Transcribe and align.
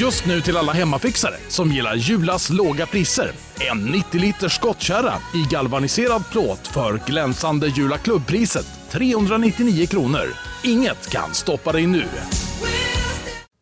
Just 0.00 0.26
nu 0.26 0.40
till 0.40 0.56
alla 0.56 0.72
hemmafixare 0.72 1.34
som 1.48 1.72
gillar 1.72 1.94
Julas 1.94 2.50
låga 2.50 2.86
priser. 2.86 3.32
En 3.70 3.84
90 3.84 4.20
liters 4.20 4.52
skottkärra 4.52 5.14
i 5.34 5.42
galvaniserad 5.50 6.22
plåt 6.32 6.66
för 6.66 7.00
glänsande 7.06 7.66
Jula 7.66 7.98
klubbpriset 7.98 8.66
399 8.90 9.86
kronor. 9.86 10.34
Inget 10.64 11.10
kan 11.10 11.34
stoppa 11.34 11.72
dig 11.72 11.86
nu. 11.86 12.04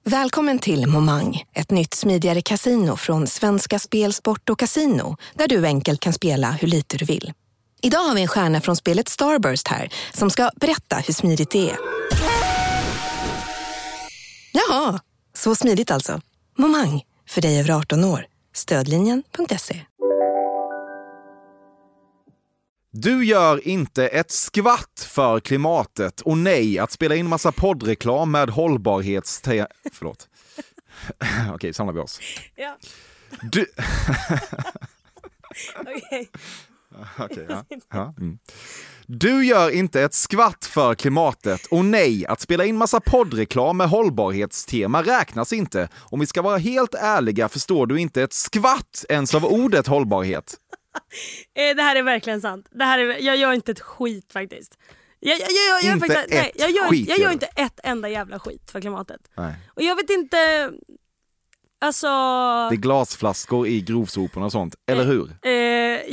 Välkommen 0.04 0.58
till 0.58 0.86
Momang, 0.86 1.42
ett 1.54 1.70
nytt 1.70 1.94
smidigare 1.94 2.42
casino 2.42 2.96
från 2.96 3.26
Svenska 3.26 3.78
Spel, 3.78 4.12
Sport 4.12 4.50
och 4.50 4.58
Casino 4.58 5.16
där 5.34 5.48
du 5.48 5.66
enkelt 5.66 6.00
kan 6.00 6.12
spela 6.12 6.50
hur 6.50 6.68
lite 6.68 6.96
du 6.96 7.04
vill. 7.04 7.32
Idag 7.82 8.00
har 8.00 8.14
vi 8.14 8.22
en 8.22 8.28
stjärna 8.28 8.60
från 8.60 8.76
spelet 8.76 9.08
Starburst 9.08 9.68
här 9.68 9.88
som 10.12 10.30
ska 10.30 10.50
berätta 10.56 10.96
hur 10.96 11.14
smidigt 11.14 11.50
det 11.50 11.70
är. 11.70 11.76
Jaha, 14.52 15.00
så 15.36 15.54
smidigt 15.54 15.90
alltså. 15.90 16.20
Momang, 16.58 17.02
för 17.28 17.40
dig 17.40 17.60
över 17.60 17.70
18 17.70 18.04
år. 18.04 18.26
Stödlinjen.se. 18.54 19.80
Du 22.96 23.24
gör 23.24 23.68
inte 23.68 24.08
ett 24.08 24.30
skvatt 24.30 25.06
för 25.08 25.40
klimatet 25.40 26.20
och 26.20 26.38
nej, 26.38 26.78
att 26.78 26.92
spela 26.92 27.14
in 27.14 27.28
massa 27.28 27.52
poddreklam 27.52 28.30
med 28.30 28.50
hållbarhetste... 28.50 29.66
Förlåt. 29.92 30.28
Okej, 31.54 31.72
samlar 31.72 31.94
vi 31.94 32.00
oss. 32.00 32.20
Ja, 32.56 32.76
Du... 33.42 33.66
okej. 35.80 36.30
Okej, 37.18 37.46
ja. 37.48 37.64
Ja, 37.90 38.14
mm. 38.18 38.38
Du 39.06 39.46
gör 39.46 39.70
inte 39.70 40.02
ett 40.02 40.14
skvatt 40.14 40.64
för 40.64 40.94
klimatet 40.94 41.66
och 41.66 41.84
nej, 41.84 42.26
att 42.26 42.40
spela 42.40 42.64
in 42.64 42.76
massa 42.76 43.00
poddreklam 43.00 43.76
med 43.76 43.88
hållbarhetstema 43.88 45.02
räknas 45.02 45.52
inte. 45.52 45.88
Om 45.96 46.20
vi 46.20 46.26
ska 46.26 46.42
vara 46.42 46.56
helt 46.58 46.94
ärliga 46.94 47.48
förstår 47.48 47.86
du 47.86 48.00
inte 48.00 48.22
ett 48.22 48.32
skvatt 48.32 49.04
ens 49.08 49.34
av 49.34 49.44
ordet 49.44 49.86
hållbarhet. 49.86 50.54
Eh, 51.54 51.76
Det 51.76 51.82
här 51.82 51.96
är 51.96 52.02
verkligen 52.02 52.40
sant. 52.40 52.68
Det 52.70 52.84
här 52.84 52.98
är, 52.98 53.18
jag 53.20 53.36
gör 53.36 53.52
inte 53.52 53.72
ett 53.72 53.80
skit 53.80 54.32
faktiskt. 54.32 54.78
Jag, 55.20 55.40
jag, 55.40 55.48
jag, 55.50 55.82
jag, 55.82 55.94
Inte 55.94 56.06
faktiskt, 56.06 56.28
nej, 56.30 56.50
ett 56.54 56.60
jag, 56.60 56.70
gör, 56.70 56.88
skit 56.88 57.08
jag 57.08 57.18
gör 57.18 57.30
inte 57.32 57.46
ett 57.46 57.80
enda 57.84 58.08
jävla 58.08 58.38
skit 58.38 58.70
för 58.70 58.80
klimatet. 58.80 59.20
Nej. 59.36 59.54
Och 59.68 59.82
jag 59.82 59.96
vet 59.96 60.10
inte... 60.10 60.70
Alltså... 61.84 62.06
Det 62.70 62.74
är 62.74 62.76
glasflaskor 62.76 63.66
i 63.66 63.80
grovsoporna 63.80 64.46
och 64.46 64.52
sånt, 64.52 64.74
eller 64.86 65.04
hur? 65.04 65.36
Eh, 65.42 65.52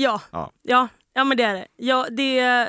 ja. 0.02 0.22
Ja. 0.31 0.52
ja. 0.64 0.88
Ja 1.14 1.23
men 1.23 1.38
det 1.38 1.44
är 1.44 1.53
det. 1.53 1.67
Ja, 1.75 2.08
det, 2.11 2.39
eh, 2.39 2.67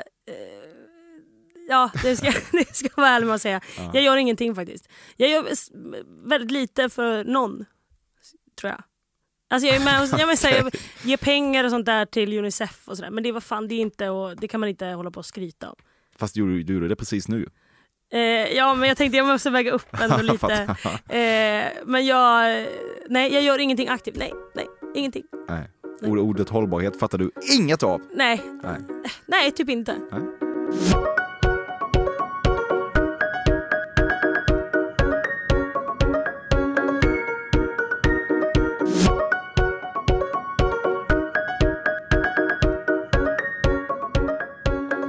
ja, 1.69 1.91
det 2.03 2.15
ska, 2.15 2.31
det 2.51 2.75
ska 2.75 2.87
jag 2.95 3.01
vara 3.03 3.09
ärlig 3.09 3.25
med 3.27 3.35
att 3.35 3.41
säga. 3.41 3.61
Jag 3.93 4.03
gör 4.03 4.17
ingenting 4.17 4.55
faktiskt. 4.55 4.89
Jag 5.17 5.29
gör 5.29 5.45
väldigt 6.29 6.51
lite 6.51 6.89
för 6.89 7.23
någon, 7.23 7.65
tror 8.61 8.71
jag. 8.71 8.83
Alltså 9.49 9.67
jag, 9.67 9.75
är 9.75 9.85
med, 9.85 10.01
och- 10.01 10.19
jag, 10.19 10.27
menar, 10.27 10.47
här, 10.51 10.57
jag 10.63 10.73
ger 11.09 11.17
pengar 11.17 11.63
och 11.63 11.69
sånt 11.69 11.85
där 11.85 12.05
till 12.05 12.37
Unicef 12.37 12.87
och 12.87 12.97
sådär 12.97 13.09
men 13.09 13.23
det, 13.23 13.31
var 13.31 13.41
fan, 13.41 13.67
det, 13.67 13.75
är 13.75 13.79
inte, 13.81 14.09
och, 14.09 14.37
det 14.37 14.47
kan 14.47 14.59
man 14.59 14.69
inte 14.69 14.85
hålla 14.85 15.11
på 15.11 15.17
och 15.17 15.25
skryta 15.25 15.69
om. 15.69 15.75
Fast 16.15 16.33
du 16.35 16.61
gjorde 16.61 16.87
det 16.87 16.95
precis 16.95 17.27
nu. 17.27 17.49
Eh, 18.13 18.19
ja 18.57 18.73
men 18.75 18.87
jag 18.89 18.97
tänkte 18.97 19.17
jag 19.17 19.27
måste 19.27 19.49
väga 19.49 19.71
upp 19.71 19.87
ändå 20.01 20.17
lite. 20.21 20.53
Eh, 21.09 21.65
men 21.85 22.05
jag, 22.05 22.65
nej 23.09 23.33
jag 23.33 23.41
gör 23.43 23.59
ingenting 23.59 23.87
aktivt. 23.87 24.15
Nej, 24.17 24.33
nej, 24.55 24.65
ingenting. 24.95 25.23
Nej. 25.49 25.69
Ord- 26.01 26.19
Ordet 26.19 26.49
hållbarhet 26.49 26.99
fattar 26.99 27.17
du 27.17 27.31
inget 27.59 27.83
av. 27.83 28.01
Nej, 28.15 28.41
Nej. 28.63 28.75
nej 29.25 29.51
typ 29.51 29.69
inte. 29.69 29.95
Nej. 30.11 30.21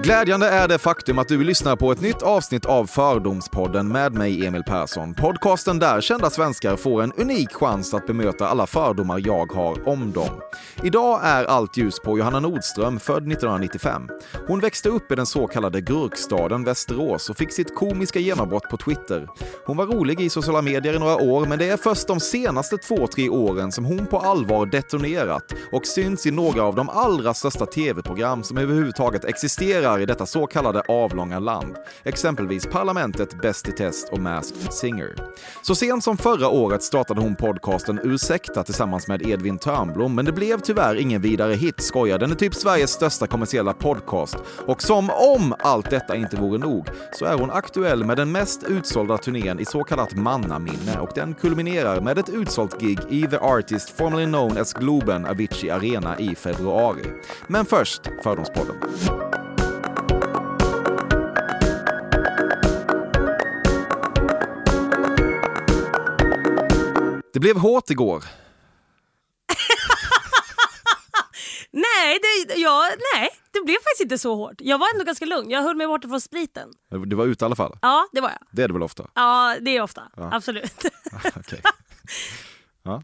Glädjande 0.05 0.49
är 0.49 0.69
det 0.69 0.79
faktum 0.79 1.19
att 1.19 1.29
du 1.29 1.45
lyssnar 1.45 1.77
på 1.77 1.93
ett 1.93 2.01
nytt 2.01 2.23
avsnitt 2.23 2.65
av 2.65 2.87
Fördomspodden 2.87 3.89
med 3.89 4.15
mig 4.15 4.47
Emil 4.47 4.63
Persson. 4.63 5.15
Podcasten 5.15 5.79
där 5.79 6.01
kända 6.01 6.31
svenskar 6.31 6.77
får 6.77 7.03
en 7.03 7.13
unik 7.13 7.53
chans 7.53 7.95
att 7.95 8.07
bemöta 8.07 8.49
alla 8.49 8.67
fördomar 8.67 9.23
jag 9.27 9.53
har 9.53 9.89
om 9.89 10.13
dem. 10.13 10.41
Idag 10.83 11.21
är 11.23 11.45
allt 11.45 11.77
ljus 11.77 12.01
på 12.05 12.19
Johanna 12.19 12.41
Nordström, 12.41 13.01
född 13.01 13.17
1995. 13.17 14.09
Hon 14.47 14.61
växte 14.61 14.89
upp 14.89 15.13
i 15.13 15.15
den 15.15 15.27
så 15.27 15.47
kallade 15.47 15.81
gurkstaden 15.81 16.65
Västerås 16.65 17.31
och 17.31 17.37
fick 17.37 17.53
sitt 17.53 17.75
komiska 17.75 18.19
genombrott 18.19 18.69
på 18.71 18.77
Twitter. 18.77 19.29
Hon 19.67 19.77
var 19.77 19.87
rolig 19.87 20.21
i 20.21 20.31
sociala 20.31 20.63
medier 20.63 20.95
i 20.95 20.99
några 20.99 21.17
år, 21.17 21.47
men 21.47 21.59
det 21.59 21.69
är 21.69 21.77
först 21.77 22.07
de 22.07 22.21
senaste 22.21 22.79
två, 22.79 23.07
tre 23.07 23.29
åren 23.29 23.73
som 23.73 23.85
hon 23.85 24.07
på 24.07 24.19
allvar 24.19 24.67
detonerat 24.67 25.55
och 25.73 25.87
syns 25.87 26.27
i 26.27 26.31
några 26.31 26.63
av 26.63 26.75
de 26.75 26.89
allra 26.89 27.35
största 27.35 27.67
tv-program 27.67 28.43
som 28.43 28.59
överhuvudtaget 28.59 29.25
existerar 29.25 29.94
i 30.01 30.07
detta 30.07 30.27
så 30.27 30.47
kallade 30.47 30.81
avlånga 30.81 31.39
land. 31.39 31.77
Exempelvis 32.03 32.67
Parlamentet, 32.67 33.43
Bäst 33.43 33.69
i 33.69 33.73
test 33.73 34.09
och 34.13 34.19
Masked 34.19 34.73
Singer. 34.73 35.15
Så 35.63 35.75
sent 35.75 36.05
som 36.05 36.17
förra 36.17 36.49
året 36.49 36.83
startade 36.83 37.21
hon 37.21 37.37
podcasten 37.37 38.01
Ursäkta 38.03 38.63
tillsammans 38.63 39.09
med 39.09 39.27
Edvin 39.27 39.59
Törnblom, 39.59 40.15
men 40.15 40.25
det 40.25 40.33
blev 40.33 40.61
tyvärr 40.61 40.95
ingen 40.95 41.23
vidare 41.23 41.53
hit, 41.53 41.81
skojar. 41.81 42.19
Den 42.19 42.31
är 42.31 42.35
typ 42.35 42.55
Sveriges 42.55 42.91
största 42.91 43.27
kommersiella 43.27 43.73
podcast. 43.73 44.37
Och 44.67 44.83
som 44.83 45.11
om 45.11 45.55
allt 45.59 45.91
detta 45.91 46.17
inte 46.17 46.37
vore 46.37 46.59
nog, 46.59 46.89
så 47.13 47.25
är 47.25 47.39
hon 47.39 47.51
aktuell 47.51 48.05
med 48.05 48.17
den 48.17 48.33
mest 48.33 48.65
utsålda 48.65 49.19
turnén 49.19 49.61
i 49.61 49.65
så 49.65 49.85
kallat 49.85 50.15
mannaminne 50.15 50.99
och 51.01 51.11
den 51.15 51.35
kulminerar 51.35 52.01
med 52.01 52.19
ett 52.19 52.29
utsålt 52.29 52.81
gig 52.81 52.99
i 53.09 53.27
The 53.27 53.37
Artist, 53.37 53.91
formerly 53.91 54.27
known 54.27 54.59
as 54.59 54.73
Globen 54.73 55.27
Avicii 55.27 55.71
Arena 55.71 56.19
i 56.19 56.35
februari. 56.35 57.05
Men 57.47 57.65
först 57.65 58.03
Fördomspodden. 58.23 59.44
Det 67.35 67.41
blev 67.41 67.57
hårt 67.57 67.91
igår. 67.91 68.25
Nej 71.71 72.19
det, 72.23 72.55
ja, 72.55 72.89
nej, 73.15 73.29
det 73.51 73.61
blev 73.65 73.75
faktiskt 73.75 74.01
inte 74.01 74.19
så 74.19 74.35
hårt. 74.35 74.55
Jag 74.59 74.79
var 74.79 74.87
ändå 74.95 75.05
ganska 75.05 75.25
lugn. 75.25 75.51
Jag 75.51 75.63
höll 75.63 75.77
mig 75.77 75.87
borta 75.87 76.09
från 76.09 76.21
spriten. 76.21 76.69
Du 77.07 77.17
var 77.17 77.27
ute 77.27 77.45
i 77.45 77.47
alla 77.47 77.57
fall. 77.57 77.79
Ja, 77.83 78.09
det 78.13 78.21
var 78.21 78.29
jag. 78.29 78.39
Det 78.51 78.63
är 78.63 78.69
det 78.69 78.75
väl 78.75 78.83
ofta? 78.83 79.11
Ja, 79.15 79.57
det 79.61 79.77
är 79.77 79.83
ofta. 79.83 80.03
Absolut. 80.17 80.85
Okej. 81.37 81.63
Ja. 82.83 83.03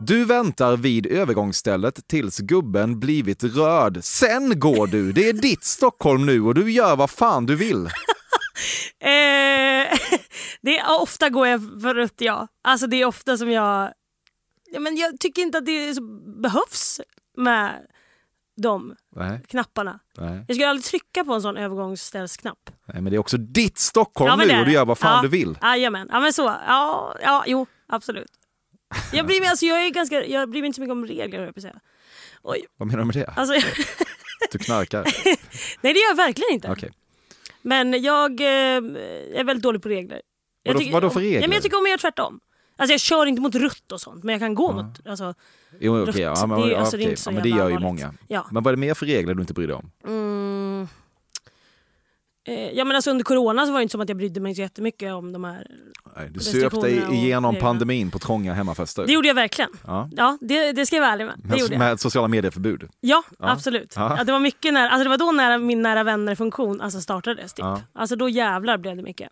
Du 0.00 0.24
väntar 0.24 0.76
vid 0.76 1.06
övergångsstället 1.06 2.08
tills 2.08 2.38
gubben 2.38 3.00
blivit 3.00 3.44
röd. 3.44 4.04
Sen 4.04 4.60
går 4.60 4.86
du. 4.86 5.12
Det 5.12 5.28
är 5.28 5.32
ditt 5.32 5.64
Stockholm 5.64 6.26
nu 6.26 6.42
och 6.42 6.54
du 6.54 6.72
gör 6.72 6.96
vad 6.96 7.10
fan 7.10 7.46
du 7.46 7.56
vill. 7.56 7.88
Eh, 8.98 9.98
det 10.60 10.78
är, 10.78 11.00
ofta 11.02 11.28
går 11.28 11.46
jag 11.46 11.60
för 11.60 11.94
rött 11.94 12.14
ja. 12.18 12.48
Alltså 12.62 12.86
det 12.86 12.96
är 12.96 13.04
ofta 13.04 13.36
som 13.36 13.50
jag... 13.50 13.92
Ja, 14.72 14.80
men 14.80 14.96
jag 14.96 15.20
tycker 15.20 15.42
inte 15.42 15.58
att 15.58 15.66
det 15.66 15.94
så, 15.94 16.02
behövs 16.42 17.00
med 17.36 17.86
de 18.62 18.96
Nej, 19.16 19.40
knapparna. 19.48 20.00
nej, 20.18 20.44
Jag 20.48 20.56
skulle 20.56 20.68
aldrig 20.68 20.84
trycka 20.84 21.24
på 21.24 21.34
en 21.34 21.42
sån 21.42 21.56
övergångsställsknapp. 21.56 22.70
nej, 22.86 23.02
men 23.02 23.04
det 23.04 23.16
är 23.16 23.18
också 23.18 23.36
ditt 23.36 23.78
Stockholm 23.78 24.38
det 24.38 24.46
nu 24.46 24.60
och 24.60 24.66
du 24.66 24.72
gör 24.72 24.84
vad 24.84 24.98
fan 24.98 25.16
ja. 25.16 25.22
du 25.22 25.28
vill. 25.28 25.58
Jajamän, 25.62 26.08
ja 26.12 26.20
men 26.20 26.32
så. 26.32 26.42
Ja, 26.42 27.16
ja 27.22 27.44
jo 27.46 27.66
absolut. 27.88 28.30
Jag 29.12 29.26
bryr 29.26 29.40
mig, 29.40 29.48
alltså, 29.48 29.66
jag 29.66 29.86
är 29.86 29.90
ganska, 29.90 30.26
jag 30.26 30.50
bryr 30.50 30.60
mig 30.60 30.66
inte 30.66 30.76
så 30.76 30.80
mycket 30.80 30.92
om 30.92 31.06
regler 31.06 31.44
jag 31.44 31.54
på 31.54 31.60
säga. 31.60 31.80
Oj, 32.42 32.66
Vad 32.76 32.88
menar 32.88 32.98
du 32.98 33.04
med 33.04 33.14
det? 33.14 33.26
alltså, 33.36 33.54
Du 34.52 34.58
knarkar? 34.58 35.02
nej 35.80 35.92
det 35.94 35.98
gör 35.98 36.08
jag 36.08 36.16
verkligen 36.16 36.52
inte. 36.52 36.70
Okej. 36.70 36.92
Men 37.62 38.02
jag 38.02 38.40
eh, 38.40 38.46
är 39.40 39.44
väldigt 39.44 39.62
dålig 39.62 39.82
på 39.82 39.88
regler. 39.88 40.22
Jag 40.62 40.72
Vadå- 40.72 40.78
tycker- 40.80 40.92
vadå 40.92 41.10
för 41.10 41.20
Ja, 41.20 41.24
men 41.30 41.40
regler? 41.40 41.54
jag 41.54 41.62
tycker 41.62 41.76
om 41.76 41.82
att 41.84 41.88
göra 41.88 41.98
tvärtom. 41.98 42.40
Alltså 42.76 42.92
jag 42.94 43.00
kör 43.00 43.26
inte 43.26 43.42
mot 43.42 43.54
rött 43.54 43.92
och 43.92 44.00
sånt 44.00 44.24
men 44.24 44.32
jag 44.32 44.40
kan 44.40 44.54
gå 44.54 44.72
mot... 44.72 45.06
Alltså, 45.06 45.34
Jo, 45.80 45.96
Rött, 45.96 46.08
okej, 46.08 46.22
ja, 46.22 46.46
men, 46.46 46.60
det 46.60 46.68
ja, 46.68 46.78
alltså, 46.78 46.96
det 46.96 47.02
är 47.02 47.08
inte 47.08 47.20
så 47.22 47.30
ja, 47.30 47.34
men 47.34 47.42
det 47.42 47.48
gör 47.48 47.68
ju 47.68 47.78
många. 47.78 48.14
ja. 48.28 48.46
Men 48.52 48.62
vad 48.62 48.72
är 48.72 48.76
det 48.76 48.80
mer 48.80 48.94
för 48.94 49.06
regler 49.06 49.34
du 49.34 49.40
inte 49.40 49.52
bryr 49.54 49.66
dig 49.66 49.76
om? 49.76 49.90
Mm. 50.06 50.59
Eh, 52.48 52.70
ja 52.70 52.84
men 52.84 52.96
alltså 52.96 53.10
under 53.10 53.24
corona 53.24 53.66
så 53.66 53.72
var 53.72 53.78
det 53.78 53.82
inte 53.82 53.92
som 53.92 54.00
att 54.00 54.08
jag 54.08 54.18
brydde 54.18 54.40
mig 54.40 54.54
så 54.54 54.60
jättemycket 54.60 55.12
om 55.12 55.32
de 55.32 55.44
här... 55.44 55.66
Nej, 56.16 56.30
du 56.30 56.40
söp 56.40 56.80
dig 56.80 57.02
igenom 57.12 57.56
pandemin 57.56 58.10
på 58.10 58.18
trånga 58.18 58.54
hemmafester. 58.54 59.06
Det 59.06 59.12
gjorde 59.12 59.28
jag 59.28 59.34
verkligen. 59.34 59.70
Ja. 59.86 60.08
Ja, 60.12 60.38
det, 60.40 60.72
det 60.72 60.86
ska 60.86 60.96
jag 60.96 61.00
vara 61.02 61.12
ärlig 61.12 61.24
med. 61.26 61.34
Det 61.44 61.68
Med, 61.70 61.78
med 61.78 62.00
sociala 62.00 62.28
medier-förbud. 62.28 62.88
Ja, 63.00 63.22
Ja. 63.38 63.50
absolut. 63.50 63.92
Ja. 63.96 64.16
Ja. 64.18 64.24
det 64.24 64.32
var 64.32 64.40
mycket 64.40 64.74
när, 64.74 64.88
alltså 64.88 65.04
det 65.04 65.10
var 65.10 65.18
då 65.18 65.32
när 65.32 65.58
min 65.58 65.82
nära 65.82 66.02
vänner-funktion 66.04 66.80
alltså 66.80 67.00
startades. 67.00 67.52
Typ. 67.54 67.64
Ja. 67.64 67.80
Alltså 67.92 68.16
då 68.16 68.28
jävlar 68.28 68.78
blev 68.78 68.96
det 68.96 69.02
mycket. 69.02 69.28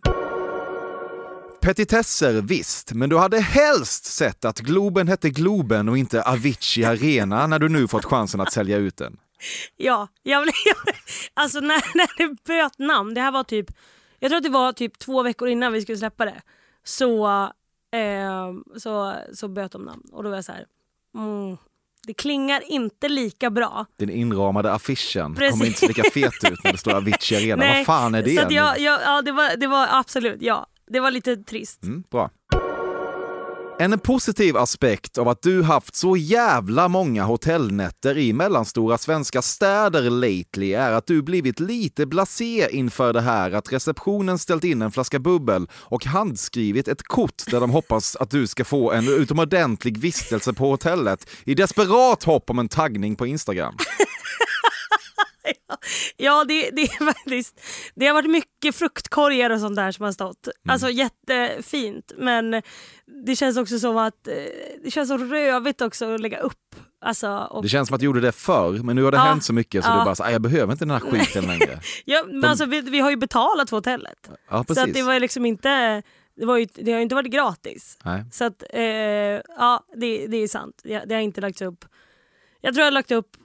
Petitesser 1.61 2.33
visst, 2.43 2.93
men 2.93 3.11
du 3.11 3.19
hade 3.19 3.41
helst 3.41 4.05
sett 4.05 4.45
att 4.45 4.59
Globen 4.61 5.09
hette 5.09 5.31
Globen 5.31 5.89
och 5.89 5.99
inte 5.99 6.23
Avicii 6.23 6.85
Arena 6.85 7.47
när 7.47 7.59
du 7.59 7.69
nu 7.69 7.89
fått 7.89 8.05
chansen 8.05 8.41
att 8.41 8.53
sälja 8.53 8.77
ut 8.77 8.97
den. 8.97 9.17
Ja, 9.77 10.09
jag, 10.23 10.43
blev- 10.43 10.55
alltså 11.35 11.61
när, 11.61 11.97
när 11.97 12.09
det 12.19 12.43
böt 12.45 12.79
namn, 12.79 13.15
det 13.15 13.21
här 13.21 13.31
var 13.33 13.45
typ, 13.45 13.67
jag 14.19 14.31
tror 14.31 14.37
att 14.37 14.43
det 14.45 14.51
var 14.51 14.73
typ 14.73 14.99
två 14.99 15.23
veckor 15.23 15.49
innan 15.49 15.73
vi 15.73 15.83
skulle 15.83 15.99
släppa 15.99 16.25
det. 16.25 16.43
Så 16.85 17.27
eh, 17.93 18.53
så, 18.77 19.15
så 19.35 19.49
böt 19.49 19.73
de 19.73 19.83
namn. 19.83 20.03
Och 20.13 20.23
då 20.23 20.29
var 20.29 20.37
jag 20.37 20.45
så 20.45 20.53
här, 20.53 20.67
mm, 21.15 21.57
det 22.07 22.15
klingar 22.15 22.63
inte 22.67 23.09
lika 23.09 23.51
bra. 23.51 23.87
Den 23.97 24.11
inramade 24.11 24.73
affischen 24.73 25.35
Precis. 25.35 25.51
kommer 25.51 25.67
inte 25.67 25.87
lika 25.87 26.03
fet 26.11 26.53
ut 26.53 26.65
när 26.65 26.73
det 26.73 26.79
står 26.79 26.95
Avicii 26.95 27.37
Arena. 27.37 27.57
Nej, 27.57 27.77
Vad 27.77 27.87
fan 27.87 28.15
är 28.15 28.23
det? 28.23 28.35
Så 28.37 28.55
jag, 28.55 28.79
jag, 28.79 29.01
ja, 29.03 29.23
det, 29.23 29.33
var, 29.33 29.57
det 29.57 29.67
var 29.67 29.89
absolut, 29.91 30.43
ja. 30.43 30.67
Det 30.91 31.01
var 31.01 31.11
lite 31.11 31.37
trist. 31.37 31.83
Mm, 31.83 32.05
bra. 32.11 32.31
En 33.81 33.99
positiv 33.99 34.57
aspekt 34.57 35.19
av 35.19 35.29
att 35.29 35.43
du 35.43 35.63
haft 35.63 35.95
så 35.95 36.17
jävla 36.17 36.89
många 36.89 37.25
hotellnätter 37.25 38.19
i 38.19 38.33
mellanstora 38.33 38.99
svenska 38.99 39.43
städer 39.43 40.11
lately 40.11 40.73
är 40.73 40.93
att 40.93 41.07
du 41.07 41.23
blivit 41.23 41.61
lite 41.61 42.07
blasé 42.07 42.69
inför 42.71 43.13
det 43.13 43.21
här 43.21 43.53
att 43.53 43.73
receptionen 43.73 44.39
ställt 44.39 44.65
in 44.65 44.83
en 44.83 44.93
flaska 44.93 45.19
bubbel 45.19 45.67
och 45.73 46.05
handskrivit 46.05 46.89
ett 46.89 47.03
kort 47.03 47.43
där 47.51 47.61
de 47.61 47.71
hoppas 47.71 48.17
att 48.17 48.31
du 48.31 48.47
ska 48.47 48.65
få 48.65 48.93
en 48.93 49.09
utomordentlig 49.09 49.99
vistelse 49.99 50.53
på 50.53 50.71
hotellet 50.71 51.31
i 51.45 51.55
desperat 51.55 52.23
hopp 52.23 52.51
om 52.51 52.59
en 52.59 52.69
taggning 52.69 53.17
på 53.17 53.27
Instagram. 53.27 53.75
Ja, 56.21 56.45
det, 56.49 56.71
det 56.71 56.83
är 56.83 57.05
faktiskt... 57.15 57.61
Det 57.95 58.07
har 58.07 58.15
varit 58.15 58.31
mycket 58.31 58.75
fruktkorgar 58.77 59.51
och 59.51 59.61
sånt 59.61 59.77
där 59.77 59.93
som 59.93 60.05
har 60.05 60.13
stått. 60.13 60.47
Mm. 60.47 60.73
Alltså 60.73 60.91
jättefint, 60.91 62.13
men 62.17 62.63
det 63.25 63.37
känns 63.37 63.57
också 63.59 63.79
som 63.79 63.97
att... 63.97 64.29
eh, 64.29 64.35
Det 64.85 64.91
känns 64.91 65.09
så 65.09 65.17
rövigt 65.19 65.81
också 65.81 66.15
att 66.15 66.21
lägga 66.21 66.39
upp. 66.39 66.75
Alltså, 67.01 67.29
och, 67.51 67.63
Det 67.63 67.69
känns 67.69 67.89
som 67.89 67.95
att 67.95 68.01
du 68.01 68.07
gjorde 68.07 68.21
det 68.21 68.33
förr, 68.33 68.71
men 68.83 68.97
nu 68.97 69.03
har 69.03 69.11
det 69.11 69.17
Ja. 69.17 69.23
hänt 69.23 69.45
så 69.45 69.53
mycket 69.53 69.85
så 69.85 69.91
Ja. 69.91 69.99
du 69.99 70.05
bara 70.05 70.15
så, 70.15 70.23
"Aj, 70.25 70.33
jag 70.33 70.43
behöver 70.43 70.73
inte 70.73 70.85
den 70.85 70.91
här 70.91 71.01
skiten 71.01 71.45
längre. 71.47 71.81
ja, 72.05 72.25
men 72.27 72.45
alltså, 72.45 72.65
vi, 72.67 72.81
vi 72.81 72.99
har 73.01 73.11
ju 73.11 73.17
betalat 73.17 73.71
för 73.71 73.77
hotellet. 73.77 74.31
Ja, 74.51 74.65
Så 74.69 74.87
det 74.87 75.03
var 75.03 75.21
liksom 75.21 75.47
inte... 75.47 76.03
Det, 76.37 76.47
var 76.47 76.57
ju, 76.57 76.67
det 76.75 76.93
har 76.93 77.01
inte 77.01 77.15
varit 77.15 77.33
gratis. 77.33 77.99
Nej. 78.05 78.25
Så 78.33 78.45
att, 78.45 78.63
eh, 78.71 78.83
ja, 78.83 79.85
det, 79.97 80.27
det 80.27 80.37
är 80.37 80.49
sant. 80.49 80.81
Jag, 80.85 81.09
det 81.09 81.15
har 81.15 81.23
inte 81.23 81.41
lagts 81.41 81.63
upp. 81.63 81.85
Jag 82.61 82.75
tror 82.75 82.81
jag 82.83 82.87
har 82.87 82.91
lagt 82.93 83.11
upp... 83.11 83.37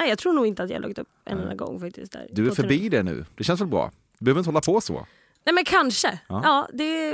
Nej, 0.00 0.08
jag 0.08 0.18
tror 0.18 0.32
nog 0.32 0.46
inte 0.46 0.62
att 0.62 0.70
jag 0.70 0.76
har 0.76 0.82
lagt 0.88 0.98
upp 0.98 1.08
en 1.28 1.38
enda 1.38 1.54
gång 1.54 1.80
faktiskt. 1.80 2.12
Där, 2.12 2.28
Du 2.32 2.46
är 2.46 2.54
förbi 2.54 2.88
det 2.88 3.02
nu. 3.02 3.24
Det 3.34 3.44
känns 3.44 3.60
väl 3.60 3.68
bra? 3.68 3.90
Du 4.18 4.24
behöver 4.24 4.38
inte 4.40 4.48
hålla 4.48 4.60
på 4.60 4.80
så. 4.80 5.06
Nej 5.46 5.54
men 5.54 5.64
kanske. 5.64 6.20
Ja. 6.28 6.40
Ja. 6.44 6.68
det, 6.72 7.10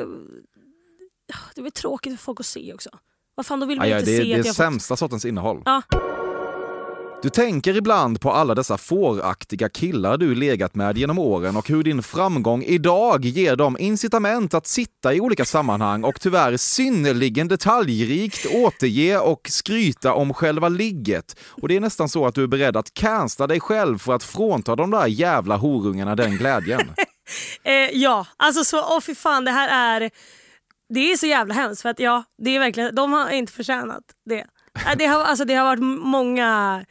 ja, 1.26 1.36
det 1.54 1.60
är 1.60 1.62
väl 1.62 1.72
tråkigt 1.72 2.12
för 2.12 2.24
folk 2.24 2.40
att 2.40 2.46
se 2.46 2.74
också. 2.74 2.90
Vad 3.34 3.46
fan, 3.46 3.60
då 3.60 3.66
vill 3.66 3.78
ju 3.78 3.82
aj, 3.82 3.90
inte 3.90 4.04
det 4.04 4.16
är 4.16 4.22
se 4.22 4.34
det 4.34 4.40
att 4.40 4.46
jag 4.46 4.54
sämsta 4.54 4.96
sortens 4.96 5.24
innehåll. 5.24 5.62
Ja. 5.64 5.82
Du 7.24 7.30
tänker 7.30 7.76
ibland 7.76 8.20
på 8.20 8.32
alla 8.32 8.54
dessa 8.54 8.78
fåraktiga 8.78 9.68
killar 9.68 10.16
du 10.16 10.34
legat 10.34 10.74
med 10.74 10.98
genom 10.98 11.18
åren 11.18 11.56
och 11.56 11.68
hur 11.68 11.82
din 11.82 12.02
framgång 12.02 12.62
idag 12.62 13.24
ger 13.24 13.56
dem 13.56 13.76
incitament 13.80 14.54
att 14.54 14.66
sitta 14.66 15.14
i 15.14 15.20
olika 15.20 15.44
sammanhang 15.44 16.04
och 16.04 16.20
tyvärr 16.20 16.56
synnerligen 16.56 17.48
detaljrikt 17.48 18.46
återge 18.54 19.18
och 19.18 19.48
skryta 19.50 20.14
om 20.14 20.34
själva 20.34 20.68
ligget. 20.68 21.40
Och 21.62 21.68
det 21.68 21.76
är 21.76 21.80
nästan 21.80 22.08
så 22.08 22.26
att 22.26 22.34
du 22.34 22.42
är 22.42 22.46
beredd 22.46 22.76
att 22.76 22.94
cancella 22.94 23.46
dig 23.46 23.60
själv 23.60 23.98
för 23.98 24.12
att 24.12 24.22
frånta 24.22 24.76
de 24.76 24.90
där 24.90 25.06
jävla 25.06 25.56
horungarna 25.56 26.16
den 26.16 26.36
glädjen. 26.36 26.80
Eh, 27.62 27.90
ja, 27.92 28.26
alltså 28.36 28.64
så, 28.64 28.96
åh 28.96 29.00
fy 29.00 29.14
fan 29.14 29.44
det 29.44 29.50
här 29.50 30.00
är... 30.00 30.10
Det 30.88 31.12
är 31.12 31.16
så 31.16 31.26
jävla 31.26 31.54
hemskt 31.54 31.82
för 31.82 31.88
att 31.88 31.98
ja, 31.98 32.24
det 32.42 32.56
är 32.56 32.58
verkligen, 32.58 32.94
de 32.94 33.12
har 33.12 33.30
inte 33.30 33.52
förtjänat 33.52 34.02
det. 34.26 34.46
Äh, 34.86 34.96
det 34.98 35.06
har, 35.06 35.24
alltså, 35.24 35.44
det 35.44 35.54
har 35.54 35.64
varit 35.64 35.82
många, 36.04 36.84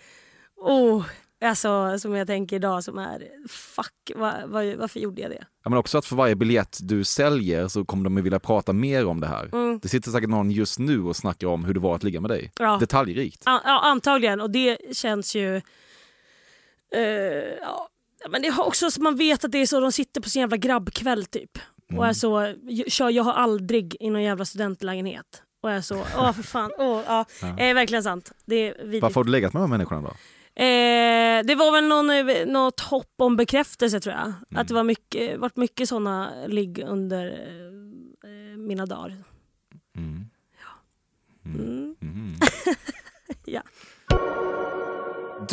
oh, 0.64 1.06
alltså, 1.46 2.00
som 2.00 2.16
jag 2.16 2.28
tänker 2.28 2.56
idag 2.56 2.84
som 2.84 2.98
är, 2.98 3.28
fuck, 3.48 4.12
va, 4.16 4.34
va, 4.46 4.60
varför 4.78 5.00
gjorde 5.00 5.22
jag 5.22 5.32
det? 5.32 5.44
Ja, 5.64 5.70
men 5.70 5.80
också 5.80 5.98
att 5.98 6.06
för 6.06 6.16
varje 6.16 6.36
biljett 6.36 6.78
du 6.82 7.04
säljer 7.04 7.68
så 7.68 7.86
kommer 7.86 8.04
de 8.04 8.18
att 8.18 8.24
vilja 8.24 8.40
prata 8.40 8.74
mer 8.74 9.06
om 9.06 9.20
det 9.20 9.28
här. 9.28 9.50
Mm. 9.54 9.80
Det 9.80 9.88
sitter 9.90 10.12
säkert 10.12 10.30
någon 10.30 10.52
just 10.52 10.80
nu 10.80 11.04
och 11.04 11.16
snackar 11.16 11.48
om 11.48 11.66
hur 11.66 11.74
det 11.74 11.80
var 11.80 11.96
att 11.96 12.04
ligga 12.04 12.22
med 12.22 12.30
dig. 12.32 12.52
Ja. 12.60 12.78
Detaljrikt. 12.80 13.42
Ja, 13.46 13.62
ja, 13.66 13.80
antagligen. 13.80 14.42
Och 14.42 14.50
det 14.52 14.78
känns 14.98 15.36
ju... 15.36 15.56
eh, 16.96 17.04
ja. 17.62 17.90
Men 18.30 18.42
det 18.42 18.48
har 18.50 18.64
också 18.68 18.92
så 18.92 19.02
man 19.02 19.16
vet 19.16 19.44
att 19.46 19.52
det 19.52 19.58
är 19.58 19.66
så 19.66 19.80
de 19.80 19.92
sitter 19.92 20.22
på 20.22 20.30
sin 20.30 20.40
jävla 20.40 20.58
grabbkväll 20.58 21.26
typ. 21.26 21.52
Och 21.98 22.08
är 22.08 22.14
så, 22.14 22.54
"Jag- 22.64 22.92
kör, 22.92 23.10
jag 23.10 23.24
har 23.24 23.34
aldrig 23.34 23.96
i 24.00 24.10
någon 24.10 24.24
jävla 24.24 24.46
studentlägenhet. 24.46 25.42
Och 25.64 25.72
är 25.72 25.82
så, 25.82 25.96
åh 26.18 26.32
för 26.34 26.44
fan. 26.44 26.72
Åh, 26.78 27.02
ja. 27.08 27.26
Eh, 27.42 27.74
verkligen 27.74 28.04
sant. 28.04 28.32
Det 28.46 28.56
är 28.56 28.84
vidrigt. 28.84 29.02
Varför 29.02 29.16
har 29.16 29.24
du 29.24 29.32
legat 29.32 29.54
med 29.54 29.62
de 29.62 29.72
här 29.72 29.78
människorna 29.78 30.02
då? 30.02 30.14
Eh, 30.56 31.46
det 31.46 31.56
var 31.56 31.72
väl 31.72 31.88
någon, 31.88 32.10
eh, 32.10 32.46
något 32.46 32.80
hopp 32.80 33.14
om 33.18 33.36
bekräftelse 33.36 34.00
tror 34.00 34.16
jag. 34.16 34.34
Att 34.56 34.68
det 34.68 34.74
var 34.74 34.84
mycket, 34.84 35.40
varit 35.40 35.58
mycket 35.58 35.90
såna 35.90 36.46
ligg 36.48 36.84
under 36.88 37.26
eh, 38.24 38.58
mina 38.58 38.86
dagar. 38.86 39.10
Mm. 39.10 39.24
Mm. 39.98 40.26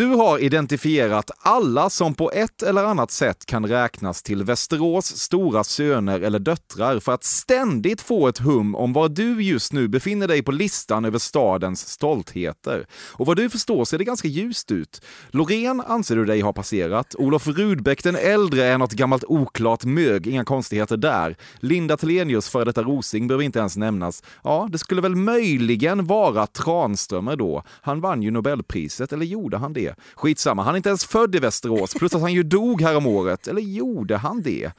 Du 0.00 0.06
har 0.06 0.38
identifierat 0.38 1.30
alla 1.38 1.90
som 1.90 2.14
på 2.14 2.30
ett 2.32 2.62
eller 2.62 2.84
annat 2.84 3.10
sätt 3.10 3.46
kan 3.46 3.66
räknas 3.66 4.22
till 4.22 4.44
Västerås 4.44 5.06
stora 5.06 5.64
söner 5.64 6.20
eller 6.20 6.38
döttrar 6.38 7.00
för 7.00 7.12
att 7.12 7.24
ständigt 7.24 8.00
få 8.00 8.28
ett 8.28 8.38
hum 8.38 8.74
om 8.74 8.92
var 8.92 9.08
du 9.08 9.42
just 9.42 9.72
nu 9.72 9.88
befinner 9.88 10.28
dig 10.28 10.42
på 10.42 10.52
listan 10.52 11.04
över 11.04 11.18
stadens 11.18 11.88
stoltheter. 11.88 12.86
Och 12.92 13.26
vad 13.26 13.36
du 13.36 13.50
förstår 13.50 13.84
ser 13.84 13.98
det 13.98 14.04
ganska 14.04 14.28
ljust 14.28 14.70
ut. 14.70 15.02
Loreen 15.30 15.80
anser 15.80 16.16
du 16.16 16.24
dig 16.24 16.40
ha 16.40 16.52
passerat. 16.52 17.14
Olof 17.18 17.46
Rudbeck 17.46 18.02
den 18.02 18.16
äldre 18.16 18.64
är 18.64 18.78
något 18.78 18.92
gammalt 18.92 19.24
oklart 19.24 19.84
mög, 19.84 20.26
inga 20.26 20.44
konstigheter 20.44 20.96
där. 20.96 21.36
Linda 21.58 21.96
Telenius, 21.96 22.48
före 22.48 22.64
detta 22.64 22.82
Rosing, 22.82 23.26
behöver 23.26 23.44
inte 23.44 23.58
ens 23.58 23.76
nämnas. 23.76 24.22
Ja, 24.44 24.68
det 24.72 24.78
skulle 24.78 25.00
väl 25.00 25.16
möjligen 25.16 26.06
vara 26.06 26.46
Tranströmer 26.46 27.36
då. 27.36 27.62
Han 27.68 28.00
vann 28.00 28.22
ju 28.22 28.30
Nobelpriset, 28.30 29.12
eller 29.12 29.26
gjorde 29.26 29.56
han 29.56 29.72
det? 29.72 29.89
Skitsamma, 30.14 30.62
han 30.62 30.74
är 30.74 30.76
inte 30.76 30.88
ens 30.88 31.04
född 31.04 31.34
i 31.34 31.38
Västerås, 31.38 31.94
plus 31.94 32.14
att 32.14 32.20
han 32.20 32.32
ju 32.32 32.42
dog 32.42 32.82
härom 32.82 33.06
året. 33.06 33.48
Eller 33.48 33.62
gjorde 33.62 34.16
han 34.16 34.42
det? 34.42 34.64
Äh, 34.64 34.72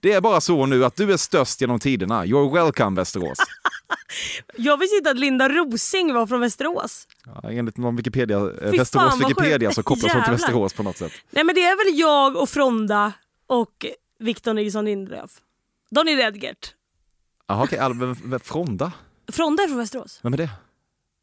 det 0.00 0.12
är 0.12 0.20
bara 0.20 0.40
så 0.40 0.66
nu 0.66 0.84
att 0.84 0.96
du 0.96 1.12
är 1.12 1.16
störst 1.16 1.60
genom 1.60 1.78
tiderna. 1.78 2.24
You're 2.24 2.52
welcome 2.52 2.96
Västerås. 2.96 3.38
Jag 4.56 4.76
visste 4.76 4.96
inte 4.96 5.10
att 5.10 5.18
Linda 5.18 5.48
Rosing 5.48 6.14
var 6.14 6.26
från 6.26 6.40
Västerås. 6.40 7.08
Ja, 7.24 7.50
enligt 7.50 7.76
någon 7.76 7.96
Wikipedia, 7.96 8.36
eh, 8.36 8.70
Fy 8.70 8.78
Västerås 8.78 9.10
fan, 9.10 9.18
Wikipedia 9.18 9.72
så 9.72 9.82
kopplas 9.82 10.12
hon 10.12 10.22
till. 10.22 10.32
Västerås 10.32 10.72
på 10.72 10.82
något 10.82 10.96
sätt. 10.96 11.12
Nej 11.30 11.44
men 11.44 11.54
det 11.54 11.64
är 11.64 11.76
väl 11.76 11.98
jag 11.98 12.36
och 12.36 12.48
Fronda 12.48 13.12
och 13.46 13.86
Victor 14.18 14.54
Nilsson 14.54 14.84
Lindelöf. 14.84 15.30
Donny 15.90 16.16
Redgert. 16.16 16.72
Jaha 17.46 17.64
okej, 17.64 17.86
okay, 17.86 18.38
Fronda? 18.38 18.92
Fronda 19.32 19.62
är 19.62 19.68
från 19.68 19.78
Västerås. 19.78 20.20
Vem 20.22 20.32
är 20.32 20.36
det? 20.36 20.50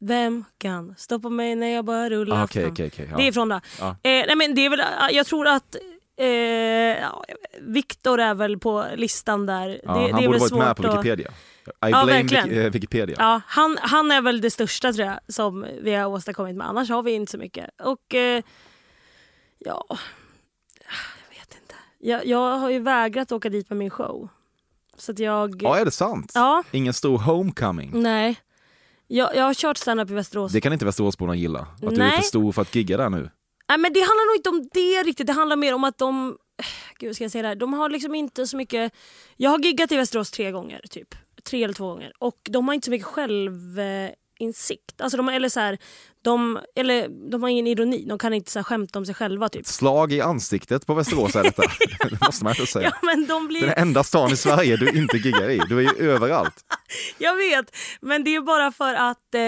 Vem 0.06 0.44
kan 0.58 0.94
stoppa 0.98 1.28
mig 1.28 1.54
när 1.54 1.66
jag 1.66 1.84
bara 1.84 2.10
rullar 2.10 2.40
Ah, 2.40 2.44
Okej, 2.44 2.62
fram? 2.62 2.72
okej, 2.72 2.86
okej. 2.92 3.08
ja. 3.10 3.16
Det 3.16 3.28
är 3.28 3.32
Fronda. 3.32 3.60
Ja. 3.80 3.88
Eh, 3.88 3.94
nej 4.02 4.36
men 4.36 4.54
det 4.54 4.60
är 4.66 4.70
väl, 4.70 4.80
jag 5.10 5.26
tror 5.26 5.46
att 5.48 5.76
eh, 6.16 6.26
ja, 6.26 7.24
Victor 7.60 8.20
är 8.20 8.34
väl 8.34 8.58
på 8.58 8.86
listan 8.96 9.46
där. 9.46 9.80
Ja, 9.84 9.94
det, 9.94 10.12
han 10.12 10.20
det 10.22 10.26
borde 10.26 10.38
varit 10.38 10.52
med 10.52 10.76
på 10.76 10.82
Wikipedia. 10.82 11.28
I 11.66 11.70
Ja, 11.80 12.04
blame 12.04 12.64
eh, 12.64 12.70
Wikipedia. 12.72 13.16
Ja, 13.18 13.40
han, 13.46 13.78
han 13.80 14.10
är 14.10 14.20
väl 14.22 14.40
det 14.40 14.50
största 14.50 14.92
tror 14.92 15.06
jag 15.06 15.18
som 15.28 15.66
vi 15.82 15.94
har 15.94 16.06
åstadkommit 16.06 16.56
men 16.56 16.66
annars 16.66 16.90
har 16.90 17.02
vi 17.02 17.12
inte 17.12 17.32
så 17.32 17.38
mycket. 17.38 17.70
Och 17.80 18.14
eh, 18.14 18.42
ja, 19.58 19.84
jag 21.20 21.38
vet 21.38 21.58
inte. 21.62 21.74
Jag, 21.98 22.26
jag 22.26 22.58
har 22.58 22.70
ju 22.70 22.78
vägrat 22.78 23.32
åka 23.32 23.48
dit 23.48 23.70
med 23.70 23.76
min 23.76 23.90
show. 23.90 24.28
Så 24.96 25.12
att 25.12 25.18
jag... 25.18 25.62
Ja, 25.62 25.78
är 25.78 25.84
det 25.84 25.90
sant? 25.90 26.32
Ja, 26.34 26.62
Ingen 26.70 26.92
stor 26.92 27.18
homecoming? 27.18 27.90
nej. 28.02 28.36
Jag, 29.06 29.36
jag 29.36 29.44
har 29.44 29.54
kört 29.54 29.76
standup 29.76 30.10
i 30.10 30.14
Västerås. 30.14 30.52
Det 30.52 30.60
kan 30.60 30.72
inte 30.72 30.84
Västeråsborna 30.84 31.34
gilla. 31.34 31.60
Att 31.60 31.80
du 31.80 31.86
är 31.86 31.90
Nej. 31.90 32.16
för 32.16 32.22
stor 32.22 32.52
för 32.52 32.62
att 32.62 32.74
gigga 32.74 32.96
där 32.96 33.10
nu. 33.10 33.30
Nej, 33.68 33.78
men 33.78 33.92
det 33.92 34.00
handlar 34.00 34.32
nog 34.32 34.36
inte 34.36 34.48
om 34.48 34.68
det 34.72 35.02
riktigt. 35.02 35.26
Det 35.26 35.32
handlar 35.32 35.56
mer 35.56 35.74
om 35.74 35.84
att 35.84 35.98
de... 35.98 36.38
Gud, 36.98 37.14
ska 37.14 37.24
jag 37.24 37.30
säga 37.30 37.42
det 37.42 37.48
här? 37.48 37.54
De 37.54 37.72
har 37.72 37.90
liksom 37.90 38.14
inte 38.14 38.46
så 38.46 38.56
mycket... 38.56 38.92
Jag 39.36 39.50
har 39.50 39.58
giggat 39.58 39.92
i 39.92 39.96
Västerås 39.96 40.30
tre 40.30 40.50
gånger, 40.50 40.80
typ. 40.90 41.14
Tre 41.42 41.64
eller 41.64 41.74
två 41.74 41.86
gånger. 41.88 42.12
Och 42.18 42.38
de 42.50 42.68
har 42.68 42.74
inte 42.74 42.84
så 42.84 42.90
mycket 42.90 43.08
självinsikt. 44.38 45.00
Alltså 45.00 45.16
de, 45.16 45.28
eller 45.28 45.48
så 45.48 45.60
här, 45.60 45.78
de, 46.22 46.60
eller, 46.76 47.08
de 47.30 47.42
har 47.42 47.50
ingen 47.50 47.66
ironi. 47.66 48.04
De 48.08 48.18
kan 48.18 48.34
inte 48.34 48.50
så 48.50 48.58
här, 48.58 48.64
skämta 48.64 48.98
om 48.98 49.06
sig 49.06 49.14
själva. 49.14 49.48
Typ. 49.48 49.66
Slag 49.66 50.12
i 50.12 50.20
ansiktet 50.20 50.86
på 50.86 50.94
Västerås 50.94 51.36
är 51.36 51.42
detta. 51.42 51.62
det 52.10 52.26
måste 52.26 52.44
man 52.44 52.52
ändå 52.52 52.66
säga. 52.66 52.84
Ja, 52.84 52.92
men 53.02 53.26
de 53.26 53.48
blir... 53.48 53.60
Den 53.60 53.74
enda 53.76 54.04
stan 54.04 54.32
i 54.32 54.36
Sverige 54.36 54.76
du 54.76 54.90
inte 54.90 55.16
giggar 55.16 55.50
i. 55.50 55.60
Du 55.68 55.78
är 55.78 55.82
ju 55.82 55.90
överallt. 56.10 56.64
Jag 57.18 57.36
vet, 57.36 57.76
men 58.00 58.24
det 58.24 58.34
är 58.34 58.40
bara 58.40 58.72
för 58.72 58.94
att 58.94 59.34
eh, 59.34 59.40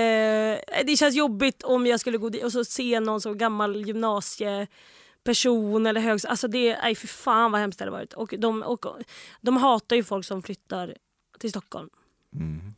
det 0.87 0.97
känns 0.99 1.15
jobbigt 1.15 1.63
om 1.63 1.87
jag 1.87 2.01
skulle 2.01 2.19
gå 2.19 2.29
dit 2.29 2.45
och 2.45 2.53
så 2.53 2.65
se 2.65 3.01
någon 3.01 3.21
så 3.21 3.35
gammal 3.35 3.87
gymnasieperson 3.87 5.87
eller 5.87 6.01
högskola. 6.01 6.31
Alltså 6.31 6.49
det, 6.49 6.79
nej 6.83 6.95
för 6.95 7.07
fan 7.07 7.53
vad 7.53 7.61
hemskt 7.61 7.79
det 7.79 7.85
hade 7.85 7.97
varit. 7.97 8.13
Och 8.13 8.35
de, 8.39 8.63
och 8.63 8.87
de 9.41 9.57
hatar 9.57 9.97
ju 9.97 10.05
folk 10.05 10.27
som 10.27 10.43
flyttar 10.43 10.95
till 11.39 11.51
Stockholm. 11.51 11.89
Mm. 12.35 12.76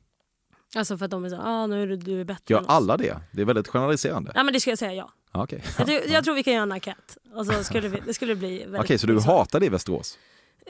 Alltså 0.77 0.99
för 0.99 1.05
att 1.05 1.11
de 1.11 1.25
är 1.25 1.29
så 1.29 1.37
ah, 1.37 1.67
nu 1.67 1.83
är 1.83 1.87
du, 1.87 1.97
du 1.97 2.21
är 2.21 2.25
bättre 2.25 2.43
Gör 2.55 2.59
än 2.59 2.65
oss. 2.65 2.71
alla 2.71 2.97
det? 2.97 3.21
Det 3.33 3.41
är 3.41 3.45
väldigt 3.47 3.69
generaliserande. 3.69 4.33
Ja 4.35 4.43
men 4.43 4.55
det 4.55 4.61
ska 4.61 4.71
jag 4.71 4.79
säga 4.79 4.93
ja. 4.95 5.13
Ja, 5.33 5.43
Okej, 5.43 5.63
Jag, 5.79 5.87
tror- 5.87 6.01
jag 6.09 6.25
tror 6.25 6.35
vi 6.35 6.43
kan 6.43 6.53
göra 6.53 6.63
en 6.63 6.73
enkät. 6.73 7.17
Och 7.35 7.47
så 7.47 7.65
skulle 7.65 7.89
vi, 7.89 8.01
det 8.07 8.15
skulle 8.15 8.35
bli 8.37 8.59
väldigt 8.59 8.81
Okej, 8.81 8.99
så 8.99 9.07
du 9.07 9.21
hatar 9.21 9.61
det 9.61 9.67
i 9.67 9.69
Västerås? 9.69 10.19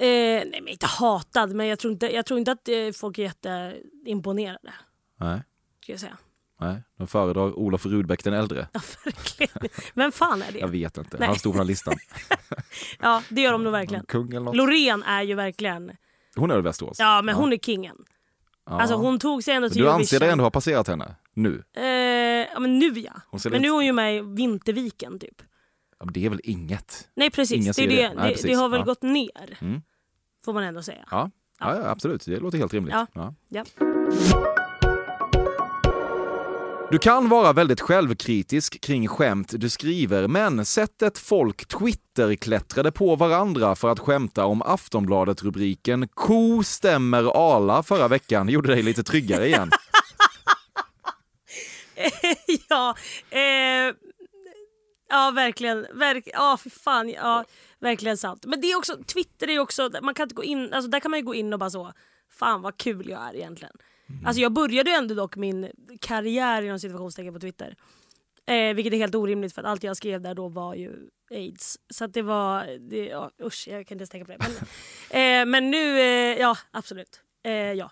nej 0.00 0.50
men 0.62 0.68
inte 0.68 0.86
hatad, 0.86 1.54
men 1.54 1.66
jag 1.66 1.78
tror 1.78 1.92
inte, 1.92 2.14
jag 2.14 2.26
tror 2.26 2.38
inte 2.38 2.52
att 2.52 2.68
eh, 2.68 2.74
folk 2.94 3.18
är 3.18 3.22
jätteimponerade. 3.22 4.72
Nej. 5.20 5.42
Ska 5.82 5.92
jag 5.92 6.00
säga. 6.00 6.16
Nej, 6.60 6.82
de 6.98 7.06
föredrar 7.06 7.58
Olof 7.58 7.86
Rudbeck 7.86 8.24
den 8.24 8.34
äldre. 8.34 8.68
Ja, 8.72 8.80
verkligen. 9.04 9.68
Vem 9.94 10.12
fan 10.12 10.42
är 10.42 10.52
det? 10.52 10.58
Jag 10.58 10.68
vet 10.68 10.96
inte, 10.98 11.16
Nej. 11.18 11.26
han 11.28 11.38
stod 11.38 11.52
på 11.52 11.58
den 11.58 11.66
listan. 11.66 11.94
Ja, 13.00 13.22
det 13.28 13.40
gör 13.40 13.52
de 13.52 13.64
nog 13.64 13.72
verkligen. 13.72 14.04
Kung 14.06 14.28
eller 14.30 14.40
något. 14.40 14.56
Loreen 14.56 15.02
är 15.02 15.22
ju 15.22 15.34
verkligen... 15.34 15.92
Hon 16.36 16.50
är 16.50 16.54
väl 16.54 16.62
Västerås? 16.64 16.96
Ja, 16.98 17.22
men 17.22 17.34
hon 17.34 17.52
är 17.52 17.56
kingen. 17.56 17.96
Ja. 18.70 18.80
Alltså 18.80 18.96
hon 18.96 19.18
tog 19.18 19.44
sig 19.44 19.54
ändå 19.54 19.68
till 19.68 19.82
Du 19.82 19.90
anser 19.90 20.18
dig 20.20 20.26
Eurovision. 20.26 20.32
ändå 20.32 20.44
ha 20.44 20.50
passerat 20.50 20.88
henne? 20.88 21.14
Nu? 21.34 21.62
Eh, 21.76 21.82
ja, 22.52 22.60
men 22.60 22.78
nu 22.78 22.86
ja. 22.98 23.12
Men 23.32 23.40
lite- 23.44 23.58
nu 23.58 23.68
är 23.68 23.72
hon 23.72 23.86
ju 23.86 23.92
med 23.92 24.16
i 24.16 24.20
Vinterviken 24.20 25.18
typ. 25.18 25.42
Ja, 25.98 26.04
men 26.04 26.12
det 26.12 26.24
är 26.26 26.30
väl 26.30 26.40
inget? 26.44 27.08
Nej 27.14 27.30
precis, 27.30 27.56
Ingen 27.56 27.72
det, 27.76 27.82
det. 27.86 27.88
det. 27.88 28.08
Det, 28.08 28.14
Nej, 28.14 28.28
det, 28.28 28.34
precis. 28.34 28.56
har 28.58 28.68
väl 28.68 28.80
Ja. 28.80 28.84
gått 28.84 29.02
ner. 29.02 29.58
Mm. 29.60 29.80
Får 30.44 30.52
man 30.52 30.62
ändå 30.64 30.82
säga. 30.82 31.04
Ja. 31.10 31.30
Ja, 31.60 31.76
ja, 31.76 31.88
absolut. 31.90 32.24
Det 32.24 32.40
låter 32.40 32.58
helt 32.58 32.74
rimligt. 32.74 32.94
Ja. 33.14 33.34
Du 36.90 36.98
kan 36.98 37.28
vara 37.28 37.52
väldigt 37.52 37.80
självkritisk 37.80 38.80
kring 38.80 39.08
skämt 39.08 39.52
du 39.56 39.70
skriver, 39.70 40.28
men 40.28 40.64
sättet 40.64 41.18
folk 41.18 41.68
Twitter-klättrade 41.68 42.92
på 42.92 43.16
varandra 43.16 43.74
för 43.76 43.88
att 43.88 43.98
skämta 43.98 44.44
om 44.44 44.62
Aftonbladet-rubriken 44.62 46.08
“Ko 46.08 46.62
stämmer 46.62 47.22
Arla” 47.34 47.82
förra 47.82 48.08
veckan 48.08 48.48
gjorde 48.48 48.68
dig 48.68 48.82
lite 48.82 49.02
tryggare 49.02 49.46
igen. 49.46 49.70
ja, 52.68 52.94
eh, 53.30 53.94
ja 55.08 55.30
verkligen. 55.34 55.86
Verk, 55.94 56.28
ja, 56.32 56.56
för 56.62 56.70
fan. 56.70 57.08
Ja, 57.08 57.44
verkligen 57.80 58.16
sant. 58.16 58.46
Men 58.46 58.60
det 58.60 58.72
är 58.72 58.76
också, 58.76 58.96
Twitter 59.06 59.48
är 59.48 59.52
ju 59.52 59.60
också, 59.60 59.90
man 60.02 60.14
kan 60.14 60.24
inte 60.24 60.34
gå 60.34 60.44
in, 60.44 60.72
alltså 60.72 60.90
där 60.90 61.00
kan 61.00 61.10
man 61.10 61.20
ju 61.20 61.26
gå 61.26 61.34
in 61.34 61.52
och 61.52 61.58
bara 61.58 61.70
så, 61.70 61.92
fan 62.30 62.62
vad 62.62 62.78
kul 62.78 63.08
jag 63.08 63.28
är 63.28 63.36
egentligen. 63.36 63.74
Alltså 64.24 64.42
jag 64.42 64.52
började 64.52 64.90
ändå 64.90 65.14
dock 65.14 65.36
min 65.36 65.68
karriär 66.00 66.62
inom 66.62 66.78
situationstecken 66.78 67.34
på 67.34 67.40
Twitter. 67.40 67.76
Eh, 68.46 68.74
vilket 68.74 68.92
är 68.92 68.96
helt 68.96 69.14
orimligt 69.14 69.54
för 69.54 69.62
att 69.62 69.68
allt 69.68 69.82
jag 69.82 69.96
skrev 69.96 70.20
där 70.20 70.34
då 70.34 70.48
var 70.48 70.74
ju 70.74 70.92
aids. 71.30 71.78
Så 71.90 72.06
det 72.06 72.22
var, 72.22 72.78
det, 72.90 73.06
ja, 73.06 73.30
usch 73.42 73.68
jag 73.68 73.86
kan 73.86 73.94
inte 73.94 74.02
ens 74.02 74.10
tänka 74.10 74.24
på 74.24 74.32
det. 74.32 74.38
Men, 74.38 74.50
eh, 75.40 75.46
men 75.46 75.70
nu, 75.70 76.00
eh, 76.00 76.40
ja 76.40 76.56
absolut. 76.70 77.20
Eh, 77.44 77.52
ja. 77.52 77.90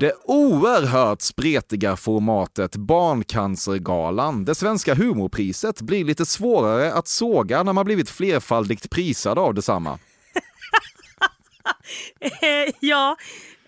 Det 0.00 0.14
oerhört 0.24 1.20
spretiga 1.20 1.96
formatet 1.96 2.76
Barncancergalan, 2.76 4.44
det 4.44 4.54
svenska 4.54 4.94
humorpriset, 4.94 5.80
blir 5.80 6.04
lite 6.04 6.26
svårare 6.26 6.92
att 6.92 7.08
såga 7.08 7.62
när 7.62 7.72
man 7.72 7.84
blivit 7.84 8.10
flerfaldigt 8.10 8.90
prisad 8.90 9.38
av 9.38 9.54
detsamma. 9.54 9.98
Eh, 12.20 12.74
ja, 12.80 13.16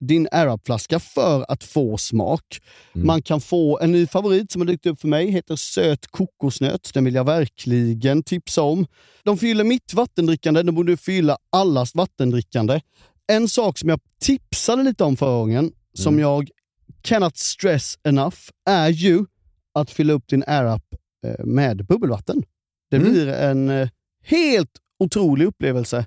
din 0.00 0.28
Arab-flaska 0.32 1.00
för 1.00 1.44
att 1.48 1.64
få 1.64 1.98
smak. 1.98 2.60
Man 2.92 3.22
kan 3.22 3.40
få 3.40 3.78
en 3.80 3.92
ny 3.92 4.06
favorit 4.06 4.52
som 4.52 4.60
har 4.60 4.66
dykt 4.66 4.86
upp 4.86 5.00
för 5.00 5.08
mig, 5.08 5.30
heter 5.30 5.56
söt 5.56 6.06
kokosnöt. 6.06 6.90
Den 6.94 7.04
vill 7.04 7.14
jag 7.14 7.24
verkligen 7.24 8.22
tipsa 8.22 8.62
om. 8.62 8.86
De 9.22 9.38
fyller 9.38 9.64
mitt 9.64 9.94
vattendrickande, 9.94 10.62
de 10.62 10.74
borde 10.74 10.96
fylla 10.96 11.38
allas 11.52 11.94
vattendrickande. 11.94 12.80
En 13.32 13.48
sak 13.48 13.78
som 13.78 13.88
jag 13.88 14.00
tipsade 14.20 14.82
lite 14.82 15.04
om 15.04 15.16
förra 15.16 15.38
gången, 15.38 15.72
som 15.94 16.18
jag 16.18 16.50
cannot 17.02 17.36
stress 17.36 17.98
enough, 18.04 18.36
är 18.70 18.88
ju 18.88 19.24
att 19.74 19.90
fylla 19.90 20.12
upp 20.12 20.28
din 20.28 20.44
Arab 20.46 20.82
eh, 21.26 21.44
med 21.44 21.86
bubbelvatten. 21.86 22.42
Det 22.90 22.96
Mm. 22.96 23.12
blir 23.12 23.28
en 23.28 23.70
eh, 23.70 23.88
helt 24.24 24.70
otrolig 24.98 25.46
upplevelse 25.46 26.06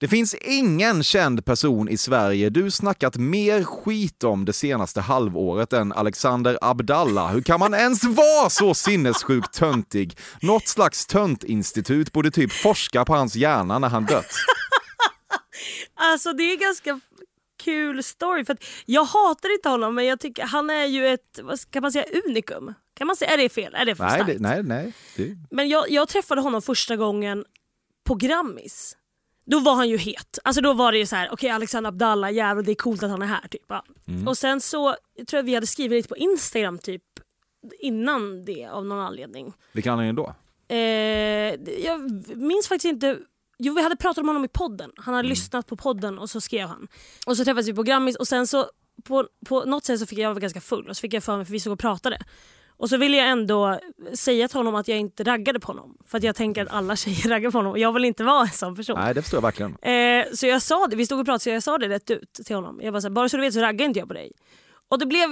Det 0.00 0.08
finns 0.08 0.34
ingen 0.34 1.02
känd 1.02 1.44
person 1.44 1.88
i 1.88 1.96
Sverige 1.96 2.50
du 2.50 2.70
snackat 2.70 3.16
mer 3.16 3.64
skit 3.64 4.24
om 4.24 4.44
det 4.44 4.52
senaste 4.52 5.00
halvåret 5.00 5.72
än 5.72 5.92
Alexander 5.92 6.58
Abdallah. 6.60 7.32
Hur 7.32 7.42
kan 7.42 7.60
man 7.60 7.74
ens 7.74 8.04
vara 8.04 8.50
så 8.50 8.74
sinnessjukt 8.74 9.52
töntig? 9.52 10.18
Något 10.42 10.68
slags 10.68 11.06
töntinstitut 11.06 12.12
borde 12.12 12.30
typ 12.30 12.52
forska 12.52 13.04
på 13.04 13.14
hans 13.14 13.36
hjärna 13.36 13.78
när 13.78 13.88
han 13.88 14.04
dött. 14.04 14.30
Alltså 15.94 16.32
det 16.32 16.42
är 16.42 16.56
ganska 16.56 17.00
kul 17.62 18.02
story 18.02 18.44
för 18.44 18.52
att 18.52 18.64
jag 18.86 19.04
hatar 19.04 19.54
inte 19.54 19.68
honom 19.68 19.94
men 19.94 20.06
jag 20.06 20.20
tycker 20.20 20.42
han 20.42 20.70
är 20.70 20.84
ju 20.86 21.06
ett, 21.08 21.40
ska 21.56 21.80
man 21.80 21.92
säga, 21.92 22.04
unikum. 22.26 22.74
Kan 22.94 23.06
man 23.06 23.16
säga, 23.16 23.30
är 23.30 23.38
det 23.38 23.48
fel? 23.48 23.74
Är 23.74 23.84
det 23.84 23.94
för 23.94 24.04
Nej, 24.04 24.14
starkt? 24.14 24.26
det, 24.32 24.38
nej, 24.38 24.62
nej. 24.62 24.92
Det, 25.16 25.36
Men 25.50 25.68
jag, 25.68 25.90
jag 25.90 26.08
träffade 26.08 26.40
honom 26.40 26.62
första 26.62 26.96
gången 26.96 27.44
på 28.04 28.14
Grammis. 28.14 28.96
Då 29.50 29.60
var 29.60 29.74
han 29.74 29.88
ju 29.88 29.96
het. 29.96 30.38
Alltså 30.44 30.62
då 30.62 30.72
var 30.72 30.92
det 30.92 30.98
ju 30.98 31.06
så 31.06 31.16
här, 31.16 31.28
okej 31.32 31.50
Alexander 31.50 31.88
Abdallah, 31.88 32.32
jävlar 32.32 32.62
det 32.62 32.72
är 32.72 32.74
coolt 32.74 33.02
att 33.02 33.10
han 33.10 33.22
är 33.22 33.26
här. 33.26 33.48
Typ. 33.48 33.62
Ja. 33.68 33.84
Och 34.26 34.38
sen 34.38 34.60
så 34.60 34.96
jag 35.16 35.26
tror 35.26 35.38
jag 35.38 35.44
vi 35.44 35.54
hade 35.54 35.66
skrivit 35.66 35.96
lite 35.96 36.08
på 36.08 36.16
Instagram 36.16 36.78
typ 36.78 37.02
innan 37.80 38.44
det 38.44 38.66
av 38.66 38.86
någon 38.86 39.00
anledning. 39.00 39.52
vilken 39.72 39.92
anledning 39.92 40.14
då? 40.14 40.34
Eh, 40.74 40.78
jag 41.84 42.00
minns 42.36 42.68
faktiskt 42.68 42.92
inte. 42.92 43.18
Jo, 43.58 43.74
vi 43.74 43.82
hade 43.82 43.96
pratat 43.96 44.18
om 44.18 44.28
honom 44.28 44.44
i 44.44 44.48
podden. 44.48 44.92
Han 44.96 45.14
hade 45.14 45.28
lyssnat 45.28 45.66
på 45.66 45.76
podden 45.76 46.18
och 46.18 46.30
så 46.30 46.40
skrev 46.40 46.68
han. 46.68 46.88
Och 47.26 47.36
så 47.36 47.44
träffades 47.44 47.68
vi 47.68 47.74
på 47.74 47.82
Grammis 47.82 48.16
och 48.16 48.28
sen 48.28 48.46
så 48.46 48.70
på, 49.04 49.28
på 49.46 49.64
något 49.64 49.84
sätt 49.84 50.00
så 50.00 50.06
fick 50.06 50.18
jag, 50.18 50.28
jag 50.28 50.34
var 50.34 50.40
ganska 50.40 50.60
full 50.60 50.88
och 50.88 50.96
så 50.96 51.00
fick 51.00 51.14
jag 51.14 51.24
för 51.24 51.36
mig 51.36 51.46
för 51.46 51.52
vi 51.52 51.60
stod 51.60 51.72
och 51.72 51.78
pratade. 51.78 52.18
Och 52.80 52.88
så 52.88 52.96
ville 52.96 53.16
jag 53.16 53.28
ändå 53.28 53.80
säga 54.14 54.48
till 54.48 54.56
honom 54.56 54.74
att 54.74 54.88
jag 54.88 54.98
inte 54.98 55.24
raggade 55.24 55.60
på 55.60 55.66
honom. 55.66 55.96
För 56.06 56.18
att 56.18 56.24
jag 56.24 56.36
tänker 56.36 56.62
att 56.62 56.72
alla 56.72 56.96
tjejer 56.96 57.28
raggar 57.28 57.50
på 57.50 57.58
honom 57.58 57.72
och 57.72 57.78
jag 57.78 57.92
vill 57.92 58.04
inte 58.04 58.24
vara 58.24 58.42
en 58.42 58.50
sån 58.50 58.76
person. 58.76 58.98
Nej, 58.98 59.14
det 59.14 59.22
förstår 59.22 59.36
jag 59.36 59.42
verkligen. 59.42 59.76
Eh, 59.82 60.32
så 60.34 60.46
jag 60.46 60.62
sa 60.62 60.86
det, 60.86 60.96
vi 60.96 61.06
stod 61.06 61.20
och 61.20 61.26
pratade 61.26 61.40
så 61.40 61.50
jag 61.50 61.62
sa 61.62 61.78
det 61.78 61.88
rätt 61.88 62.10
ut 62.10 62.32
till 62.32 62.56
honom. 62.56 62.80
Jag 62.82 62.92
bara, 62.92 63.00
så 63.00 63.08
här, 63.08 63.10
bara 63.10 63.28
så 63.28 63.36
du 63.36 63.40
vet 63.42 63.54
så 63.54 63.60
raggar 63.60 63.86
inte 63.86 63.98
jag 63.98 64.08
på 64.08 64.14
dig. 64.14 64.32
Och 64.88 64.98
det 64.98 65.06
blev 65.06 65.28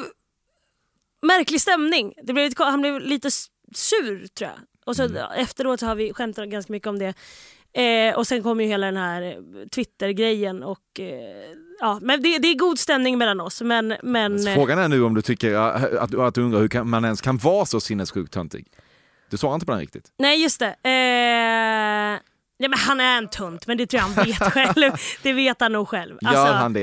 märklig 1.22 1.60
stämning. 1.60 2.14
Det 2.22 2.32
blev 2.32 2.52
han 2.56 2.80
blev 2.80 3.00
lite 3.00 3.30
sur 3.74 4.26
tror 4.26 4.50
jag. 4.50 4.58
Och 4.86 4.96
så 4.96 5.08
efteråt 5.36 5.80
så 5.80 5.86
har 5.86 5.94
vi 5.94 6.14
skämtat 6.14 6.48
ganska 6.48 6.72
mycket 6.72 6.86
om 6.86 6.98
det. 6.98 7.14
Eh, 7.72 8.16
och 8.16 8.26
sen 8.26 8.42
kom 8.42 8.60
ju 8.60 8.66
hela 8.66 8.86
den 8.86 8.96
här 8.96 9.22
eh, 9.22 9.36
Twitter-grejen 9.74 10.62
och 10.62 11.00
eh, 11.00 11.06
ja, 11.80 11.98
men 12.02 12.22
det, 12.22 12.38
det 12.38 12.48
är 12.48 12.54
god 12.54 12.78
stämning 12.78 13.18
mellan 13.18 13.40
oss. 13.40 13.60
Men, 13.62 13.94
men 14.02 14.40
Så 14.40 14.48
eh, 14.48 14.54
Frågan 14.54 14.78
är 14.78 14.88
nu 14.88 15.02
om 15.02 15.14
du 15.14 15.22
tycker 15.22 15.52
äh, 15.54 16.02
att, 16.02 16.14
att 16.14 16.34
du 16.34 16.42
undrar 16.42 16.60
hur 16.60 16.68
kan, 16.68 16.88
man 16.90 17.04
ens 17.04 17.20
kan 17.20 17.36
vara 17.36 17.66
så 17.66 17.80
sinnessjukt 17.80 18.32
töntig. 18.32 18.66
Du 19.30 19.36
svarar 19.36 19.54
inte 19.54 19.66
på 19.66 19.72
den 19.72 19.80
riktigt. 19.80 20.12
nej 20.18 20.42
just 20.42 20.58
det. 20.60 20.66
Eh, 20.68 22.20
nej, 22.60 22.68
men 22.68 22.78
han 22.78 23.00
är 23.00 23.18
en 23.18 23.28
tunt 23.28 23.66
men 23.66 23.76
det 23.76 23.86
tror 23.86 24.00
jag 24.00 24.08
han 24.08 24.24
vet 24.24 24.52
själv. 24.52 24.92
det 25.22 25.32
vet 25.32 25.60
han 25.60 25.72
nog 25.72 25.88
själv. 25.88 26.18
Gör 26.20 26.28
Alltså, 26.30 26.52
han 26.54 26.72
det? 26.72 26.80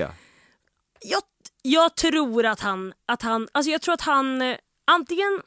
jag, 1.02 1.22
jag 1.62 1.96
tror 1.96 2.46
att 2.46 2.60
han, 2.60 2.94
att 3.06 3.22
han, 3.22 3.48
alltså 3.52 3.72
jag 3.72 3.82
tror 3.82 3.94
att 3.94 4.02
han 4.02 4.42
eh, 4.42 4.56
antingen, 4.92 5.42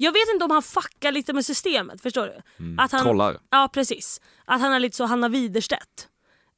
jag 0.00 0.12
vet 0.12 0.28
inte 0.32 0.44
om 0.44 0.50
han 0.50 0.62
fuckar 0.62 1.12
lite 1.12 1.32
med 1.32 1.44
systemet, 1.44 2.00
förstår 2.00 2.26
du? 2.26 2.42
att 2.82 2.92
han, 2.92 3.02
Trollar. 3.02 3.38
Ja 3.50 3.70
precis. 3.72 4.20
Att 4.44 4.60
han 4.60 4.72
är 4.72 4.80
lite 4.80 4.96
så 4.96 5.04
Hanna 5.04 5.28
Widerstedt. 5.28 6.08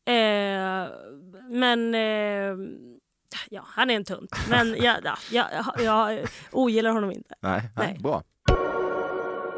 Eh, 0.06 0.12
men 1.50 1.94
eh, 1.94 2.54
ja, 3.50 3.64
han 3.66 3.90
är 3.90 3.96
en 3.96 4.04
tunt. 4.04 4.30
Men 4.48 4.74
jag, 4.82 4.96
ja, 5.04 5.16
jag, 5.30 5.46
jag, 5.52 5.82
jag 5.82 6.28
ogillar 6.52 6.90
honom 6.90 7.10
inte. 7.12 7.34
Nej, 7.40 7.62
nej. 7.76 7.98
Bra. 8.00 8.22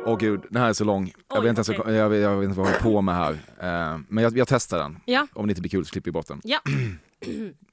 Åh 0.04 0.18
gud, 0.18 0.40
den 0.50 0.62
här 0.62 0.68
är 0.68 0.72
så 0.72 0.84
lång. 0.84 1.06
Jag, 1.28 1.38
Oj, 1.38 1.42
vet, 1.42 1.58
inte 1.58 1.58
ens, 1.72 1.80
okej. 1.80 1.94
jag, 1.94 2.14
jag 2.14 2.36
vet 2.36 2.44
inte 2.48 2.58
vad 2.60 2.68
jag 2.68 2.72
håller 2.72 2.92
på 2.92 3.00
med 3.00 3.14
här. 3.14 3.32
Eh, 3.32 3.98
men 4.08 4.24
jag, 4.24 4.36
jag 4.38 4.48
testar 4.48 4.78
den. 4.78 5.00
Ja. 5.04 5.26
Om 5.34 5.46
det 5.46 5.50
inte 5.50 5.60
blir 5.60 5.70
kul 5.70 5.84
så 5.84 5.92
klipper 5.92 6.10
vi 6.10 6.12
bort 6.12 6.26
den. 6.26 6.40
Ja. 6.44 6.58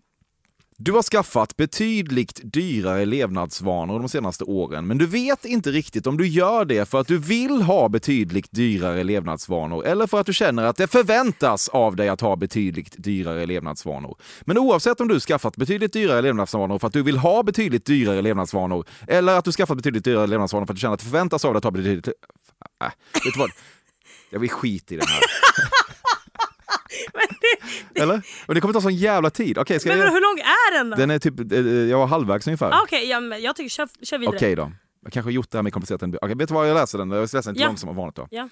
Du 0.81 0.91
har 0.91 1.01
skaffat 1.01 1.57
betydligt 1.57 2.41
dyrare 2.43 3.05
levnadsvanor 3.05 3.99
de 3.99 4.09
senaste 4.09 4.43
åren, 4.43 4.87
men 4.87 4.97
du 4.97 5.05
vet 5.05 5.45
inte 5.45 5.71
riktigt 5.71 6.07
om 6.07 6.17
du 6.17 6.27
gör 6.27 6.65
det 6.65 6.89
för 6.89 6.99
att 6.99 7.07
du 7.07 7.17
vill 7.17 7.61
ha 7.61 7.89
betydligt 7.89 8.51
dyrare 8.51 9.03
levnadsvanor 9.03 9.85
eller 9.85 10.07
för 10.07 10.19
att 10.19 10.25
du 10.25 10.33
känner 10.33 10.63
att 10.63 10.77
det 10.77 10.87
förväntas 10.87 11.69
av 11.69 11.95
dig 11.95 12.09
att 12.09 12.21
ha 12.21 12.35
betydligt 12.35 12.95
dyrare 12.97 13.45
levnadsvanor. 13.45 14.17
Men 14.41 14.57
oavsett 14.57 15.01
om 15.01 15.07
du 15.07 15.19
skaffat 15.19 15.55
betydligt 15.55 15.93
dyrare 15.93 16.21
levnadsvanor 16.21 16.79
för 16.79 16.87
att 16.87 16.93
du 16.93 17.03
vill 17.03 17.17
ha 17.17 17.43
betydligt 17.43 17.85
dyrare 17.85 18.21
levnadsvanor 18.21 18.85
eller 19.07 19.37
att 19.37 19.45
du 19.45 19.51
skaffat 19.51 19.77
betydligt 19.77 20.03
dyrare 20.03 20.27
levnadsvanor 20.27 20.65
för 20.65 20.73
att 20.73 20.77
du 20.77 20.81
känner 20.81 20.93
att 20.93 20.99
det 20.99 21.05
förväntas 21.05 21.45
av 21.45 21.53
dig 21.53 21.57
att 21.57 21.63
ha 21.63 21.71
betydligt... 21.71 22.07
Äh, 22.07 22.13
äh 22.87 22.91
vet 23.13 23.33
du 23.33 23.39
vad? 23.39 23.51
Jag 24.29 24.39
vill 24.39 24.49
skit 24.49 24.91
i 24.91 24.95
den 24.95 25.07
här. 25.07 25.21
Eller? 27.95 28.21
Och 28.45 28.55
det 28.55 28.61
kommer 28.61 28.73
ta 28.73 28.81
sån 28.81 28.95
jävla 28.95 29.29
tid. 29.29 29.57
Okej, 29.57 29.79
ska 29.79 29.89
Men 29.89 29.99
jag... 29.99 30.11
hur 30.11 30.21
lång 30.21 30.39
är 30.39 30.77
den 30.77 30.89
då? 30.89 30.95
Den 30.97 31.09
är 31.11 31.19
typ, 31.19 31.51
eh, 31.51 31.59
jag 31.59 31.97
var 31.97 32.07
halvvägs 32.07 32.47
ungefär. 32.47 32.71
Ah, 32.71 32.81
Okej, 32.83 33.09
ja, 33.09 33.19
men 33.19 33.41
jag 33.41 33.55
tycker 33.55 33.69
kör, 33.69 33.87
kör 34.03 34.17
vidare. 34.17 34.35
Okej 34.35 34.55
då. 34.55 34.71
Jag 35.03 35.13
kanske 35.13 35.27
har 35.27 35.31
gjort 35.31 35.51
det 35.51 35.57
här 35.57 35.63
mer 35.63 35.71
komplicerat 35.71 36.03
än... 36.03 36.15
Okay, 36.15 36.35
vet 36.35 36.47
du 36.47 36.53
vad 36.53 36.69
jag 36.69 36.73
läser 36.75 36.97
den? 36.97 37.11
Jag 37.11 37.21
läser 37.21 37.41
den 37.41 37.53
lite 37.53 37.61
Ja. 37.63 37.67
långsamt 37.67 37.97
vanligt 37.97 38.15
då. 38.15 38.27
Ja. 38.31 38.49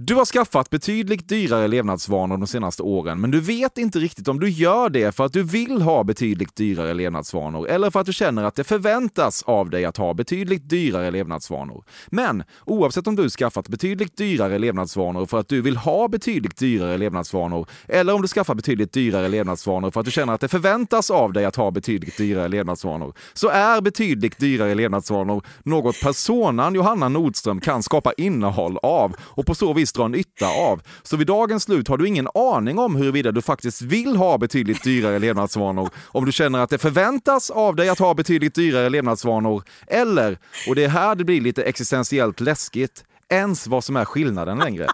Du 0.00 0.14
har 0.14 0.24
skaffat 0.24 0.70
betydligt 0.70 1.28
dyrare 1.28 1.68
levnadsvanor 1.68 2.36
de 2.36 2.46
senaste 2.46 2.82
åren, 2.82 3.20
men 3.20 3.30
du 3.30 3.40
vet 3.40 3.78
inte 3.78 3.98
riktigt 3.98 4.28
om 4.28 4.40
du 4.40 4.50
gör 4.50 4.90
det 4.90 5.12
för 5.12 5.24
att 5.24 5.32
du 5.32 5.42
vill 5.42 5.82
ha 5.82 6.04
betydligt 6.04 6.56
dyrare 6.56 6.94
levnadsvanor 6.94 7.68
eller 7.68 7.90
för 7.90 8.00
att 8.00 8.06
du 8.06 8.12
känner 8.12 8.44
att 8.44 8.54
det 8.54 8.64
förväntas 8.64 9.42
av 9.42 9.70
dig 9.70 9.84
att 9.84 9.96
ha 9.96 10.14
betydligt 10.14 10.68
dyrare 10.68 11.10
levnadsvanor. 11.10 11.84
Men 12.06 12.42
oavsett 12.66 13.06
om 13.06 13.16
du 13.16 13.30
skaffat 13.30 13.68
betydligt 13.68 14.16
dyrare 14.16 14.58
levnadsvanor 14.58 15.26
för 15.26 15.38
att 15.38 15.48
du 15.48 15.60
vill 15.60 15.76
ha 15.76 16.08
betydligt 16.08 16.56
dyrare 16.56 16.98
levnadsvanor 16.98 17.66
eller 17.88 18.14
om 18.14 18.22
du 18.22 18.28
skaffar 18.28 18.54
betydligt 18.54 18.92
dyrare 18.92 19.28
levnadsvanor 19.28 19.90
för 19.90 20.00
att 20.00 20.06
du 20.06 20.12
känner 20.12 20.32
att 20.32 20.40
det 20.40 20.48
förväntas 20.48 21.10
av 21.10 21.32
dig 21.32 21.44
att 21.44 21.56
ha 21.56 21.70
betydligt 21.70 22.16
dyrare 22.16 22.48
levnadsvanor, 22.48 23.12
så 23.34 23.48
är 23.48 23.80
betydligt 23.80 24.38
dyrare 24.38 24.74
levnadsvanor 24.74 25.42
något 25.62 26.00
personan 26.00 26.74
Johanna 26.74 27.08
Nordström 27.08 27.60
kan 27.60 27.82
skapa 27.82 28.12
innehåll 28.12 28.78
av 28.82 29.16
och 29.20 29.46
på 29.46 29.54
så 29.54 29.72
vis 29.72 29.87
dra 29.92 30.08
nytta 30.08 30.48
av. 30.48 30.82
Så 31.02 31.16
vid 31.16 31.26
dagens 31.26 31.62
slut 31.62 31.88
har 31.88 31.96
du 31.96 32.08
ingen 32.08 32.28
aning 32.34 32.78
om 32.78 32.96
huruvida 32.96 33.32
du 33.32 33.42
faktiskt 33.42 33.82
vill 33.82 34.16
ha 34.16 34.38
betydligt 34.38 34.82
dyrare 34.82 35.18
levnadsvanor, 35.18 35.90
om 36.06 36.24
du 36.24 36.32
känner 36.32 36.58
att 36.58 36.70
det 36.70 36.78
förväntas 36.78 37.50
av 37.50 37.76
dig 37.76 37.88
att 37.88 37.98
ha 37.98 38.14
betydligt 38.14 38.54
dyrare 38.54 38.88
levnadsvanor, 38.88 39.62
eller, 39.86 40.38
och 40.68 40.74
det 40.74 40.84
är 40.84 40.88
här 40.88 41.14
det 41.14 41.24
blir 41.24 41.40
lite 41.40 41.62
existentiellt 41.62 42.40
läskigt, 42.40 43.04
ens 43.28 43.66
vad 43.66 43.84
som 43.84 43.96
är 43.96 44.04
skillnaden 44.04 44.58
längre. 44.58 44.86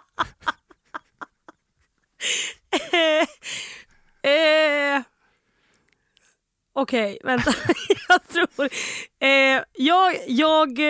Eh, 2.70 4.30
eh 4.30 5.02
Okej, 6.76 7.18
vänta. 7.24 7.54
jag 8.08 8.28
tror... 8.28 8.68
Eh, 9.20 9.62
jag... 9.72 10.16
Jag... 10.26 10.80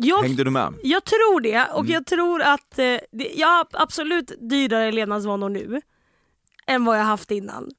Jag, 0.00 0.22
Hängde 0.22 0.44
du 0.44 0.50
med? 0.50 0.74
jag 0.82 1.04
tror 1.04 1.40
det 1.40 1.68
och 1.72 1.86
jag 1.86 2.06
tror 2.06 2.42
att 2.42 2.78
eh, 2.78 2.98
det, 3.12 3.32
jag 3.34 3.48
har 3.48 3.66
absolut 3.72 4.32
dyrare 4.40 4.92
levnadsvanor 4.92 5.48
nu 5.48 5.80
än 6.66 6.84
vad 6.84 6.98
jag 6.98 7.04
haft 7.04 7.30
innan. 7.30 7.70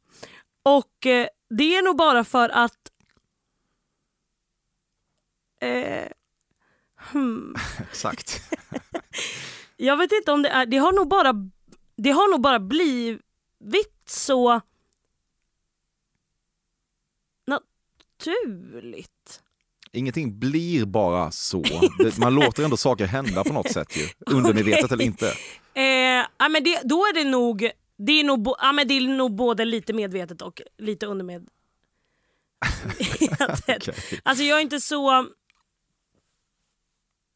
Och 0.64 1.06
eh, 1.06 1.28
det 1.50 1.76
är 1.76 1.82
nog 1.82 1.98
bara 1.98 2.24
för 2.24 2.50
att 2.50 2.92
eh, 5.62 6.12
hmm. 7.12 7.56
Exakt. 7.80 8.42
Jag 9.78 9.98
vet 9.98 10.12
inte 10.12 10.32
om 10.32 10.42
det 10.42 10.50
är, 10.50 10.66
det 10.66 10.78
har 10.78 10.92
nog 10.92 11.08
bara, 11.08 11.34
det 11.96 12.12
har 12.12 12.32
nog 12.32 12.42
bara 12.42 12.60
blivit 12.60 13.22
så 14.06 14.62
naturligt. 17.48 19.44
Ingenting 19.94 20.40
blir 20.40 20.86
bara 20.86 21.32
så. 21.32 21.62
Det- 21.98 22.18
Man 22.18 22.36
låter 22.36 22.64
ändå 22.64 22.78
saker 22.78 23.06
hända 23.06 23.44
på 23.44 23.54
något 23.54 23.72
sätt 23.72 23.98
ju. 23.98 24.34
Undermedvetet 24.36 24.92
eller 24.92 25.04
inte. 25.06 25.34
Eh, 25.74 26.26
ja, 26.40 26.50
men 26.50 26.64
det, 26.64 26.82
då 26.84 26.96
är 27.06 27.14
det 27.14 27.24
nog, 27.24 27.70
det 27.98 28.12
är 28.12 28.24
nog, 28.24 28.48
ja, 28.60 28.72
men 28.72 28.88
det 28.88 28.94
är 28.94 29.02
nog 29.02 29.36
både 29.36 29.66
lite 29.66 29.94
medvetet 29.94 30.42
och 30.42 30.62
lite 30.78 31.06
undermedvetet. 31.06 31.54
Okej. 33.68 33.94
Alltså 34.24 34.44
jag 34.44 34.58
är 34.58 34.62
inte 34.62 34.80
så... 34.80 35.26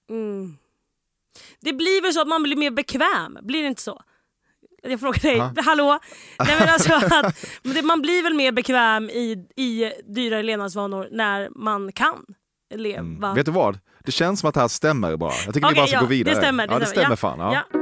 Mm. 0.09 0.57
Det 1.59 1.73
blir 1.73 2.01
väl 2.01 2.13
så 2.13 2.21
att 2.21 2.27
man 2.27 2.43
blir 2.43 2.55
mer 2.55 2.71
bekväm, 2.71 3.37
blir 3.41 3.61
det 3.61 3.67
inte 3.67 3.81
så? 3.81 4.01
Jag 4.83 4.99
frågar 4.99 5.19
dig, 5.21 5.37
Ja. 5.37 5.53
hallå? 5.61 5.99
Nej, 6.39 6.55
men 6.59 6.69
alltså 6.69 6.93
att, 6.93 7.83
man 7.83 8.01
blir 8.01 8.23
väl 8.23 8.33
mer 8.33 8.51
bekväm 8.51 9.09
i, 9.09 9.45
i 9.55 9.91
dyrare 10.15 10.43
levnadsvanor 10.43 11.07
när 11.11 11.49
man 11.55 11.91
kan 11.91 12.25
leva? 12.77 12.99
Mm. 12.99 13.35
Vet 13.35 13.45
du 13.45 13.51
vad? 13.51 13.79
Det 14.05 14.11
känns 14.11 14.39
som 14.39 14.49
att 14.49 14.55
det 14.55 14.61
här 14.61 14.67
stämmer 14.67 15.15
bara. 15.15 15.33
Jag 15.45 15.53
tycker 15.53 15.67
vi 15.67 15.73
Okej, 15.73 15.75
bara 15.75 15.87
ska 15.87 15.95
ja, 15.95 16.01
gå 16.01 16.07
vidare. 16.07 16.35
Det 16.35 16.41
stämmer. 16.41 16.67
Det 16.67 16.73
ja, 16.73 16.79
det 16.79 16.85
stämmer 16.85 17.15
stämmer. 17.15 17.37
fan. 17.37 17.53
Ja. 17.53 17.63
Ja. 17.71 17.79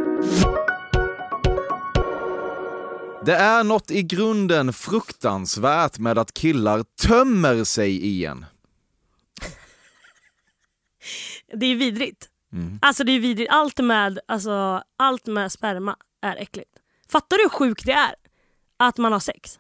Det 3.25 3.35
är 3.35 3.63
något 3.63 3.91
i 3.91 4.03
grunden 4.03 4.73
fruktansvärt 4.73 5.97
med 5.99 6.17
att 6.17 6.33
killar 6.33 6.83
tömmer 7.07 7.63
sig 7.63 7.91
i 7.91 8.25
en. 8.25 8.45
Det 11.53 11.65
är 11.65 11.75
vidrigt. 11.75 12.29
Mm. 12.53 12.79
Alltså 12.81 13.03
det 13.03 13.11
är 13.11 13.19
vidrigt. 13.19 13.51
Allt 13.51 13.79
med, 13.79 14.19
alltså, 14.25 14.83
allt 14.97 15.25
med 15.25 15.51
sperma 15.51 15.95
är 16.21 16.35
äckligt. 16.35 16.71
Fattar 17.09 17.37
du 17.37 17.43
hur 17.43 17.49
sjukt 17.49 17.85
det 17.85 17.91
är? 17.91 18.15
Att 18.77 18.97
man 18.97 19.11
har 19.11 19.19
sex. 19.19 19.59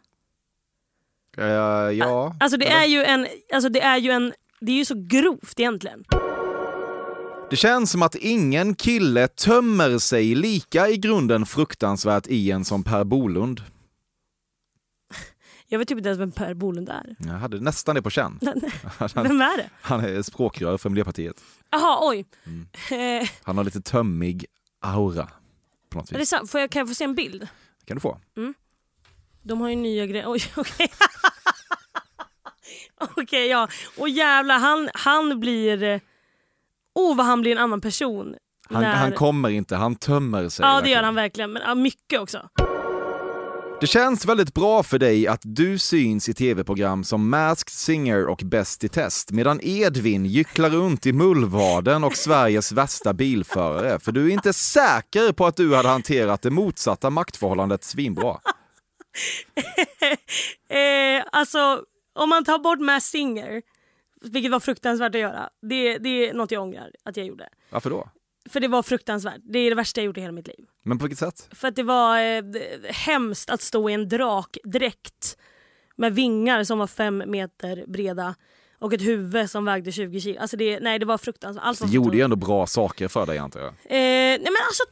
Eh, 1.37 1.45
ja. 1.45 2.35
Alltså 2.39 2.57
det 2.57 2.67
är 2.67 2.85
ju 2.85 3.03
en, 3.03 3.27
alltså 3.53 3.69
det 3.69 3.81
är 3.81 3.97
ju 3.97 4.11
en, 4.11 4.33
det 4.61 4.71
är 4.71 4.75
ju 4.75 4.85
så 4.85 4.95
grovt 5.07 5.59
egentligen. 5.59 6.03
Det 7.49 7.55
känns 7.55 7.91
som 7.91 8.01
att 8.01 8.15
ingen 8.15 8.75
kille 8.75 9.27
tömmer 9.27 9.97
sig 9.97 10.35
lika 10.35 10.89
i 10.89 10.97
grunden 10.97 11.45
fruktansvärt 11.45 12.27
i 12.27 12.51
en 12.51 12.65
som 12.65 12.83
Per 12.83 13.03
Bolund. 13.03 13.61
Jag 15.67 15.79
vet 15.79 15.87
typ 15.87 15.97
inte 15.97 16.09
ens 16.09 16.19
vem 16.21 16.31
Per 16.31 16.53
Bolund 16.53 16.89
är. 16.89 17.15
Jag 17.19 17.33
hade 17.33 17.59
nästan 17.59 17.95
det 17.95 18.01
på 18.01 18.09
känn. 18.09 18.39
Vem 19.15 19.41
är 19.41 19.57
det? 19.57 19.69
Han 19.81 19.99
är 20.05 20.21
språkrör 20.21 20.77
för 20.77 20.89
Miljöpartiet. 20.89 21.43
Jaha, 21.69 21.97
oj. 22.09 22.25
Mm. 22.45 22.67
Eh, 23.21 23.29
Han 23.43 23.57
har 23.57 23.63
lite 23.63 23.81
tömmig 23.81 24.45
aura. 24.81 25.29
På 25.89 25.97
något 25.97 26.09
är 26.09 26.13
det 26.13 26.19
vis. 26.19 26.29
sant? 26.29 26.51
Får 26.51 26.61
jag, 26.61 26.69
kan 26.71 26.79
jag 26.79 26.87
få 26.87 26.95
se 26.95 27.03
en 27.03 27.15
bild? 27.15 27.47
kan 27.85 27.95
du 27.97 28.01
få. 28.01 28.19
De 29.43 29.61
har 29.61 29.69
ju 29.69 29.75
nya 29.75 30.05
grejer. 30.05 30.25
Oj, 30.31 30.41
okej. 30.55 30.91
okej, 33.17 33.47
ja. 33.47 33.67
Och 33.97 34.09
jävlar, 34.09 34.59
han, 34.59 34.89
han 34.93 35.39
blir... 35.39 35.83
eh, 35.83 35.99
Oh, 36.95 37.17
vad 37.17 37.25
han 37.25 37.41
blir 37.41 37.51
en 37.51 37.57
annan 37.57 37.81
person. 37.81 38.35
Han, 38.69 38.81
när... 38.81 38.95
han 38.95 39.11
kommer 39.11 39.49
inte, 39.49 39.75
han 39.75 39.95
tömmer 39.95 40.49
sig. 40.49 40.65
Ja, 40.65 40.69
det 40.69 40.73
verkligen. 40.75 40.97
gör 40.97 41.03
han 41.03 41.15
verkligen. 41.15 41.51
Men 41.53 41.61
ja, 41.65 41.75
mycket 41.75 42.19
också. 42.19 42.49
Det 43.81 43.87
känns 43.87 44.25
väldigt 44.25 44.53
bra 44.53 44.83
för 44.83 44.99
dig 44.99 45.27
att 45.27 45.41
du 45.43 45.77
syns 45.77 46.29
i 46.29 46.33
tv-program 46.33 47.03
som 47.03 47.29
Masked 47.29 47.69
Singer 47.69 48.27
och 48.27 48.41
Bäst 48.45 48.83
i 48.83 48.89
test, 48.89 49.31
medan 49.31 49.59
Edvin 49.63 50.25
gycklar 50.25 50.69
runt 50.69 51.05
i 51.05 51.13
Mullvaden 51.13 52.03
och 52.03 52.15
Sveriges 52.15 52.71
värsta 52.71 53.13
bilförare, 53.13 53.99
för 53.99 54.11
du 54.11 54.27
är 54.27 54.33
inte 54.33 54.53
säker 54.53 55.31
på 55.31 55.45
att 55.45 55.55
du 55.55 55.75
hade 55.75 55.89
hanterat 55.89 56.41
det 56.41 56.49
motsatta 56.49 57.09
maktförhållandet 57.09 57.83
svinbra. 57.83 58.37
Eh, 60.69 61.23
alltså, 61.31 61.81
om 62.13 62.29
man 62.29 62.45
tar 62.45 62.59
bort 62.59 62.79
Mass 62.79 63.05
Singer, 63.05 63.61
vilket 64.21 64.51
var 64.51 64.59
fruktansvärt 64.59 65.15
att 65.15 65.21
göra. 65.21 65.49
Det, 65.61 65.97
det 65.97 66.29
är 66.29 66.33
något 66.33 66.51
jag 66.51 66.63
ångrar 66.63 66.91
att 67.03 67.17
jag 67.17 67.25
gjorde. 67.25 67.49
Varför 67.69 67.89
då? 67.89 68.09
För 68.49 68.59
det 68.59 68.67
var 68.67 68.83
fruktansvärt. 68.83 69.41
Det 69.43 69.59
är 69.59 69.69
det 69.69 69.75
värsta 69.75 70.01
jag 70.01 70.05
gjort 70.05 70.17
i 70.17 70.21
hela 70.21 70.31
mitt 70.31 70.47
liv. 70.47 70.65
Men 70.83 70.97
på 70.97 71.03
vilket 71.05 71.19
sätt? 71.19 71.49
För 71.51 71.67
att 71.67 71.75
det 71.75 71.83
var 71.83 72.19
eh, 72.19 72.43
hemskt 72.89 73.49
att 73.49 73.61
stå 73.61 73.89
i 73.89 73.93
en 73.93 74.09
drakdräkt 74.09 75.37
med 75.95 76.15
vingar 76.15 76.63
som 76.63 76.79
var 76.79 76.87
fem 76.87 77.23
meter 77.27 77.85
breda 77.87 78.35
och 78.79 78.93
ett 78.93 79.01
huvud 79.01 79.49
som 79.49 79.65
vägde 79.65 79.91
20 79.91 80.21
kilo. 80.21 80.39
Alltså 80.39 80.57
det, 80.57 80.79
nej, 80.79 80.99
det 80.99 81.05
var 81.05 81.17
fruktansvärt. 81.17 81.65
Allt 81.65 81.79
Det 81.79 81.87
gjorde 81.93 82.17
ju 82.17 82.23
ändå 82.23 82.35
bra 82.35 82.67
saker 82.67 83.07
för 83.07 83.25
dig 83.25 83.37
antar 83.37 83.59
jag. 83.59 83.69
Eh, 83.69 83.73
nej 83.85 84.39
men 84.39 84.55
alltså, 84.67 84.83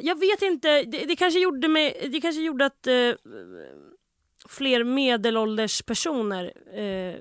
jag 0.00 0.20
vet 0.20 0.42
inte. 0.42 0.82
Det, 0.82 1.04
det, 1.06 1.16
kanske, 1.16 1.40
gjorde 1.40 1.68
mig, 1.68 2.08
det 2.12 2.20
kanske 2.20 2.42
gjorde 2.42 2.66
att 2.66 2.86
eh, 2.86 2.94
fler 4.48 4.84
medelålders 4.84 5.82
personer 5.82 6.52
eh, 6.78 7.14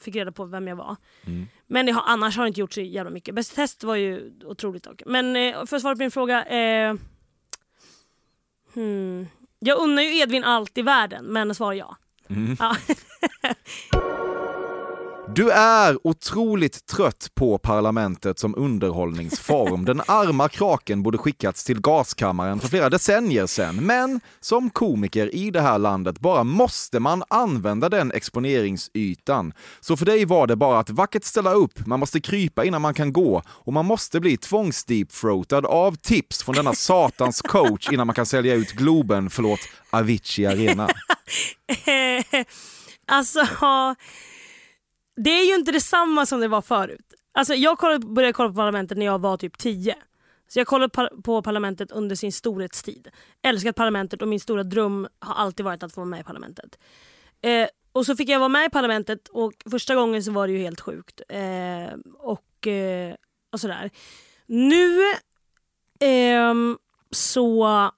fick 0.00 0.16
reda 0.16 0.32
på 0.32 0.44
vem 0.44 0.68
jag 0.68 0.76
var. 0.76 0.96
Mm. 1.26 1.46
Men 1.66 1.86
det 1.86 1.92
har, 1.92 2.02
annars 2.06 2.36
har 2.36 2.44
det 2.44 2.48
inte 2.48 2.60
gjort 2.60 2.72
så 2.72 2.80
jävla 2.80 3.10
mycket. 3.10 3.34
Bäst 3.34 3.54
test 3.54 3.84
var 3.84 3.96
ju 3.96 4.32
otroligt 4.44 4.84
dock. 4.84 5.02
Men 5.06 5.36
eh, 5.36 5.64
för 5.66 5.76
att 5.76 5.82
svara 5.82 5.94
på 5.94 5.98
din 5.98 6.10
fråga. 6.10 6.44
Eh, 6.44 6.94
hmm, 8.74 9.26
jag 9.58 9.78
unnar 9.78 10.02
ju 10.02 10.18
Edvin 10.18 10.44
allt 10.44 10.78
i 10.78 10.82
världen, 10.82 11.24
men 11.24 11.54
svar 11.54 11.72
ja. 11.72 11.96
Mm. 12.28 12.56
ja. 12.58 12.76
Du 15.34 15.50
är 15.50 16.06
otroligt 16.06 16.86
trött 16.86 17.30
på 17.34 17.58
parlamentet 17.58 18.38
som 18.38 18.54
underhållningsform. 18.54 19.84
Den 19.84 20.00
arma 20.06 20.48
kraken 20.48 21.02
borde 21.02 21.18
skickats 21.18 21.64
till 21.64 21.80
gaskammaren 21.80 22.60
för 22.60 22.68
flera 22.68 22.90
decennier 22.90 23.46
sedan. 23.46 23.76
Men 23.76 24.20
som 24.40 24.70
komiker 24.70 25.34
i 25.34 25.50
det 25.50 25.60
här 25.60 25.78
landet 25.78 26.18
bara 26.20 26.44
måste 26.44 27.00
man 27.00 27.22
använda 27.28 27.88
den 27.88 28.12
exponeringsytan. 28.12 29.52
Så 29.80 29.96
för 29.96 30.06
dig 30.06 30.24
var 30.24 30.46
det 30.46 30.56
bara 30.56 30.78
att 30.78 30.90
vackert 30.90 31.24
ställa 31.24 31.52
upp, 31.52 31.86
man 31.86 32.00
måste 32.00 32.20
krypa 32.20 32.64
innan 32.64 32.82
man 32.82 32.94
kan 32.94 33.12
gå 33.12 33.42
och 33.48 33.72
man 33.72 33.86
måste 33.86 34.20
bli 34.20 34.36
tvångsdeepfroatad 34.36 35.66
av 35.66 35.96
tips 35.96 36.42
från 36.42 36.54
denna 36.54 36.74
satans 36.74 37.42
coach 37.42 37.88
innan 37.92 38.06
man 38.06 38.14
kan 38.14 38.26
sälja 38.26 38.54
ut 38.54 38.72
Globen, 38.72 39.30
förlåt, 39.30 39.60
Avicii 39.90 40.46
Arena. 40.46 40.88
Eh, 41.86 42.44
alltså, 43.06 43.46
det 45.16 45.30
är 45.30 45.46
ju 45.46 45.54
inte 45.54 45.72
detsamma 45.72 46.26
som 46.26 46.40
det 46.40 46.48
var 46.48 46.62
förut. 46.62 47.14
Alltså, 47.32 47.54
jag 47.54 47.78
kollade, 47.78 48.06
började 48.06 48.32
kolla 48.32 48.48
på 48.48 48.54
Parlamentet 48.54 48.98
när 48.98 49.06
jag 49.06 49.18
var 49.18 49.36
typ 49.36 49.58
10. 49.58 49.96
Så 50.48 50.58
jag 50.58 50.66
kollade 50.66 50.88
par- 50.88 51.22
på 51.22 51.42
Parlamentet 51.42 51.92
under 51.92 52.16
sin 52.16 52.32
storhetstid. 52.32 53.08
Älskat 53.42 53.76
Parlamentet 53.76 54.22
och 54.22 54.28
min 54.28 54.40
stora 54.40 54.62
dröm 54.62 55.08
har 55.18 55.34
alltid 55.34 55.64
varit 55.64 55.82
att 55.82 55.92
få 55.92 56.00
vara 56.00 56.10
med 56.10 56.20
i 56.20 56.24
Parlamentet. 56.24 56.78
Eh, 57.42 57.68
och 57.92 58.06
så 58.06 58.16
fick 58.16 58.28
jag 58.28 58.38
vara 58.38 58.48
med 58.48 58.66
i 58.66 58.70
parlamentet 58.70 59.28
och 59.28 59.52
första 59.70 59.94
gången 59.94 60.24
så 60.24 60.32
var 60.32 60.46
det 60.46 60.52
ju 60.52 60.58
helt 60.58 60.80
sjukt. 60.80 61.20
Eh, 61.28 61.94
och, 62.18 62.66
eh, 62.66 63.14
och 63.52 63.60
sådär. 63.60 63.90
Nu 64.46 65.00
ehm, 66.00 66.78
så 67.10 67.90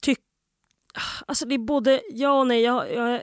tyck... 0.00 0.18
Alltså 1.26 1.46
det 1.46 1.54
är 1.54 1.58
både 1.58 2.02
ja 2.10 2.40
och 2.40 2.46
nej. 2.46 2.62
Jag, 2.62 2.92
jag 2.94 3.02
har 3.02 3.20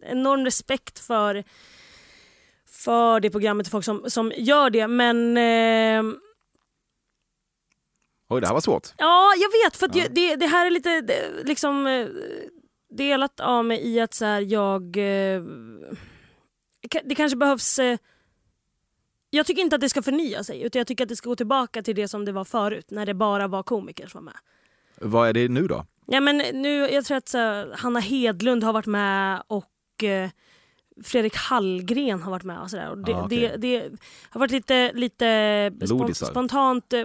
enorm 0.00 0.44
respekt 0.44 0.98
för, 0.98 1.44
för 2.66 3.20
det 3.20 3.30
programmet 3.30 3.66
och 3.66 3.70
folk 3.70 3.84
som, 3.84 4.10
som 4.10 4.32
gör 4.36 4.70
det 4.70 4.88
men 4.88 5.36
ehm, 5.36 6.18
Oj, 8.30 8.40
det 8.40 8.46
här 8.46 8.54
var 8.54 8.60
svårt. 8.60 8.88
Ja, 8.98 9.32
jag 9.38 9.48
vet. 9.66 9.76
För 9.76 9.88
Ja. 9.92 10.02
jag, 10.02 10.14
det, 10.14 10.36
det 10.36 10.46
här 10.46 10.66
är 10.66 10.70
lite 10.70 11.00
det, 11.00 11.44
liksom 11.44 11.86
eh, 11.86 12.06
delat 12.90 13.40
av 13.40 13.64
mig 13.64 13.88
i 13.88 14.00
att 14.00 14.14
så 14.14 14.24
här, 14.24 14.40
jag... 14.40 14.82
eh, 14.96 15.42
Det 17.04 17.14
kanske 17.14 17.36
behövs... 17.36 17.78
eh, 17.78 17.98
Jag 19.30 19.46
tycker 19.46 19.62
inte 19.62 19.74
att 19.76 19.80
det 19.80 19.88
ska 19.88 20.02
förnya 20.02 20.44
sig 20.44 20.62
utan 20.62 20.80
jag 20.80 20.86
tycker 20.86 21.04
att 21.04 21.08
det 21.08 21.16
ska 21.16 21.28
gå 21.28 21.36
tillbaka 21.36 21.82
till 21.82 21.96
det 21.96 22.08
som 22.08 22.24
det 22.24 22.32
var 22.32 22.44
förut 22.44 22.90
när 22.90 23.06
det 23.06 23.14
bara 23.14 23.48
var 23.48 23.62
komiker 23.62 24.06
som 24.06 24.24
var 24.24 24.32
med. 24.32 24.40
Vad 25.10 25.28
är 25.28 25.32
det 25.32 25.48
nu 25.48 25.66
då? 25.66 25.86
Ja, 26.10 26.20
men 26.20 26.36
nu, 26.62 26.68
jag 26.90 27.04
tror 27.04 27.16
att 27.16 27.28
så, 27.28 27.74
Hanna 27.74 28.00
Hedlund 28.00 28.64
har 28.64 28.72
varit 28.72 28.86
med 28.86 29.42
och 29.46 30.04
eh, 30.04 30.30
Fredrik 31.04 31.36
Hallgren 31.36 32.22
har 32.22 32.30
varit 32.30 32.44
med. 32.44 32.58
Och 32.60 32.70
så 32.70 32.76
där. 32.76 32.90
Och 32.90 32.98
det, 32.98 33.14
Ah, 33.14 33.24
okej. 33.24 33.38
det, 33.38 33.56
det 33.56 33.90
har 34.30 34.38
varit 34.40 34.50
lite, 34.50 34.92
lite 34.92 35.70
spon, 35.86 35.98
Lodisar. 35.98 36.26
spontant 36.26 36.92
eh, 36.92 37.04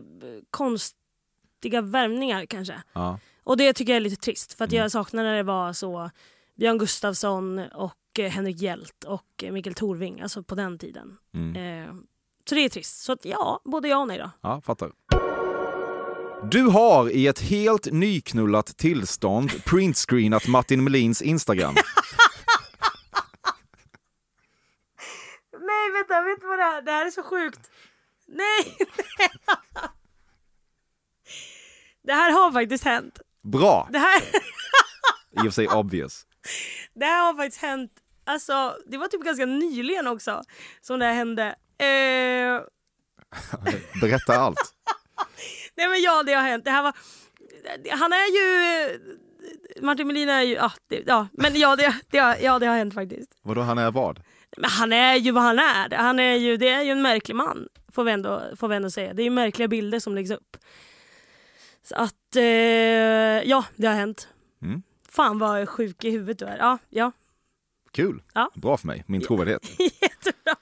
konstiga 0.51 1.81
värvningar 1.81 2.45
kanske. 2.45 2.81
Ja. 2.93 3.19
Och 3.43 3.57
det 3.57 3.73
tycker 3.73 3.91
jag 3.93 3.97
är 3.97 4.01
lite 4.01 4.21
trist 4.21 4.53
för 4.53 4.65
att 4.65 4.71
Mm. 4.71 4.81
jag 4.81 4.91
saknar 4.91 5.23
när 5.23 5.35
det 5.35 5.43
var 5.43 5.73
så 5.73 6.09
Björn 6.55 6.77
Gustafsson 6.77 7.59
och 7.59 8.19
eh, 8.19 8.29
Henrik 8.31 8.61
Hjält 8.61 9.03
och 9.03 9.43
eh, 9.43 9.51
Mikael 9.51 9.73
Torving, 9.75 10.21
alltså 10.21 10.43
på 10.43 10.55
den 10.55 10.77
tiden. 10.77 11.17
Mm. 11.33 11.55
Eh, 11.89 11.95
så 12.49 12.55
det 12.55 12.61
är 12.61 12.69
trist. 12.69 13.01
Så 13.03 13.11
att, 13.11 13.25
ja, 13.25 13.59
både 13.63 13.87
ja 13.87 13.97
och 13.97 14.07
nej 14.07 14.17
då. 14.17 14.29
Ja, 14.41 14.61
fattar. 14.61 14.91
Du 16.51 16.63
har 16.63 17.09
i 17.09 17.27
ett 17.27 17.39
helt 17.39 17.85
nyknullat 17.91 18.77
tillstånd 18.77 19.63
printscreenat 19.65 20.47
Martin 20.47 20.83
Melins 20.83 21.21
Instagram. 21.21 21.75
Nej 25.59 25.91
vänta, 25.93 26.21
vet 26.21 26.41
du 26.41 26.47
vad 26.47 26.59
det 26.59 26.63
här 26.63 26.81
Det 26.81 26.91
här 26.91 27.05
är 27.05 27.11
så 27.11 27.23
sjukt. 27.23 27.69
Nej! 28.27 28.77
det 32.03 32.13
här 32.13 32.31
har 32.31 32.51
faktiskt 32.51 32.83
hänt. 32.83 33.19
Bra! 33.43 33.87
Det 33.91 33.99
här, 33.99 34.21
I 35.31 35.37
och 35.37 35.41
för 35.43 35.49
sig 35.49 35.67
obvious. 35.67 36.25
det 36.93 37.05
här 37.05 37.25
har 37.25 37.33
faktiskt 37.33 37.61
hänt. 37.61 37.91
Alltså, 38.25 38.77
det 38.87 38.97
var 38.97 39.07
typ 39.07 39.21
ganska 39.23 39.45
nyligen 39.45 40.07
också 40.07 40.43
som 40.81 40.99
det 40.99 41.05
här 41.05 41.13
hände. 41.13 41.55
Eh, 41.77 42.61
Berätta 44.01 44.35
allt. 44.39 44.73
Nej 45.75 45.89
men 45.89 46.01
ja, 46.01 46.23
det 46.23 46.33
har 46.33 46.43
hänt. 46.43 46.65
Det 46.65 46.71
här 46.71 46.83
var... 46.83 46.93
Han 47.89 48.13
är 48.13 48.27
ju... 48.35 48.99
Martin 49.81 50.07
Melin 50.07 50.29
är 50.29 50.41
ju... 50.41 50.53
Ja, 50.53 50.71
det, 50.89 51.03
ja. 51.07 51.27
men 51.31 51.59
ja 51.59 51.75
det, 51.75 51.95
det, 52.09 52.17
har, 52.17 52.37
ja, 52.41 52.59
det 52.59 52.65
har 52.65 52.75
hänt 52.75 52.93
faktiskt. 52.93 53.31
Vadå, 53.41 53.61
han 53.61 53.77
är 53.77 53.91
vad? 53.91 54.19
Men 54.57 54.69
han 54.69 54.93
är 54.93 55.15
ju 55.15 55.31
vad 55.31 55.43
han 55.43 55.59
är. 55.59 55.97
Han 55.97 56.19
är 56.19 56.35
ju, 56.35 56.57
det 56.57 56.69
är 56.69 56.81
ju 56.81 56.91
en 56.91 57.01
märklig 57.01 57.35
man, 57.35 57.67
får 57.91 58.03
vi 58.03 58.11
ändå, 58.11 58.41
får 58.55 58.67
vi 58.67 58.75
ändå 58.75 58.89
säga. 58.91 59.13
Det 59.13 59.21
är 59.21 59.23
ju 59.23 59.29
märkliga 59.29 59.67
bilder 59.67 59.99
som 59.99 60.15
läggs 60.15 60.31
upp. 60.31 60.57
Så 61.83 61.95
att, 61.95 62.35
eh, 62.35 62.43
ja, 62.43 63.65
det 63.75 63.87
har 63.87 63.95
hänt. 63.95 64.27
Mm. 64.61 64.83
Fan 65.09 65.39
vad 65.39 65.69
sjuk 65.69 66.03
i 66.03 66.09
huvudet 66.09 66.39
du 66.39 66.45
är. 66.45 66.57
Ja, 66.57 66.77
ja. 66.89 67.11
Kul. 67.91 68.21
Ja. 68.33 68.51
Bra 68.55 68.77
för 68.77 68.87
mig, 68.87 69.03
min 69.07 69.21
trovärdighet. 69.21 69.63
Jättebra. 69.79 70.55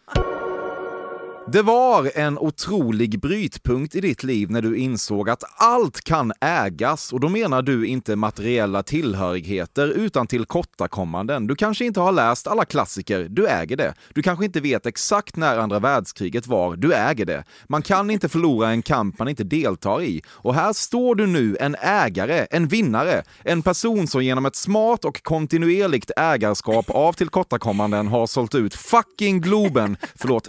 Det 1.54 1.62
var 1.62 2.12
en 2.16 2.38
otrolig 2.38 3.20
brytpunkt 3.20 3.96
i 3.96 4.02
ditt 4.02 4.24
liv 4.24 4.52
när 4.52 4.62
du 4.62 4.78
insåg 4.78 5.30
att 5.30 5.44
allt 5.56 6.02
kan 6.02 6.34
ägas 6.42 7.14
och 7.14 7.20
då 7.20 7.30
menar 7.30 7.62
du 7.62 7.88
inte 7.88 8.16
materiella 8.16 8.84
tillhörigheter 8.84 9.88
utan 9.88 10.28
tillkortakommanden. 10.28 11.48
Du 11.48 11.56
kanske 11.56 11.86
inte 11.86 12.00
har 12.00 12.12
läst 12.12 12.48
alla 12.48 12.66
klassiker, 12.66 13.28
du 13.30 13.48
äger 13.48 13.78
det. 13.78 13.94
Du 14.14 14.22
kanske 14.22 14.46
inte 14.46 14.60
vet 14.60 14.86
exakt 14.86 15.36
när 15.36 15.58
andra 15.58 15.80
världskriget 15.80 16.48
var, 16.48 16.76
du 16.76 16.94
äger 16.94 17.26
det. 17.26 17.44
Man 17.70 17.82
kan 17.82 18.10
inte 18.10 18.30
förlora 18.30 18.70
en 18.70 18.82
kamp 18.82 19.20
man 19.20 19.28
inte 19.28 19.44
deltar 19.44 20.02
i. 20.02 20.22
Och 20.28 20.56
här 20.56 20.74
står 20.74 21.16
du 21.16 21.28
nu, 21.28 21.58
en 21.60 21.76
ägare, 21.76 22.48
en 22.52 22.68
vinnare, 22.68 23.24
en 23.44 23.62
person 23.62 24.08
som 24.08 24.24
genom 24.24 24.46
ett 24.46 24.56
smart 24.56 25.06
och 25.06 25.24
kontinuerligt 25.24 26.12
ägarskap 26.18 26.90
av 26.90 27.14
tillkortakommanden 27.14 28.08
har 28.08 28.28
sålt 28.28 28.56
ut 28.56 28.76
fucking 28.76 29.42
Globen, 29.42 29.98
förlåt, 30.16 30.48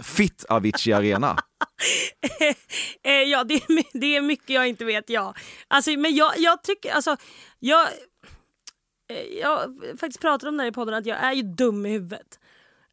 Arena. 0.93 1.37
Eh, 3.05 3.11
ja, 3.11 3.43
det 3.43 3.53
är, 3.53 3.99
det 3.99 4.15
är 4.15 4.21
mycket 4.21 4.49
jag 4.49 4.67
inte 4.67 4.85
vet, 4.85 5.09
ja. 5.09 5.33
Alltså, 5.67 5.91
men 5.91 6.15
jag, 6.15 6.33
jag 6.37 6.63
tycker, 6.63 6.91
alltså, 6.91 7.17
jag, 7.59 7.87
eh, 9.09 9.39
jag 9.41 9.59
faktiskt 9.99 10.21
pratat 10.21 10.49
om 10.49 10.57
det 10.57 10.63
här 10.63 10.69
i 10.69 10.73
podden 10.73 10.93
att 10.93 11.05
jag 11.05 11.17
är 11.17 11.33
ju 11.33 11.41
dum 11.41 11.85
i 11.85 11.89
huvudet. 11.89 12.39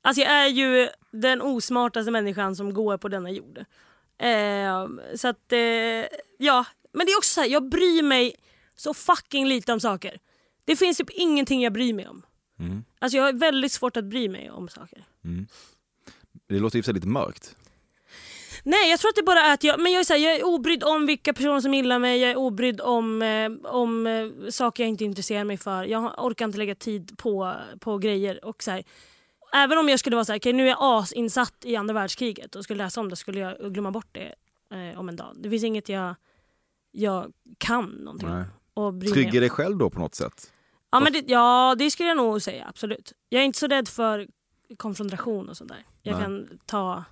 Alltså 0.02 0.22
jag 0.22 0.30
är 0.32 0.46
ju 0.46 0.88
den 1.10 1.42
osmartaste 1.42 2.10
människan 2.10 2.56
som 2.56 2.74
går 2.74 2.96
på 2.96 3.08
denna 3.08 3.30
jord. 3.30 3.58
Eh, 4.18 4.88
så 5.16 5.28
att, 5.28 5.52
eh, 5.52 5.58
ja. 6.38 6.64
Men 6.92 7.06
det 7.06 7.12
är 7.12 7.18
också 7.18 7.30
så 7.34 7.40
här, 7.40 7.48
jag 7.48 7.68
bryr 7.68 8.02
mig 8.02 8.34
så 8.76 8.94
fucking 8.94 9.46
lite 9.46 9.72
om 9.72 9.80
saker. 9.80 10.18
Det 10.64 10.76
finns 10.76 10.96
typ 10.96 11.10
ingenting 11.10 11.62
jag 11.62 11.72
bryr 11.72 11.92
mig 11.92 12.08
om. 12.08 12.22
Mm. 12.58 12.84
Alltså 12.98 13.16
jag 13.16 13.24
har 13.24 13.32
väldigt 13.32 13.72
svårt 13.72 13.96
att 13.96 14.04
bry 14.04 14.28
mig 14.28 14.50
om 14.50 14.68
saker. 14.68 15.04
Det 16.46 16.58
låter 16.58 16.82
sig 16.82 16.94
lite 16.94 17.06
mörkt. 17.06 17.56
Nej 18.64 18.90
jag 18.90 19.00
tror 19.00 19.08
att 19.08 19.16
det 19.16 19.22
bara 19.22 19.40
är 19.40 19.54
att 19.54 19.64
jag, 19.64 19.80
men 19.80 19.92
jag 19.92 20.00
är, 20.00 20.04
så 20.04 20.12
här, 20.12 20.20
jag 20.20 20.36
är 20.36 20.44
obrydd 20.46 20.84
om 20.84 21.06
vilka 21.06 21.32
personer 21.32 21.60
som 21.60 21.74
gillar 21.74 21.98
mig, 21.98 22.20
jag 22.20 22.30
är 22.30 22.36
obrydd 22.36 22.80
om, 22.80 23.22
eh, 23.22 23.50
om 23.72 24.06
eh, 24.06 24.50
saker 24.50 24.82
jag 24.82 24.88
inte 24.88 25.04
intresserar 25.04 25.44
mig 25.44 25.56
för. 25.56 25.84
Jag 25.84 26.24
orkar 26.24 26.44
inte 26.44 26.58
lägga 26.58 26.74
tid 26.74 27.18
på, 27.18 27.54
på 27.80 27.98
grejer. 27.98 28.44
Och 28.44 28.62
så 28.62 28.70
här, 28.70 28.82
även 29.52 29.78
om 29.78 29.88
jag 29.88 29.98
skulle 29.98 30.16
vara 30.16 30.24
så 30.24 30.32
här, 30.32 30.38
okay, 30.38 30.52
nu 30.52 30.62
är 30.62 30.68
jag 30.68 30.78
asinsatt 30.80 31.54
i 31.64 31.76
andra 31.76 31.94
världskriget 31.94 32.56
och 32.56 32.64
skulle 32.64 32.84
läsa 32.84 33.00
om 33.00 33.08
det 33.08 33.16
skulle 33.16 33.40
jag 33.40 33.74
glömma 33.74 33.90
bort 33.90 34.08
det 34.12 34.34
eh, 34.74 35.00
om 35.00 35.08
en 35.08 35.16
dag. 35.16 35.34
Det 35.36 35.50
finns 35.50 35.64
inget 35.64 35.88
jag, 35.88 36.14
jag 36.90 37.32
kan 37.58 37.84
någonting 37.84 38.28
Nej. 38.28 38.44
om. 38.74 39.00
Trygger 39.00 39.40
dig 39.40 39.50
själv 39.50 39.76
då 39.76 39.90
på 39.90 39.98
något 39.98 40.14
sätt? 40.14 40.52
Ja, 40.90 41.00
men 41.00 41.12
det, 41.12 41.24
ja 41.26 41.74
det 41.78 41.90
skulle 41.90 42.08
jag 42.08 42.16
nog 42.16 42.42
säga, 42.42 42.66
absolut. 42.68 43.12
Jag 43.28 43.40
är 43.40 43.44
inte 43.44 43.58
så 43.58 43.66
rädd 43.66 43.88
för 43.88 44.28
konfrontation 44.76 45.48
och 45.48 45.56
sånt 45.56 45.70
där. 45.70 45.84
Jag 46.02 46.12
Nej. 46.12 46.22
kan 46.22 46.48
ta 46.66 47.04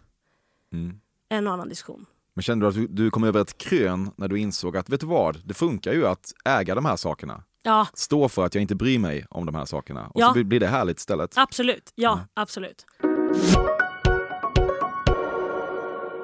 Mm. 0.73 1.01
En 1.29 1.47
och 1.47 1.53
annan 1.53 1.69
diskussion. 1.69 2.07
Men 2.35 2.43
kände 2.43 2.71
du 2.71 2.83
att 2.85 2.97
du, 2.97 3.11
kom 3.11 3.25
över 3.25 3.41
ett 3.41 3.59
krön 3.59 4.11
när 4.17 4.29
du 4.29 4.39
insåg 4.39 4.77
att, 4.77 4.89
vet 4.89 5.01
du 5.01 5.07
vad, 5.07 5.41
det 5.45 5.55
funkar 5.55 5.93
ju 5.93 6.07
att 6.07 6.33
äga 6.45 6.75
de 6.75 6.85
här 6.85 6.97
sakerna. 6.97 7.43
Ja, 7.63 7.87
Stå 7.95 8.29
för 8.29 8.45
att 8.45 8.55
jag 8.55 8.63
inte 8.63 8.75
bryr 8.75 8.99
mig 8.99 9.27
om 9.31 9.47
de 9.47 9.55
här 9.55 9.65
sakerna. 9.65 10.07
Och 10.07 10.21
Ja. 10.21 10.35
så 10.35 10.45
blir- 10.45 10.61
det 10.61 10.67
härligt 10.67 10.99
istället. 10.99 11.33
absolut. 11.39 11.93
Ja, 11.95 12.21
Ja. 12.35 12.43
absolut. 12.43 12.87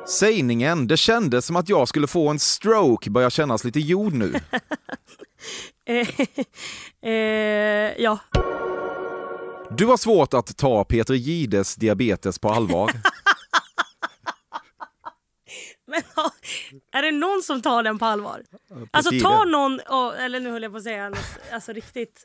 Sägningen, 0.08 0.86
det 0.86 0.96
kändes 0.96 1.46
som 1.46 1.56
att 1.56 1.68
jag 1.68 1.88
skulle 1.88 2.06
få 2.06 2.28
en 2.28 2.38
stroke, 2.38 3.10
börjar 3.10 3.30
kännas 3.30 3.64
lite 3.64 3.80
jord 3.80 4.12
nu. 4.12 4.34
Eh, 5.86 6.08
eh, 7.10 7.92
ja. 8.02 8.18
Du 9.70 9.86
har 9.86 9.96
svårt 9.96 10.34
att 10.34 10.56
ta 10.56 10.84
Peter 10.84 11.14
Gides 11.14 11.74
diabetes 11.76 12.38
på 12.38 12.48
allvar. 12.48 12.90
Men 15.86 16.02
är 16.92 17.02
det 17.02 17.10
någon 17.12 17.42
som 17.42 17.62
tar 17.62 17.82
den 17.82 17.98
på 17.98 18.04
allvar? 18.04 18.42
Alltså 18.90 19.12
Jihde. 19.12 19.24
tar 19.28 19.44
någon, 19.46 19.80
eller 20.20 20.40
nu 20.40 20.50
höll 20.50 20.62
jag 20.62 20.72
på 20.72 20.78
att 20.78 20.84
säga 20.84 21.08
något 21.08 21.38
alltså, 21.52 21.72
riktigt 21.72 22.24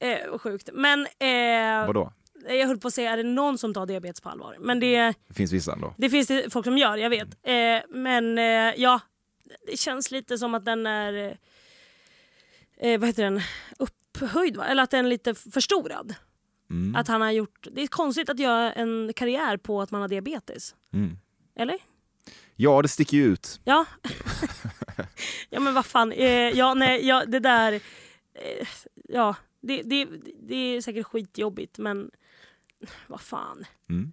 eh, 0.00 0.10
eh, 0.10 0.38
sjukt. 0.38 0.68
Men 0.72 1.00
eh, 1.06 1.86
Vadå? 1.86 2.12
jag 2.48 2.66
höll 2.66 2.78
på 2.78 2.88
att 2.88 2.94
säga, 2.94 3.10
är 3.12 3.16
det 3.16 3.22
någon 3.22 3.58
som 3.58 3.74
tar 3.74 3.86
diabetes 3.86 4.20
på 4.20 4.28
allvar? 4.28 4.56
Men 4.60 4.80
det, 4.80 5.14
Det 5.28 5.34
finns 5.34 5.52
vissa 5.52 5.72
ändå. 5.72 5.94
det 5.98 6.10
finns 6.10 6.28
det 6.28 6.52
folk 6.52 6.64
som 6.66 6.78
gör, 6.78 6.96
jag 6.96 7.10
vet. 7.10 7.28
Eh, 7.42 7.90
men 7.90 8.38
eh, 8.38 8.74
ja, 8.76 9.00
det 9.66 9.76
känns 9.76 10.10
lite 10.10 10.38
som 10.38 10.54
att 10.54 10.64
den 10.64 10.86
är, 10.86 11.38
eh, 12.80 13.00
vad 13.00 13.08
heter 13.08 13.22
den, 13.24 13.40
upphöjd 13.78 14.56
va? 14.56 14.64
Eller 14.66 14.82
att 14.82 14.90
den 14.90 15.04
är 15.04 15.08
lite 15.08 15.34
förstorad. 15.34 16.14
Mm. 16.70 16.96
Att 16.96 17.08
han 17.08 17.20
har 17.20 17.30
gjort, 17.30 17.66
det 17.72 17.82
är 17.82 17.86
konstigt 17.86 18.28
att 18.28 18.38
göra 18.38 18.72
en 18.72 19.12
karriär 19.16 19.56
på 19.56 19.82
att 19.82 19.90
man 19.90 20.00
har 20.00 20.08
diabetes. 20.08 20.74
Mm. 20.92 21.16
Eller? 21.56 21.76
Ja, 22.56 22.82
det 22.82 22.88
sticker 22.88 23.16
ju 23.16 23.24
ut. 23.24 23.60
Ja. 23.64 23.84
ja 25.50 25.60
men 25.60 25.74
vad 25.74 25.86
fan. 25.86 26.12
Eh, 26.12 26.28
ja, 26.30 26.74
nej, 26.74 27.06
ja, 27.06 27.24
det 27.26 27.38
där. 27.38 27.72
Eh, 28.34 28.66
ja, 29.08 29.34
det, 29.60 29.82
det, 29.82 30.08
det 30.42 30.54
är 30.54 30.80
säkert 30.80 31.06
skitjobbigt 31.06 31.78
men 31.78 32.10
vad 33.06 33.20
fan. 33.20 33.64
Mm. 33.88 34.12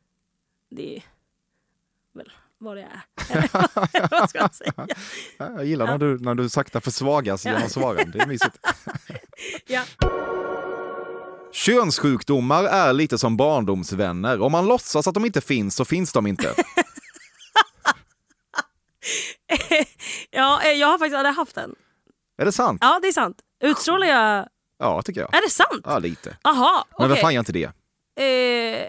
Det 0.70 0.98
är 0.98 1.04
väl 2.14 2.32
vad 2.58 2.78
det 2.78 2.82
är. 2.82 3.02
Vad 4.20 4.30
ska 4.30 4.40
jag 4.40 4.56
säga? 4.56 4.74
Ja, 4.76 4.88
Jag 5.38 5.66
gillar 5.66 5.86
när, 5.86 5.98
du, 5.98 6.20
när 6.20 6.36
du 6.36 6.50
sakta 6.50 6.82
försvagas 6.82 7.46
genom 7.46 7.70
svaren. 7.70 8.12
Det 8.12 8.20
är 8.20 8.28
mysigt. 8.28 8.58
Ja. 9.68 9.84
Könssjukdomar 11.52 12.64
är 12.64 12.94
lite 12.94 13.18
som 13.18 13.38
barndomsvänner. 13.38 14.42
Om 14.42 14.52
man 14.52 14.66
låtsas 14.66 15.08
att 15.08 15.14
de 15.14 15.26
inte 15.26 15.42
finns 15.42 15.76
så 15.76 15.86
finns 15.86 16.14
de 16.14 16.28
inte. 16.28 16.56
ja, 20.32 20.62
eh, 20.64 20.72
jag 20.72 20.88
har 20.88 20.98
faktiskt 20.98 21.16
aldrig 21.16 21.36
haft 21.36 21.58
en. 21.58 21.76
Är 22.38 22.46
det 22.46 22.52
sant? 22.52 22.80
Ja, 22.82 23.00
det 23.02 23.08
är 23.08 23.12
sant. 23.12 23.38
Utstrålar 23.64 24.08
jag... 24.08 24.48
Ja, 24.78 25.02
tycker 25.02 25.22
jag. 25.22 25.36
Är 25.36 25.42
det 25.42 25.50
sant? 25.50 25.82
Ja, 25.84 26.00
lite. 26.00 26.38
Aha, 26.44 26.86
Men 26.90 27.08
vem 27.08 27.12
okej. 27.12 27.22
fan 27.22 27.34
gör 27.34 27.40
inte 27.40 27.52
det? 27.52 27.72
Eh, 28.16 28.88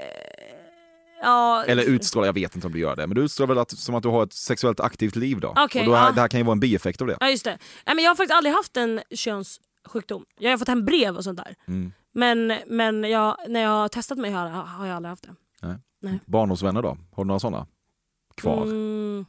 ja, 1.23 1.65
Eller 1.65 1.83
utstrålar, 1.83 2.27
jag 2.27 2.33
vet 2.33 2.55
inte 2.55 2.67
om 2.67 2.73
du 2.73 2.79
gör 2.79 2.97
det, 2.97 3.07
men 3.07 3.15
du 3.15 3.23
utstrålar 3.23 3.49
väl 3.49 3.59
att, 3.59 3.71
som 3.71 3.95
att 3.95 4.03
du 4.03 4.09
har 4.09 4.23
ett 4.23 4.33
sexuellt 4.33 4.81
aktivt 4.81 5.17
liv 5.17 5.41
då? 5.41 5.55
Okej, 5.57 5.81
och 5.81 5.87
då 5.87 5.95
här, 5.95 6.07
ja. 6.07 6.13
det 6.13 6.21
här 6.21 6.29
kan 6.29 6.41
ju 6.41 6.45
vara 6.45 6.53
en 6.53 6.61
bieffekt 6.61 7.01
av 7.01 7.07
det. 7.07 7.17
ja, 7.21 7.31
just 7.31 7.45
det. 7.45 7.59
Nej, 7.87 7.97
men 7.97 8.05
jag 8.05 8.11
har 8.11 8.17
faktiskt 8.17 8.37
aldrig 8.37 8.55
haft 8.55 8.77
en 8.77 9.01
könssjukdom. 9.15 10.25
Jag 10.39 10.51
har 10.51 10.59
fått 10.59 10.69
hem 10.69 10.85
brev 10.85 11.17
och 11.17 11.25
sånt 11.25 11.37
där. 11.37 11.55
Mm. 11.69 11.93
Men, 12.13 12.59
men 12.67 13.05
jag, 13.05 13.37
när 13.49 13.61
jag 13.61 13.71
har 13.71 13.89
testat 13.89 14.19
mig 14.19 14.31
har, 14.31 14.49
har 14.49 14.87
jag 14.87 14.97
aldrig 14.97 15.11
haft 15.11 15.23
det. 15.23 15.35
Barndomsvänner 16.27 16.83
då? 16.83 16.97
Har 17.13 17.25
du 17.25 17.29
några 17.29 17.41
sådana? 17.41 17.67
Kvar? 18.35 18.63
Mm, 18.63 19.27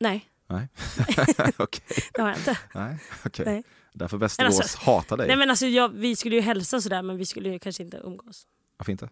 nej, 0.00 0.28
Nej. 0.48 0.68
Okej. 1.56 1.82
det 2.14 2.22
har 2.22 2.28
jag 2.28 2.38
inte. 2.38 2.58
Nej. 2.74 2.98
okej. 3.26 3.44
Nej. 3.44 3.64
Därför 3.92 4.16
Västerås 4.16 4.60
Alltså, 4.60 4.78
hatar 4.90 5.16
dig. 5.16 5.26
Nej, 5.28 5.36
men 5.36 5.50
alltså, 5.50 5.66
jag, 5.66 5.88
vi 5.88 6.16
skulle 6.16 6.34
ju 6.34 6.40
hälsa 6.40 6.80
sådär 6.80 7.02
men 7.02 7.16
vi 7.16 7.26
skulle 7.26 7.48
ju 7.48 7.58
kanske 7.58 7.82
inte 7.82 7.96
umgås. 7.96 8.46
Varför 8.78 8.92
inte? 8.92 9.08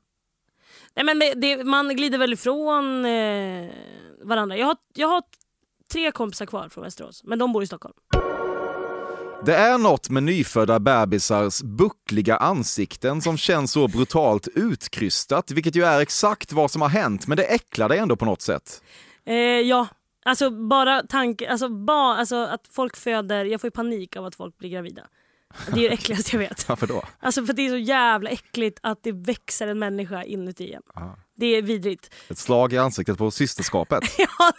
Nej, 0.95 1.05
men 1.05 1.19
det, 1.19 1.35
det, 1.35 1.65
man 1.65 1.97
glider 1.97 2.19
väl 2.19 2.33
ifrån 2.33 3.05
eh, 3.05 3.71
varandra. 4.23 4.57
Jag 4.57 4.67
har, 4.67 4.77
jag 4.95 5.09
har 5.09 5.23
tre 5.93 6.13
kompisar 6.13 6.47
kvar 6.47 6.69
från 6.69 6.85
Västerås 6.85 7.25
men 7.25 7.39
de 7.39 7.53
bor 7.53 7.63
i 7.63 7.67
Stockholm. 7.67 7.95
Det 9.45 9.57
är 9.57 9.79
något 9.79 10.11
med 10.11 10.23
nyfödda 10.23 10.81
bebisars 10.81 11.63
buckliga 11.63 12.37
ansikten 12.37 13.23
som 13.23 13.37
känns 13.37 13.73
så 13.73 13.89
brutalt 13.89 14.49
utkrystat, 14.55 15.51
vilket 15.51 15.77
ju 15.77 15.85
är 15.85 16.01
exakt 16.01 16.53
vad 16.53 16.71
som 16.71 16.83
har 16.83 16.89
hänt, 16.89 17.27
men 17.27 17.37
det 17.37 17.45
äcklar 17.45 17.89
dig 17.89 17.99
ändå 17.99 18.17
på 18.17 18.25
något 18.25 18.43
sätt. 18.43 18.83
Eh, 19.25 19.35
ja, 19.37 19.87
alltså 20.27 20.51
bara 20.51 21.03
tanke, 21.03 21.51
alltså, 21.51 21.69
ba, 21.69 22.15
alltså 22.15 22.37
att 22.37 22.69
folk 22.71 22.97
föder, 22.97 23.45
jag 23.45 23.61
får 23.61 23.69
ju 23.69 23.73
panik 23.73 24.17
av 24.17 24.25
att 24.25 24.35
folk 24.35 24.59
blir 24.59 24.71
gravida. 24.71 25.07
Det 25.67 25.73
är 25.73 25.83
ju 25.83 25.89
det 25.89 25.95
äckligaste 25.95 26.37
jag 26.37 26.39
vet. 26.39 26.69
Varför 26.69 26.87
då? 26.87 27.03
Alltså 27.21 27.47
för 27.47 27.53
det 27.53 27.63
är 27.67 27.71
så 27.71 27.77
jävla 27.77 28.31
äckligt 28.31 28.79
att 28.83 29.03
det 29.03 29.13
växer 29.13 29.67
en 29.69 29.79
människa 29.79 30.25
inuti 30.25 30.73
en. 30.73 30.83
Ja. 30.95 31.17
Det 31.35 31.47
är 31.47 31.63
vidrigt. 31.63 32.15
Ett 32.29 32.39
slag 32.39 32.73
i 32.73 32.79
ansiktet 32.79 33.19
på 33.19 33.31
systerskapet. 33.31 34.05
Ja, 34.19 34.53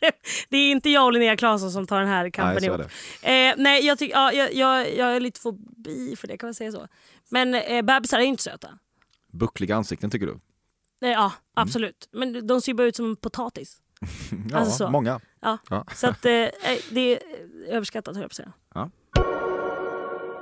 det, 0.00 0.06
är- 0.06 0.12
det 0.48 0.56
är 0.56 0.70
inte 0.70 0.90
jag 0.90 1.04
och 1.04 1.12
Linnea 1.12 1.36
Claesson 1.36 1.70
som 1.72 1.86
tar 1.86 1.98
den 2.00 2.08
här 2.08 2.30
kampen 2.30 2.56
Nej, 2.62 2.64
ihop. 2.70 2.80
Eh, 3.22 3.62
nej, 3.62 3.86
jag, 3.86 3.98
tyck, 3.98 4.10
ja, 4.14 4.32
jag, 4.32 4.54
jag, 4.54 4.96
jag 4.96 5.16
är 5.16 5.20
lite 5.20 5.40
fobi 5.40 6.16
för 6.16 6.28
det, 6.28 6.38
kan 6.38 6.46
man 6.46 6.54
säga 6.54 6.72
så. 6.72 6.88
Men 7.30 7.54
eh, 7.54 7.82
bebisar 7.82 8.18
är 8.18 8.22
ju 8.22 8.28
inte 8.28 8.42
söta. 8.42 8.78
Buckliga 9.32 9.76
ansikten 9.76 10.10
tycker 10.10 10.26
du? 10.26 10.32
Eh, 11.06 11.12
ja, 11.12 11.24
Mm. 11.24 11.32
absolut. 11.54 12.08
Men 12.12 12.46
de 12.46 12.60
ser 12.60 12.74
bara 12.74 12.86
ut 12.86 12.96
som 12.96 13.06
en 13.10 13.16
potatis. 13.16 13.76
Ja, 14.50 14.58
Alltså 14.58 14.76
så. 14.76 14.90
många. 14.90 15.20
Ja. 15.42 15.58
Ja. 15.70 15.84
Så 15.94 16.06
att, 16.06 16.24
eh, 16.24 16.32
eh, 16.32 16.50
det 16.90 17.00
är 17.00 17.18
överskattat 17.68 18.14
höll 18.16 18.22
jag 18.22 18.30
på 18.30 18.32
att 18.32 18.36
säga. 18.36 18.52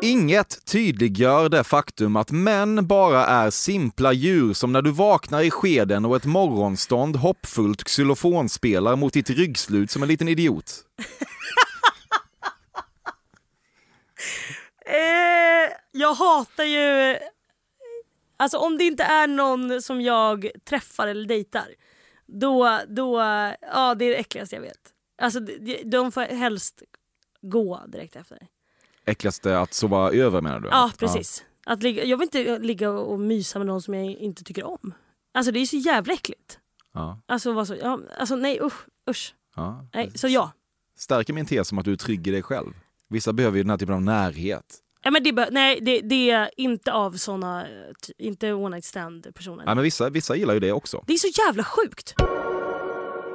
Inget 0.04 0.64
tydliggör 0.64 1.48
det 1.48 1.64
faktum 1.64 2.16
att 2.16 2.30
män 2.30 2.86
bara 2.86 3.26
är 3.26 3.50
simpla 3.50 4.12
djur 4.12 4.52
som 4.52 4.72
när 4.72 4.82
du 4.82 4.90
vaknar 4.90 5.42
i 5.42 5.50
skeden 5.50 6.04
och 6.04 6.16
ett 6.16 6.24
morgonstånd 6.24 7.16
hoppfullt 7.16 7.84
xylofonspelar 7.84 8.96
mot 8.96 9.12
ditt 9.12 9.30
ryggslut 9.30 9.90
som 9.90 10.02
en 10.02 10.08
liten 10.08 10.28
idiot. 10.28 10.74
Eh, 14.86 15.72
jag 15.92 16.14
hatar 16.14 16.64
ju... 16.64 17.16
Alltså 18.36 18.58
om 18.58 18.78
det 18.78 18.84
inte 18.84 19.02
är 19.02 19.26
någon 19.26 19.82
som 19.82 20.00
jag 20.00 20.48
träffar 20.68 21.06
eller 21.08 21.26
dejtar, 21.26 21.66
då, 22.26 22.80
då 22.88 23.18
ja 23.60 23.94
det 23.94 24.04
är 24.04 24.10
det 24.10 24.16
äckligaste 24.16 24.56
jag 24.56 24.62
vet. 24.62 24.92
Alltså 25.22 25.40
de, 25.84 26.12
får 26.12 26.20
helst 26.20 26.82
gå 27.42 27.80
direkt 27.88 28.16
efter. 28.16 28.46
Äckligaste 29.04 29.58
att 29.58 29.74
sova 29.74 30.12
över 30.12 30.40
menar 30.40 30.60
du? 30.60 30.68
Ja 30.68 30.92
precis. 30.98 31.44
Att 31.66 31.82
ligga, 31.82 32.04
jag 32.04 32.16
vill 32.16 32.24
inte 32.26 32.58
ligga 32.58 32.90
och 32.90 33.20
mysa 33.20 33.58
med 33.58 33.66
någon 33.66 33.82
som 33.82 33.94
jag 33.94 34.04
inte 34.04 34.44
tycker 34.44 34.64
om. 34.64 34.94
Alltså 35.34 35.52
det 35.52 35.58
är 35.60 35.66
så 35.66 35.76
jävla 35.76 36.14
äckligt. 36.14 36.58
Ja, 36.92 37.20
Alltså, 37.26 37.52
vad 37.52 37.66
så, 37.66 37.74
ja, 37.74 38.00
alltså 38.18 38.36
nej 38.36 38.60
usch, 38.62 38.86
usch. 39.10 39.34
ja. 39.56 39.86
Nej, 39.94 40.12
så 40.14 40.28
ja. 40.28 40.52
Stärker 40.96 41.32
min 41.32 41.46
tes 41.46 41.72
om 41.72 41.78
att 41.78 41.84
du 41.84 41.92
är 41.92 41.96
trygg 41.96 42.26
i 42.28 42.30
dig 42.30 42.42
själv. 42.42 42.72
Vissa 43.08 43.32
behöver 43.32 43.56
ju 43.56 43.62
den 43.62 43.70
här 43.70 43.78
typen 43.78 43.94
av 43.94 44.02
närhet. 44.02 44.78
Ja, 45.02 45.10
men 45.10 45.22
det, 45.22 45.50
nej, 45.50 45.78
det, 45.82 46.00
det 46.00 46.30
är 46.30 46.50
inte 46.56 46.92
av 46.92 47.12
såna, 47.12 47.66
ty- 48.06 48.12
inte 48.18 48.52
one 48.52 48.76
night 48.76 48.84
stand 48.84 49.34
personer. 49.34 49.64
Ja, 49.66 49.74
men 49.74 49.84
vissa, 49.84 50.10
vissa 50.10 50.36
gillar 50.36 50.54
ju 50.54 50.60
det 50.60 50.72
också. 50.72 51.04
Det 51.06 51.12
är 51.12 51.18
så 51.18 51.42
jävla 51.46 51.64
sjukt. 51.64 52.14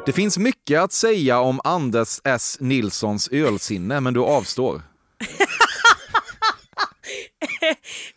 Det 0.06 0.14
finns 0.14 0.38
mycket 0.38 0.80
att 0.82 0.92
säga 0.92 1.40
om 1.40 1.62
Anders 1.64 2.20
S. 2.24 2.58
Nilssons 2.60 3.28
ölsinne, 3.32 4.00
men 4.00 4.14
du 4.14 4.20
avstår. 4.20 4.82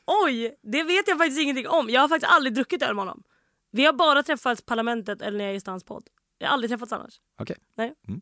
Oj, 0.07 0.55
det 0.63 0.83
vet 0.83 1.09
jag 1.09 1.19
faktiskt 1.19 1.41
ingenting 1.41 1.69
om. 1.69 1.91
Jag 1.91 2.01
har 2.01 2.09
faktiskt 2.09 2.33
aldrig 2.33 2.55
druckit 2.55 2.83
öl 2.83 2.95
med 2.95 3.03
honom. 3.05 3.23
Vi 3.73 3.85
har 3.85 3.93
bara 3.93 4.23
träffats 4.23 4.63
Parlamentet 4.63 5.23
eller 5.23 5.39
när 5.39 5.45
jag 5.45 5.53
är 5.53 5.57
i 5.57 5.61
Stans 5.61 5.85
podd. 5.85 6.07
Jag 6.39 6.49
har 6.49 6.53
aldrig 6.55 6.71
träffats 6.71 6.93
annars. 6.93 7.15
Okej. 7.41 7.57
Nej. 7.77 7.95
Mm. 8.09 8.21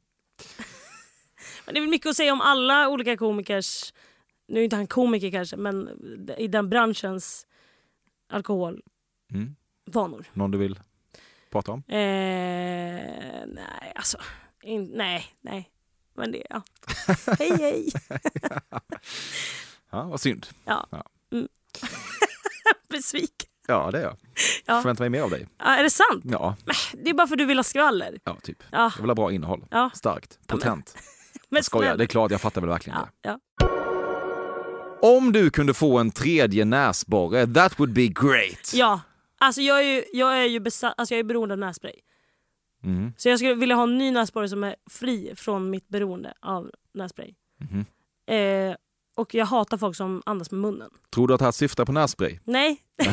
Men 1.64 1.74
det 1.74 1.78
är 1.78 1.82
väl 1.82 1.90
mycket 1.90 2.10
att 2.10 2.16
säga 2.16 2.32
om 2.32 2.40
alla 2.40 2.88
olika 2.88 3.16
komikers, 3.16 3.92
nu 4.48 4.60
är 4.60 4.64
inte 4.64 4.76
han 4.76 4.86
komiker 4.86 5.30
kanske, 5.30 5.56
men 5.56 5.88
i 6.38 6.48
den 6.48 6.70
branschens 6.70 7.46
alkoholvanor. 8.28 8.82
Mm. 9.32 9.54
Någon 10.32 10.50
du 10.50 10.58
vill 10.58 10.80
prata 11.50 11.72
om? 11.72 11.82
Eh, 11.88 11.96
nej, 13.46 13.92
alltså. 13.94 14.18
In, 14.62 14.90
nej, 14.94 15.26
nej. 15.40 15.70
Men 16.14 16.32
det, 16.32 16.42
ja. 16.50 16.62
hej 17.38 17.56
hej. 17.58 17.88
Ja, 19.90 20.02
vad 20.02 20.20
synd. 20.20 20.46
Ja. 20.64 20.86
Ja. 20.90 21.04
Mm. 21.32 21.48
Besviken. 22.88 23.48
Ja, 23.66 23.90
det 23.90 23.98
är 23.98 24.02
jag. 24.02 24.16
Ja. 24.66 24.82
Förväntar 24.82 25.04
mig 25.04 25.10
mer 25.10 25.22
av 25.22 25.30
dig. 25.30 25.46
Ja, 25.58 25.64
är 25.64 25.82
det 25.82 25.90
sant? 25.90 26.24
Ja, 26.24 26.56
Det 26.92 27.10
är 27.10 27.14
bara 27.14 27.26
för 27.26 27.34
att 27.34 27.38
du 27.38 27.44
vill 27.44 27.58
ha 27.58 27.64
skvaller. 27.64 28.18
ja 28.24 28.36
typ. 28.42 28.62
Ja, 28.72 28.92
Jag 28.96 29.02
vill 29.02 29.10
ha 29.10 29.14
bra 29.14 29.32
innehåll. 29.32 29.66
Ja. 29.70 29.90
Starkt. 29.94 30.38
Potent. 30.46 30.96
men 31.48 31.56
Jag 31.56 31.64
skojar, 31.64 31.96
det 31.96 32.04
är 32.04 32.06
klart, 32.06 32.30
jag 32.30 32.40
fattar 32.40 32.60
väl 32.60 32.70
verkligen 32.70 32.98
Ja, 32.98 33.08
ja. 33.22 33.38
det. 33.58 33.67
Om 35.02 35.32
du 35.32 35.50
kunde 35.50 35.74
få 35.74 35.98
en 35.98 36.10
tredje 36.10 36.64
näsborre, 36.64 37.46
that 37.46 37.80
would 37.80 37.92
be 37.92 38.06
great. 38.06 38.72
ja. 38.74 39.00
Alltså 39.40 39.60
jag 39.60 39.78
är 39.78 39.82
ju, 39.82 40.04
jag 40.12 40.38
är 40.38 40.44
ju 40.44 40.60
besatt, 40.60 40.94
alltså 40.96 41.14
jag 41.14 41.18
är 41.18 41.24
beroende 41.24 41.52
av 41.52 41.58
nässpray. 41.58 41.94
Mm. 42.84 43.12
Så 43.16 43.28
jag 43.28 43.38
skulle 43.38 43.54
vilja 43.54 43.76
ha 43.76 43.82
en 43.82 43.98
ny 43.98 44.10
näsborre 44.10 44.48
som 44.48 44.64
är 44.64 44.76
fri 44.90 45.32
från 45.36 45.70
mitt 45.70 45.88
beroende 45.88 46.34
av 46.40 46.70
nässpray. 46.94 47.34
Mhm. 47.60 47.84
Eh, 48.26 48.76
och 49.16 49.34
jag 49.34 49.46
hatar 49.46 49.76
folk 49.78 49.96
som 49.96 50.22
andas 50.26 50.50
med 50.50 50.60
munnen. 50.60 50.90
Tror 51.14 51.28
du 51.28 51.34
att 51.34 51.38
det 51.38 51.44
här 51.44 51.52
syftar 51.52 51.84
på 51.84 51.92
nässpray? 51.92 52.38
Nej. 52.44 52.82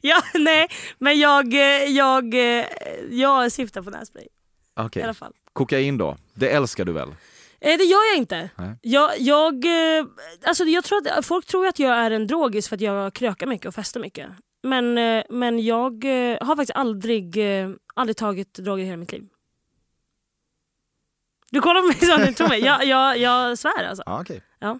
ja, 0.00 0.22
nej, 0.34 0.68
men 0.98 1.18
jag, 1.18 1.54
eh, 1.54 1.84
jag, 1.84 2.34
eh, 2.34 2.66
jag 3.10 3.52
syftar 3.52 3.82
på 3.82 3.90
nässpray 3.90 4.28
Okej. 4.76 5.00
i 5.00 5.04
alla 5.04 5.14
fall. 5.14 5.32
Kokain 5.52 5.98
då? 5.98 6.16
Det 6.34 6.48
älskar 6.50 6.84
du 6.84 6.92
väl? 6.92 7.08
Eh, 7.60 7.78
det 7.78 7.84
gör 7.84 8.12
jag 8.12 8.16
inte. 8.18 8.50
Nej. 8.56 8.78
Jag, 8.82 9.10
jag, 9.18 9.64
eh, 9.64 10.06
alltså 10.42 10.64
jag 10.64 10.84
tror 10.84 11.08
att, 11.08 11.26
folk 11.26 11.46
tror 11.46 11.66
att 11.66 11.78
jag 11.78 11.96
är 11.96 12.10
en 12.10 12.26
drogis 12.26 12.68
för 12.68 12.76
att 12.76 12.80
jag 12.80 13.14
krökar 13.14 13.46
mycket 13.46 13.66
och 13.66 13.74
festar 13.74 14.00
mycket. 14.00 14.30
Men, 14.62 14.98
eh, 14.98 15.24
men 15.30 15.64
jag 15.64 16.04
har 16.40 16.56
faktiskt 16.56 16.76
aldrig, 16.76 17.38
aldrig 17.94 18.16
tagit 18.16 18.54
droger 18.54 18.82
i 18.84 18.86
hela 18.86 18.96
mitt 18.96 19.12
liv. 19.12 19.28
Du 21.50 21.60
kollar 21.60 21.80
på 21.80 21.86
mig 21.86 21.96
som 21.96 22.26
du 22.26 22.32
tror 22.32 22.48
mig. 22.48 22.60
Jag, 22.60 22.84
jag, 22.84 23.18
jag 23.18 23.58
svär 23.58 23.84
alltså. 23.84 24.02
Ja, 24.06 24.20
okej. 24.20 24.42
Ja. 24.58 24.78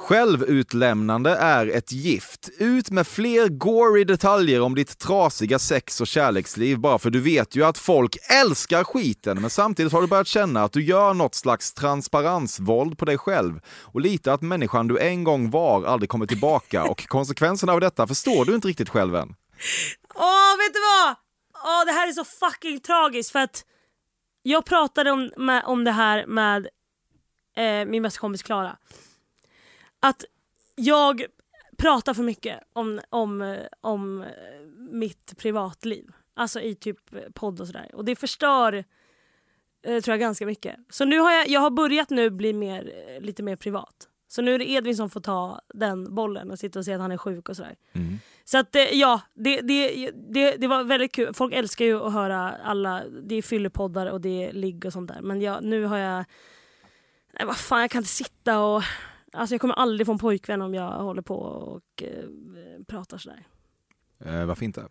Självutlämnande 0.00 1.30
är 1.36 1.66
ett 1.66 1.92
gift. 1.92 2.48
Ut 2.58 2.90
med 2.90 3.06
fler 3.06 3.48
gory 3.48 4.04
detaljer 4.04 4.60
om 4.60 4.74
ditt 4.74 4.98
trasiga 4.98 5.58
sex 5.58 6.00
och 6.00 6.06
kärleksliv 6.06 6.78
bara 6.78 6.98
för 6.98 7.10
du 7.10 7.20
vet 7.20 7.56
ju 7.56 7.64
att 7.64 7.78
folk 7.78 8.16
älskar 8.42 8.84
skiten 8.84 9.40
men 9.40 9.50
samtidigt 9.50 9.92
har 9.92 10.00
du 10.00 10.06
börjat 10.06 10.26
känna 10.26 10.64
att 10.64 10.72
du 10.72 10.84
gör 10.84 11.14
något 11.14 11.34
slags 11.34 11.74
transparensvåld 11.74 12.98
på 12.98 13.04
dig 13.04 13.18
själv 13.18 13.60
och 13.82 14.00
lite 14.00 14.32
att 14.32 14.42
människan 14.42 14.88
du 14.88 14.98
en 14.98 15.24
gång 15.24 15.50
var 15.50 15.84
aldrig 15.84 16.10
kommer 16.10 16.26
tillbaka 16.26 16.84
och 16.84 17.08
konsekvenserna 17.08 17.72
av 17.72 17.80
detta 17.80 18.06
förstår 18.06 18.44
du 18.44 18.54
inte 18.54 18.68
riktigt 18.68 18.88
själv 18.88 19.14
än. 19.14 19.34
Åh, 20.14 20.56
vet 20.58 20.74
du 20.74 20.80
vad? 20.80 21.16
Åh, 21.64 21.86
det 21.86 21.92
här 21.92 22.08
är 22.08 22.12
så 22.12 22.24
fucking 22.24 22.80
tragiskt 22.80 23.32
för 23.32 23.38
att 23.38 23.64
jag 24.42 24.64
pratade 24.64 25.10
om, 25.10 25.30
med, 25.36 25.64
om 25.66 25.84
det 25.84 25.92
här 25.92 26.26
med 26.26 26.68
eh, 27.56 27.88
min 27.88 28.02
bästa 28.02 28.20
kompis 28.20 28.42
Klara. 28.42 28.76
Att 30.00 30.24
jag 30.74 31.24
pratar 31.76 32.14
för 32.14 32.22
mycket 32.22 32.60
om, 32.72 33.00
om, 33.10 33.58
om 33.80 34.22
eh, 34.22 34.28
mitt 34.76 35.36
privatliv. 35.38 36.06
Alltså 36.34 36.60
i 36.60 36.74
typ 36.74 36.98
podd 37.34 37.60
och 37.60 37.66
sådär. 37.66 37.90
Och 37.94 38.04
det 38.04 38.16
förstör 38.16 38.84
eh, 39.82 40.00
tror 40.00 40.12
jag 40.12 40.20
ganska 40.20 40.46
mycket. 40.46 40.76
Så 40.88 41.04
nu 41.04 41.18
har 41.18 41.32
jag, 41.32 41.48
jag 41.48 41.60
har 41.60 41.70
börjat 41.70 42.10
nu 42.10 42.30
bli 42.30 42.52
mer, 42.52 42.92
eh, 43.08 43.20
lite 43.20 43.42
mer 43.42 43.56
privat. 43.56 44.08
Så 44.28 44.42
nu 44.42 44.54
är 44.54 44.58
det 44.58 44.70
Edvin 44.70 44.96
som 44.96 45.10
får 45.10 45.20
ta 45.20 45.60
den 45.74 46.14
bollen 46.14 46.50
och 46.50 46.58
sitta 46.58 46.78
och 46.78 46.84
säga 46.84 46.96
att 46.96 47.02
han 47.02 47.12
är 47.12 47.16
sjuk 47.16 47.48
och 47.48 47.56
sådär. 47.56 47.76
Mm. 47.92 48.18
Så 48.44 48.58
att 48.58 48.76
ja, 48.92 49.20
det, 49.34 49.60
det, 49.60 50.10
det, 50.10 50.56
det 50.56 50.66
var 50.66 50.84
väldigt 50.84 51.12
kul. 51.12 51.34
Folk 51.34 51.54
älskar 51.54 51.84
ju 51.84 52.06
att 52.06 52.12
höra 52.12 52.56
alla, 52.64 53.02
det 53.22 53.34
är 53.34 53.42
fyllepoddar 53.42 54.06
och 54.06 54.20
det 54.20 54.44
är 54.44 54.52
ligg 54.52 54.84
och 54.84 54.92
sånt 54.92 55.08
där. 55.08 55.20
Men 55.20 55.40
jag, 55.40 55.64
nu 55.64 55.84
har 55.84 55.98
jag, 55.98 56.24
nej 57.32 57.46
vad 57.46 57.56
fan 57.56 57.80
jag 57.80 57.90
kan 57.90 57.98
inte 57.98 58.10
sitta 58.10 58.60
och, 58.60 58.82
alltså 59.32 59.54
jag 59.54 59.60
kommer 59.60 59.74
aldrig 59.74 60.06
få 60.06 60.12
en 60.12 60.18
pojkvän 60.18 60.62
om 60.62 60.74
jag 60.74 60.90
håller 60.90 61.22
på 61.22 61.34
och 61.36 62.02
eh, 62.02 62.24
pratar 62.88 63.18
sådär. 63.18 63.46
Eh, 64.24 64.44
varför 64.44 64.64
inte? 64.64 64.88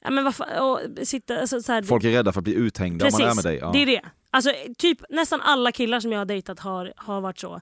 Ja, 0.00 0.10
men 0.10 0.24
vad 0.24 0.34
fan, 0.34 0.62
och 0.62 0.80
sitta, 1.06 1.40
alltså, 1.40 1.62
så 1.62 1.72
här, 1.72 1.82
Folk 1.82 2.04
är 2.04 2.10
rädda 2.10 2.32
för 2.32 2.40
att 2.40 2.44
bli 2.44 2.54
uthängda 2.54 3.06
om 3.06 3.12
man 3.12 3.20
är 3.30 3.34
med 3.34 3.44
dig. 3.44 3.56
Ja. 3.56 3.70
det 3.72 3.78
är 3.82 3.86
det. 3.86 4.02
Alltså, 4.30 4.50
typ 4.78 4.98
nästan 5.10 5.40
alla 5.40 5.72
killar 5.72 6.00
som 6.00 6.12
jag 6.12 6.18
har 6.20 6.24
dejtat 6.24 6.58
har, 6.60 6.92
har 6.96 7.20
varit 7.20 7.38
så. 7.38 7.60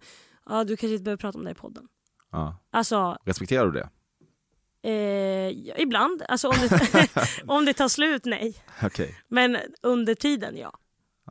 Ja, 0.48 0.64
du 0.64 0.76
kanske 0.76 0.92
inte 0.94 1.02
behöver 1.04 1.20
prata 1.20 1.38
om 1.38 1.44
det 1.44 1.50
i 1.50 1.54
podden. 1.54 1.88
Ja. 2.32 2.56
Alltså, 2.70 3.18
Respekterar 3.24 3.66
du 3.66 3.72
det? 3.72 3.88
eh, 4.90 5.82
ibland. 5.82 6.22
Alltså, 6.28 6.48
om, 6.48 6.54
det, 6.60 7.08
om 7.46 7.64
det 7.64 7.72
tar 7.72 7.88
slut, 7.88 8.24
nej. 8.24 8.56
Okej. 8.82 9.14
Men 9.28 9.56
under 9.82 10.14
tiden, 10.14 10.56
ja. 10.56 10.78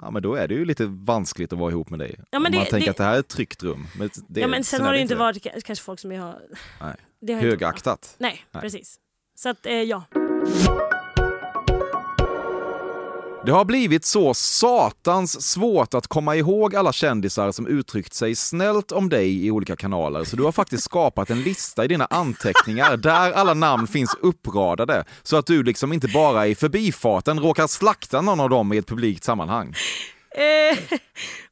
Ja, 0.01 0.11
men 0.11 0.21
då 0.23 0.35
är 0.35 0.47
det 0.47 0.53
ju 0.53 0.65
lite 0.65 0.85
vanskligt 0.85 1.53
att 1.53 1.59
vara 1.59 1.71
ihop 1.71 1.89
med 1.89 1.99
dig. 1.99 2.15
Ja, 2.31 2.39
men 2.39 2.51
det- 2.51 2.57
man 2.57 2.67
tänker 2.67 2.85
det- 2.85 2.91
att 2.91 2.97
det 2.97 3.03
här 3.03 3.15
är 3.15 3.19
ett 3.19 3.27
tryggt 3.27 3.63
rum. 3.63 3.87
Men, 3.99 4.09
det, 4.27 4.41
ja 4.41 4.47
men 4.47 4.63
sen 4.63 4.81
har 4.81 4.93
det 4.93 4.99
inte 4.99 5.15
varit 5.15 5.43
ka- 5.45 5.61
kanske 5.61 5.85
folk 5.85 5.99
som 5.99 6.11
jag 6.11 6.21
har... 6.21 6.39
Nej. 6.81 6.95
Det 7.21 7.33
har 7.33 7.39
inte- 7.39 7.49
Högaktat. 7.49 8.15
Nej, 8.17 8.45
Nej. 8.51 8.61
precis. 8.61 8.99
Så 9.35 9.49
att, 9.49 9.65
eh, 9.65 9.73
ja. 9.73 10.03
Det 13.45 13.51
har 13.51 13.65
blivit 13.65 14.05
så 14.05 14.33
satans 14.33 15.51
svårt 15.51 15.93
att 15.93 16.07
komma 16.07 16.35
ihåg 16.35 16.75
alla 16.75 16.93
kändisar 16.93 17.51
som 17.51 17.67
uttryckt 17.67 18.13
sig 18.13 18.35
snällt 18.35 18.91
om 18.91 19.09
dig 19.09 19.45
i 19.45 19.51
olika 19.51 19.75
kanaler, 19.75 20.23
så 20.23 20.35
du 20.35 20.43
har 20.43 20.51
faktiskt 20.51 20.83
skapat 20.83 21.29
en 21.29 21.41
lista 21.41 21.85
i 21.85 21.87
dina 21.87 22.05
anteckningar 22.05 22.97
där 22.97 23.31
alla 23.31 23.53
namn 23.53 23.87
finns 23.87 24.15
uppradade, 24.21 25.05
så 25.23 25.37
att 25.37 25.45
du 25.45 25.63
liksom 25.63 25.93
inte 25.93 26.07
bara 26.07 26.47
i 26.47 26.55
förbifarten 26.55 27.39
råkar 27.39 27.67
slakta 27.67 28.21
någon 28.21 28.39
av 28.39 28.49
dem 28.49 28.73
i 28.73 28.77
ett 28.77 28.87
publikt 28.87 29.23
sammanhang. 29.23 29.73
Eh, 30.31 30.77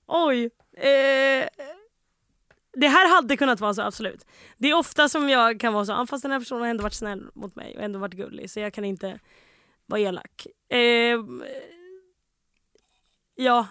oj. 0.08 0.44
Eh, 0.78 1.48
det 2.78 2.88
här 2.88 3.16
hade 3.16 3.38
kunnat 3.38 3.60
vara 3.60 3.74
så, 3.74 3.82
absolut. 3.82 4.26
Det 4.58 4.70
är 4.70 4.78
ofta 4.78 5.10
som 5.10 5.30
jag 5.30 5.60
kan 5.60 5.74
vara 5.74 5.86
så, 5.86 5.94
"Ah, 5.94 6.06
fast 6.06 6.22
den 6.22 6.32
här 6.32 6.40
personen 6.40 6.62
har 6.62 6.70
ändå 6.70 6.84
varit 6.84 6.94
snäll 6.94 7.24
mot 7.36 7.56
mig 7.56 7.76
och 7.78 7.84
ändå 7.84 8.00
varit 8.00 8.14
gullig, 8.14 8.50
så 8.50 8.60
jag 8.60 8.74
kan 8.74 8.86
inte 8.86 9.20
vara 9.86 10.02
elak. 10.02 10.48
Eh, 10.70 11.20
ja, 13.36 13.68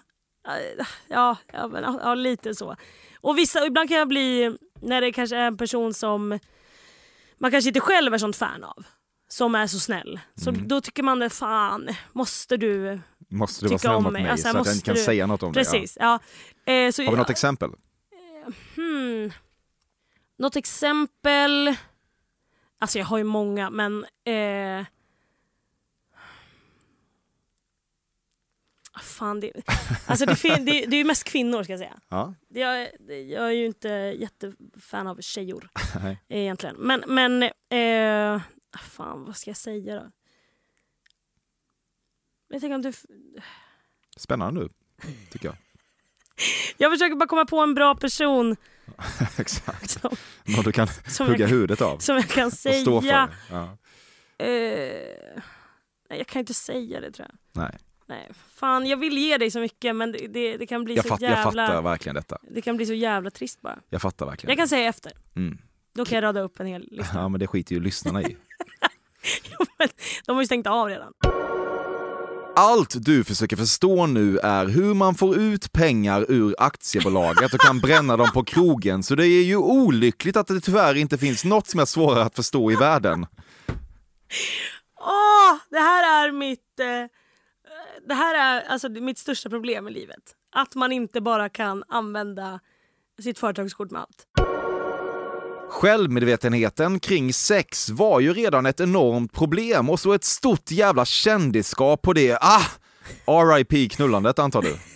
eh, 0.49 0.87
ja, 1.09 1.37
ja, 1.53 1.69
men, 1.69 1.83
ja, 1.83 2.01
ja, 2.03 2.15
lite 2.15 2.55
så. 2.55 2.77
Och 3.21 3.39
vissa, 3.39 3.67
ibland 3.67 3.89
kan 3.89 3.99
jag 3.99 4.09
bli, 4.09 4.57
när 4.81 5.01
det 5.01 5.13
kanske 5.13 5.37
är 5.37 5.47
en 5.47 5.57
person 5.57 5.95
som 5.95 6.39
man 7.39 7.51
kanske 7.51 7.69
inte 7.69 7.81
själv 7.81 8.15
är 8.15 8.19
sånt 8.19 8.37
fan 8.37 8.65
av, 8.65 8.85
som 9.29 9.55
är 9.55 9.67
så 9.67 9.79
snäll. 9.79 10.21
Så 10.35 10.51
då 10.51 10.81
tycker 10.81 11.03
man 11.03 11.19
det, 11.19 11.31
fan, 11.31 11.89
måste 12.13 12.57
du 12.57 13.01
Måste 13.31 13.65
du 13.65 13.69
vara 13.69 13.79
snäll 13.79 14.01
mot 14.01 14.13
mig. 14.13 14.29
Alltså, 14.29 14.49
så 14.49 14.59
att 14.59 14.67
jag 14.67 14.75
inte 14.75 14.85
kan 14.85 14.95
du- 14.95 15.03
säga 15.03 15.27
något 15.27 15.43
om 15.43 15.53
Precis, 15.53 15.99
ja. 16.01 16.19
Eh, 16.67 16.91
så, 16.91 17.03
det? 17.03 17.05
Ja. 17.05 17.11
Har 17.11 17.13
vi 17.13 17.19
något 17.19 17.31
exempel? 17.31 17.71
Hmm. 18.77 19.33
Något 20.39 20.57
exempel? 20.57 21.77
Alltså 22.79 22.99
jag 22.99 23.07
har 23.07 23.19
ju 23.19 23.25
många 23.25 23.71
men... 23.71 24.05
Eh... 24.25 24.87
Fan, 29.01 29.41
det, 29.41 29.53
alltså 30.07 30.27
det, 30.27 30.37
fin- 30.37 30.65
det, 30.65 30.87
det 30.87 30.97
är 30.97 30.99
ju 30.99 31.05
mest 31.05 31.25
kvinnor 31.25 31.63
ska 31.63 31.73
jag 31.73 31.81
säga. 31.81 32.01
Ja. 32.09 32.35
Jag, 32.49 32.89
jag 33.09 33.47
är 33.47 33.51
ju 33.51 33.67
inte 33.67 33.89
jättefan 34.19 35.07
av 35.07 35.21
tjejor 35.21 35.69
Nej. 36.03 36.19
egentligen. 36.29 36.77
Men, 36.79 37.05
men 37.07 37.43
eh... 37.43 38.43
ah, 38.71 38.79
fan 38.79 39.25
vad 39.25 39.37
ska 39.37 39.51
jag 39.51 39.57
säga 39.57 39.95
då? 39.95 40.11
Jag 42.49 42.61
tänker 42.61 42.75
om 42.75 42.83
du... 42.83 42.93
Spännande 44.17 44.61
nu, 44.61 44.69
tycker 45.31 45.47
jag. 45.49 45.57
Jag 46.77 46.93
försöker 46.93 47.17
bara 47.17 47.29
komma 47.29 47.45
på 47.45 47.59
en 47.61 47.75
bra 47.75 47.95
person 47.95 48.57
Exakt. 49.39 49.91
som, 49.91 50.17
Någon 50.45 50.65
du 50.65 50.73
kan 50.73 50.89
hugga 51.19 51.37
jag, 51.39 51.49
huvudet 51.49 51.81
av 51.81 51.99
som 51.99 52.17
jag 52.17 52.29
kan 52.29 52.47
och 52.47 52.53
stå 52.53 53.01
för. 53.01 53.01
säga. 53.01 53.29
Ja. 53.51 53.77
Eh, 54.39 55.43
jag 56.09 56.27
kan 56.27 56.41
inte 56.41 56.55
säga 56.55 57.01
det 57.01 57.11
tror 57.13 57.29
jag. 57.29 57.63
Nej, 57.63 57.79
Nej, 58.13 58.29
fan 58.55 58.87
jag 58.87 58.97
vill 58.97 59.19
ge 59.19 59.39
dig 59.39 59.51
så 59.51 59.61
mycket 59.61 59.97
men 59.97 60.13
det, 60.13 60.27
det, 60.27 60.57
det 60.57 60.67
kan 60.67 60.85
bli 60.85 60.95
jag, 60.95 61.05
så 61.05 61.09
fatt, 61.09 61.21
jag 61.21 61.31
jävla... 61.31 61.67
fattar 61.67 61.83
verkligen 61.83 62.15
detta. 62.15 62.39
det 62.51 62.63
kan 62.63 62.77
bli 62.77 62.87
så 62.87 62.95
jävla 62.95 63.31
trist 63.31 63.61
bara. 63.61 63.79
Jag 63.91 64.03
fattar 64.03 64.27
verkligen. 64.27 64.51
Jag 64.51 64.59
kan 64.59 64.69
säga 64.69 64.89
efter. 64.89 65.13
Mm. 65.37 65.59
Då 65.95 66.05
kan 66.05 66.17
jag 66.17 66.23
rada 66.23 66.41
upp 66.41 66.61
en 66.61 66.67
hel 66.67 66.83
lista. 66.91 67.19
Ja, 67.19 67.29
men 67.29 67.41
det 67.41 67.47
skiter 67.47 67.75
ju 67.75 67.81
lyssnarna 67.81 68.23
i. 68.23 68.37
De 70.27 70.33
har 70.33 70.43
ju 70.43 70.47
stängt 70.47 70.67
av 70.67 70.89
redan. 70.89 71.13
Allt 72.57 73.05
du 73.05 73.25
försöker 73.25 73.57
förstå 73.57 74.07
nu 74.07 74.39
är 74.39 74.67
hur 74.67 74.95
man 74.95 75.15
får 75.15 75.39
ut 75.39 75.73
pengar 75.73 76.27
ur 76.29 76.55
aktiebolaget 76.59 77.55
och 77.55 77.61
kan 77.61 77.81
bränna 77.81 78.17
dem 78.17 78.29
på 78.35 78.45
krogen. 78.45 79.03
Så 79.03 79.15
det 79.15 79.27
är 79.27 79.45
ju 79.45 79.57
olyckligt 79.57 80.37
att 80.37 80.47
det 80.47 80.61
tyvärr 80.61 80.95
inte 80.95 81.19
finns 81.19 81.45
något 81.45 81.67
som 81.67 81.81
är 81.81 81.85
svårare 81.85 82.23
att 82.23 82.37
förstå 82.37 82.73
i 82.73 82.77
världen. 82.77 83.27
Åh, 85.01 85.57
det 85.71 85.79
här 85.79 86.27
är 86.27 86.33
mitt... 86.33 86.81
Eh, 86.81 87.09
det 88.09 88.15
här 88.15 88.35
är 88.35 88.69
alltså 88.69 88.89
mitt 88.89 89.19
största 89.19 89.51
problem 89.51 89.89
i 89.89 89.91
livet. 89.91 90.23
Att 90.53 90.75
man 90.75 90.93
inte 90.93 91.21
bara 91.21 91.49
kan 91.49 91.85
använda 91.89 92.61
sitt 93.23 93.39
företagskort 93.39 93.91
med 93.91 94.01
allt. 94.01 94.27
Självmedvetenheten 95.71 97.01
kring 97.01 97.33
sex 97.33 97.91
var 97.91 98.21
ju 98.21 98.35
redan 98.35 98.67
ett 98.67 98.81
enormt 98.81 99.33
problem 99.33 99.91
och 99.91 100.01
så 100.01 100.13
ett 100.13 100.25
stort 100.25 100.71
jävla 100.71 101.05
kändisskap 101.05 102.03
på 102.03 102.13
det. 102.13 102.39
Ah! 102.41 102.63
RIP 103.57 103.93
knullandet 103.93 104.39
antar 104.39 104.63
du? 104.63 104.77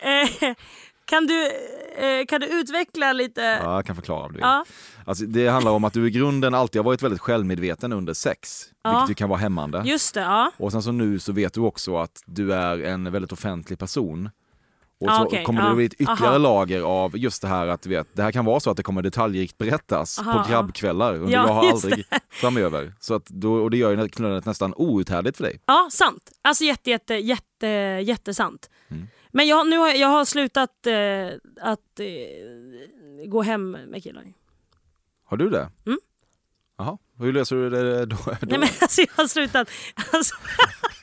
Eh, 0.00 0.54
kan, 1.04 1.26
du, 1.26 1.46
eh, 1.96 2.26
kan 2.26 2.40
du 2.40 2.46
utveckla 2.46 3.12
lite? 3.12 3.40
Ja, 3.40 3.74
jag 3.74 3.86
kan 3.86 3.96
förklara 3.96 4.24
om 4.24 4.32
du 4.32 4.34
vill. 4.34 4.42
Ja. 4.42 4.64
Alltså, 5.08 5.24
det 5.24 5.48
handlar 5.48 5.72
om 5.72 5.84
att 5.84 5.92
du 5.92 6.06
i 6.06 6.10
grunden 6.10 6.54
alltid 6.54 6.78
har 6.78 6.84
varit 6.84 7.02
väldigt 7.02 7.20
självmedveten 7.20 7.92
under 7.92 8.14
sex, 8.14 8.64
Ja. 8.82 8.90
vilket 8.90 9.10
ju 9.10 9.14
kan 9.14 9.28
vara 9.28 9.38
hämmande. 9.38 9.82
Just 9.86 10.14
det, 10.14 10.20
ja. 10.20 10.52
Och 10.56 10.72
sen 10.72 10.82
så 10.82 10.92
nu 10.92 11.18
så 11.18 11.32
vet 11.32 11.54
du 11.54 11.60
också 11.60 11.96
att 11.96 12.22
du 12.26 12.54
är 12.54 12.78
en 12.78 13.12
väldigt 13.12 13.32
offentlig 13.32 13.78
person. 13.78 14.30
Och 15.00 15.10
så 15.10 15.24
okej, 15.24 15.44
kommer 15.44 15.62
ja. 15.62 15.68
det 15.68 15.74
bli 15.74 15.84
ett 15.84 15.92
ytterligare 15.92 16.28
Aha. 16.28 16.38
lager 16.38 16.82
av 16.82 17.18
just 17.18 17.42
det 17.42 17.48
här 17.48 17.66
att 17.66 17.86
vet, 17.86 18.08
det 18.12 18.22
här 18.22 18.32
kan 18.32 18.44
vara 18.44 18.60
så 18.60 18.70
att 18.70 18.76
det 18.76 18.82
kommer 18.82 19.02
dejrikt 19.02 19.58
berättas 19.58 20.18
Aha, 20.18 20.32
på 20.42 20.50
grabbkvällar 20.50 21.14
under 21.14 21.32
Ja, 21.32 21.46
jag 21.46 21.54
har 21.54 21.70
aldrig 21.70 22.04
framöver. 22.30 22.94
Så 23.00 23.14
att 23.14 23.26
då, 23.26 23.52
och 23.52 23.70
det 23.70 23.76
gör 23.76 23.90
ju 23.90 24.08
knullandet 24.08 24.46
nästan 24.46 24.74
outhärdligt 24.76 25.36
för 25.36 25.44
dig. 25.44 25.60
Ja, 25.66 25.88
sant. 25.92 26.30
Alltså 26.42 26.64
jätte, 26.64 26.90
jätte, 26.90 27.14
jätte, 27.14 27.66
jättesant. 28.04 28.70
Mm. 28.88 29.06
Men 29.30 29.46
jag, 29.46 29.68
nu 29.68 29.78
har, 29.78 29.88
jag 29.88 30.08
har 30.08 30.24
slutat 30.24 30.86
eh, 30.86 30.94
att 31.60 32.00
eh, 32.00 33.28
gå 33.28 33.42
hem 33.42 33.70
med 33.70 34.02
killar. 34.02 34.24
Har 35.28 35.36
du 35.36 35.50
det? 35.50 35.70
Mm. 35.86 35.98
Jaha, 36.78 36.98
hur 37.18 37.32
löser 37.32 37.56
du 37.56 37.70
det 37.70 38.06
då? 38.06 38.16
då? 38.16 38.36
Nej 38.46 38.58
men 38.58 38.68
alltså 38.80 39.00
jag 39.00 39.08
har 39.16 39.26
slutat, 39.26 39.70
alltså, 40.12 40.34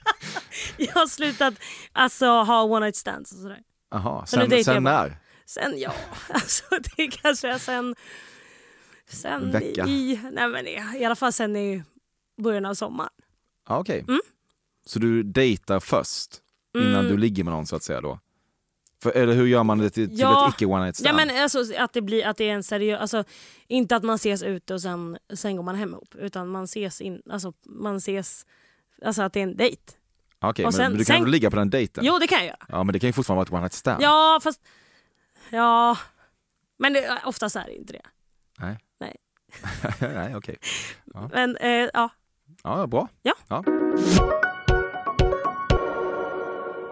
jag 0.77 0.93
har 0.93 1.07
slutat 1.07 1.53
alltså, 1.91 2.25
ha 2.25 2.63
one 2.63 2.85
night 2.85 2.95
stands 2.95 3.31
och 3.31 3.37
sådär. 3.37 3.61
Jaha, 3.91 4.25
sen, 4.25 4.63
sen 4.63 4.83
bara. 4.83 5.01
när? 5.03 5.17
Sen 5.45 5.73
ja, 5.79 5.93
alltså 6.29 6.63
det 6.97 7.07
kanske 7.07 7.49
är 7.49 7.57
sen, 7.57 7.95
sen 9.09 9.43
En 9.43 9.51
vecka. 9.51 9.85
i, 9.87 10.19
nej 10.31 10.47
men 10.47 10.67
i, 10.67 10.99
i 10.99 11.05
alla 11.05 11.15
fall 11.15 11.33
sen 11.33 11.55
i 11.55 11.83
början 12.41 12.65
av 12.65 12.73
sommaren. 12.73 13.11
Ja, 13.67 13.77
Okej. 13.77 14.05
Mm. 14.07 14.21
Så 14.85 14.99
du 14.99 15.23
dejtar 15.23 15.79
först 15.79 16.41
innan 16.75 16.93
Mm. 16.95 17.07
du 17.07 17.17
ligger 17.17 17.43
med 17.43 17.53
någon 17.53 17.65
så 17.65 17.75
att 17.75 17.83
säga 17.83 18.01
då? 18.01 18.19
För, 19.03 19.11
eller 19.11 19.33
hur 19.33 19.45
gör 19.47 19.63
man 19.63 19.77
det 19.77 19.89
till, 19.89 20.09
till 20.09 20.19
Ja. 20.19 20.47
ett 20.47 20.53
icke 20.55 20.65
one 20.65 20.83
night 20.83 20.99
Ja 20.99 21.11
stand? 21.13 21.17
men 21.27 21.43
alltså 21.43 21.75
att 21.77 21.93
det 21.93 22.01
blir 22.01 22.25
att 22.25 22.37
det 22.37 22.49
är 22.49 22.53
en 22.53 22.63
seriös, 22.63 23.01
alltså 23.01 23.23
inte 23.67 23.95
att 23.95 24.03
man 24.03 24.15
ses 24.15 24.43
ute 24.43 24.73
och 24.73 24.81
sen, 24.81 25.17
sen 25.33 25.55
går 25.55 25.63
man 25.63 25.75
hem 25.75 25.89
ihop 25.89 26.15
utan 26.15 26.47
man 26.49 26.63
ses 26.63 27.01
in, 27.01 27.21
alltså 27.29 27.53
man 27.65 27.95
ses, 27.97 28.45
alltså 29.05 29.21
att 29.21 29.33
det 29.33 29.39
är 29.39 29.43
en 29.43 29.57
dejt. 29.57 29.81
Okej, 30.39 30.65
och 30.65 30.67
men, 30.67 30.73
sen- 30.73 30.91
men 30.91 30.99
du 30.99 31.05
kan 31.05 31.15
sen- 31.15 31.23
väl 31.23 31.31
ligga 31.31 31.49
på 31.49 31.55
den 31.55 31.69
dejten? 31.69 32.05
Jo 32.05 32.17
det 32.19 32.27
kan 32.27 32.37
jag 32.37 32.47
göra. 32.47 32.65
Ja 32.69 32.83
men 32.83 32.93
det 32.93 32.99
kan 32.99 33.07
ju 33.09 33.13
fortfarande 33.13 33.37
vara 33.39 33.45
ett 33.47 33.51
one 33.53 33.61
night 33.61 33.73
stand. 33.73 34.03
Ja 34.03 34.39
fast, 34.43 34.61
ja, 35.49 35.97
men 36.79 36.93
det, 36.93 37.19
oftast 37.25 37.55
är 37.55 37.63
det 37.65 37.75
inte 37.75 37.93
det. 37.93 38.01
Nej. 38.59 38.77
Nej. 38.99 39.15
Nej, 39.99 40.35
okej. 40.35 40.57
Men 41.31 41.57
eh, 41.57 41.89
ja, 41.93 42.09
Ja, 42.63 42.87
bra. 42.87 43.07
Ja. 43.21 43.63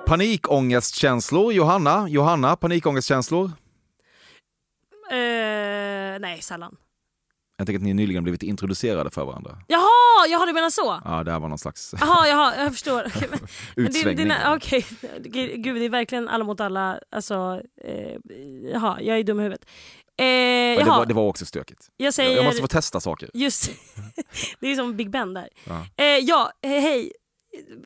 Panikångestkänslor, 0.05 1.53
Johanna. 1.53 2.09
Johanna, 2.09 2.55
panikångestkänslor? 2.55 3.45
eh, 5.11 6.19
nej 6.19 6.39
sällan. 6.41 6.75
Jag 7.57 7.67
tänker 7.67 7.79
att 7.79 7.83
ni 7.83 7.93
nyligen 7.93 8.23
blivit 8.23 8.43
introducerade 8.43 9.09
för 9.09 9.25
varandra. 9.25 9.57
Jaha, 9.67 10.27
jaha 10.29 10.45
du 10.45 10.53
menar 10.53 10.69
så? 10.69 11.01
Ja, 11.05 11.23
det 11.23 11.31
här 11.31 11.39
var 11.39 11.49
någon 11.49 11.57
slags 11.57 11.93
Jaha, 11.99 12.27
jaha 12.27 12.55
jag 12.57 12.71
förstår. 12.71 13.03
Men- 13.29 13.85
utsvängning. 13.85 14.31
Okej, 14.47 14.85
gud 15.55 15.75
det 15.75 15.85
är 15.85 15.89
verkligen 15.89 16.27
alla 16.29 16.43
mot 16.43 16.59
alla. 16.59 16.99
Alltså, 17.11 17.61
eh, 17.85 18.17
jaha, 18.73 19.01
jag 19.01 19.19
är 19.19 19.23
dum 19.23 19.39
i 19.39 19.43
huvudet. 19.43 19.65
Eh, 20.17 20.23
det, 20.25 20.83
var, 20.87 21.05
det 21.05 21.13
var 21.13 21.23
också 21.27 21.45
stökigt. 21.45 21.87
jag 21.97 22.13
säger... 22.13 22.35
Jag 22.35 22.45
måste 22.45 22.61
få 22.61 22.67
testa 22.67 22.99
saker. 22.99 23.29
Just 23.33 23.71
Det 24.59 24.67
är 24.71 24.75
som 24.75 24.95
Big 24.95 25.09
Ben 25.09 25.33
där. 25.33 25.49
Ja. 25.67 25.85
Eh, 25.97 26.05
ja, 26.05 26.51
he- 26.61 26.79
hej. 26.79 27.11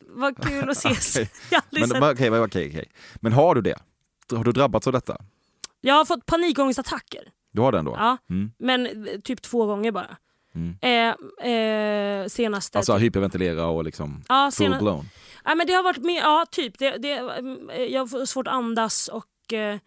Vad 0.08 0.44
kul 0.44 0.70
att 0.70 0.78
ses. 0.78 1.16
Har 1.52 1.62
aldrig 1.72 1.90
Men, 2.02 2.30
men, 2.32 2.44
okej. 2.44 2.90
men 3.16 3.34
har 3.34 3.56
du 3.56 3.62
det? 3.62 3.80
Har 4.32 4.44
du 4.44 4.52
drabbats 4.52 4.88
av 4.88 4.94
detta? 4.94 5.18
jag 5.82 5.96
har 5.96 6.06
fått 6.06 6.26
panikångestattacker. 6.26 7.22
Du 7.52 7.62
har 7.62 7.72
den 7.72 7.86
då? 7.86 7.96
Ja, 7.98 8.18
Mm. 8.30 8.52
men 8.60 8.86
eh, 9.08 9.20
typ 9.24 9.42
två 9.42 9.66
gånger 9.66 9.92
bara. 9.92 10.18
Mm. 10.56 10.78
Eh, 10.82 11.52
eh, 11.52 12.28
senaste... 12.28 12.78
Alltså 12.78 12.98
hyperventilera 12.98 13.66
och 13.68 13.84
liksom 13.84 14.24
ja, 14.30 14.46
full 14.54 14.66
sena, 14.66 14.80
blown? 14.80 15.06
ja, 15.46 15.56
men 15.56 15.68
det 15.68 15.74
har 15.74 15.84
varit 15.84 16.04
med, 16.04 16.16
ja 16.16 16.46
typ. 16.52 16.80
Det, 16.80 16.98
det, 16.98 17.12
eh, 17.74 17.82
jag 17.84 18.10
får 18.10 18.26
svårt 18.26 18.48
att 18.48 18.54
andas 18.54 19.08
och... 19.08 19.54
Eh, 19.54 19.80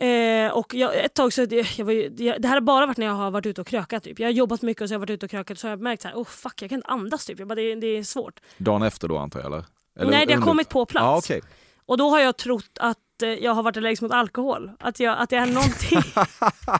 Eh, 0.00 0.50
och 0.50 0.74
jag, 0.74 1.04
ett 1.04 1.14
tag 1.14 1.32
så, 1.32 1.46
det, 1.46 1.78
jag 1.78 1.84
var 1.84 1.92
ju, 1.92 2.08
det, 2.08 2.48
här 2.48 2.54
har 2.54 2.60
bara 2.60 2.86
varit 2.86 2.98
när 2.98 3.06
jag 3.06 3.14
har 3.14 3.30
varit 3.30 3.46
ute 3.46 3.60
och 3.60 3.66
krökat. 3.66 4.04
Typ. 4.04 4.18
Jag 4.18 4.26
har 4.26 4.32
jobbat 4.32 4.62
mycket 4.62 4.82
och 4.82 4.88
så 4.88 4.92
har 4.92 4.94
jag 4.94 5.00
varit 5.00 5.10
ute 5.10 5.26
och 5.26 5.30
krökat 5.30 5.58
så 5.58 5.66
har 5.66 5.72
jag 5.72 5.80
märkt 5.80 6.04
här, 6.04 6.14
oh 6.14 6.24
fuck 6.24 6.62
jag 6.62 6.70
kan 6.70 6.78
inte 6.78 6.88
andas 6.88 7.26
typ. 7.26 7.38
Jag 7.38 7.48
bara, 7.48 7.54
det, 7.54 7.74
det 7.74 7.86
är 7.86 8.02
svårt. 8.02 8.40
Dagen 8.58 8.82
efter 8.82 9.08
då 9.08 9.18
antar 9.18 9.40
jag 9.40 9.46
eller? 9.46 9.64
eller 9.98 10.10
Nej 10.10 10.26
det 10.26 10.34
har 10.34 10.42
kommit 10.42 10.68
på 10.68 10.86
plats. 10.86 11.04
Ja, 11.04 11.16
okej. 11.16 11.40
Och 11.86 11.96
då 11.96 12.10
har 12.10 12.20
jag 12.20 12.36
trott 12.36 12.78
att 12.80 13.22
eh, 13.22 13.28
jag 13.28 13.54
har 13.54 13.62
varit 13.62 13.76
allergisk 13.76 14.02
mot 14.02 14.12
alkohol. 14.12 14.70
Att, 14.78 15.00
jag, 15.00 15.18
att 15.18 15.30
det 15.30 15.36
är 15.36 15.46
någonting... 15.46 15.98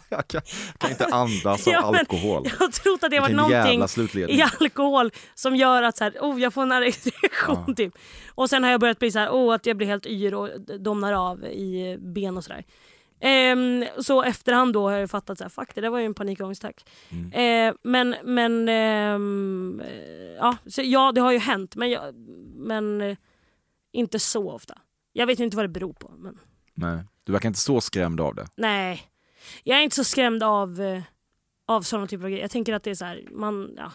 jag 0.08 0.28
kan, 0.28 0.40
kan 0.78 0.90
inte 0.90 1.06
andas 1.06 1.66
av 1.66 1.72
Ja, 1.72 1.98
alkohol. 1.98 2.42
jag 2.44 2.66
har 2.66 2.68
trott 2.68 3.04
att 3.04 3.10
det 3.10 3.16
har 3.16 3.22
varit 3.22 3.36
någonting 3.36 3.82
i 4.28 4.42
alkohol 4.42 5.10
som 5.34 5.56
gör 5.56 5.82
att 5.82 5.96
så 5.96 6.04
här, 6.04 6.12
oh, 6.20 6.40
jag 6.40 6.54
får 6.54 6.62
en 6.62 6.72
erektion. 6.72 7.64
Ja. 7.66 7.74
Typ. 7.74 7.94
Och 8.34 8.50
sen 8.50 8.64
har 8.64 8.70
jag 8.70 8.80
börjat 8.80 8.98
bli 8.98 9.10
så 9.10 9.18
här, 9.18 9.30
oh, 9.30 9.54
att 9.54 9.66
jag 9.66 9.76
blir 9.76 9.86
helt 9.86 10.06
yr 10.06 10.34
och 10.34 10.48
domnar 10.80 11.12
av 11.12 11.44
i 11.44 11.98
ben 12.00 12.36
och 12.36 12.44
sådär. 12.44 12.64
Ehm, 13.20 13.84
så 13.98 14.22
efterhand 14.22 14.72
då 14.72 14.88
har 14.88 14.98
jag 14.98 15.10
fattat 15.10 15.40
att 15.40 15.52
fuck 15.52 15.74
det 15.74 15.80
där 15.80 15.90
var 15.90 15.98
ju 15.98 16.06
en 16.06 16.14
panikångestattack. 16.14 16.84
Mm. 17.10 17.32
Eh, 17.68 17.74
men 17.82 18.16
men 18.24 18.68
ehm, 18.68 19.80
eh, 19.84 20.32
ja, 20.38 20.56
så, 20.66 20.82
ja, 20.84 21.12
det 21.12 21.20
har 21.20 21.32
ju 21.32 21.38
hänt 21.38 21.76
men, 21.76 21.90
jag, 21.90 22.14
men 22.56 23.00
eh, 23.00 23.16
inte 23.92 24.18
så 24.18 24.50
ofta. 24.50 24.78
Jag 25.12 25.26
vet 25.26 25.40
inte 25.40 25.56
vad 25.56 25.64
det 25.64 25.68
beror 25.68 25.92
på. 25.92 26.12
Men, 26.18 26.38
Nej. 26.74 27.04
Du 27.24 27.32
verkar 27.32 27.48
inte 27.48 27.60
så 27.60 27.80
skrämd 27.80 28.20
av 28.20 28.34
det. 28.34 28.46
nej, 28.56 29.02
jag 29.64 29.78
är 29.78 29.82
inte 29.82 29.96
så 29.96 30.04
skrämd 30.04 30.42
av, 30.42 30.80
eh, 30.80 31.02
av 31.66 31.82
sådana 31.82 32.06
typer 32.06 32.24
av 32.24 32.30
grejer. 32.30 32.44
Jag 32.44 32.50
tänker 32.50 32.72
att 32.72 32.82
det 32.82 32.90
är 32.90 32.94
så 32.94 33.04
här, 33.04 33.28
man, 33.30 33.74
ja. 33.76 33.92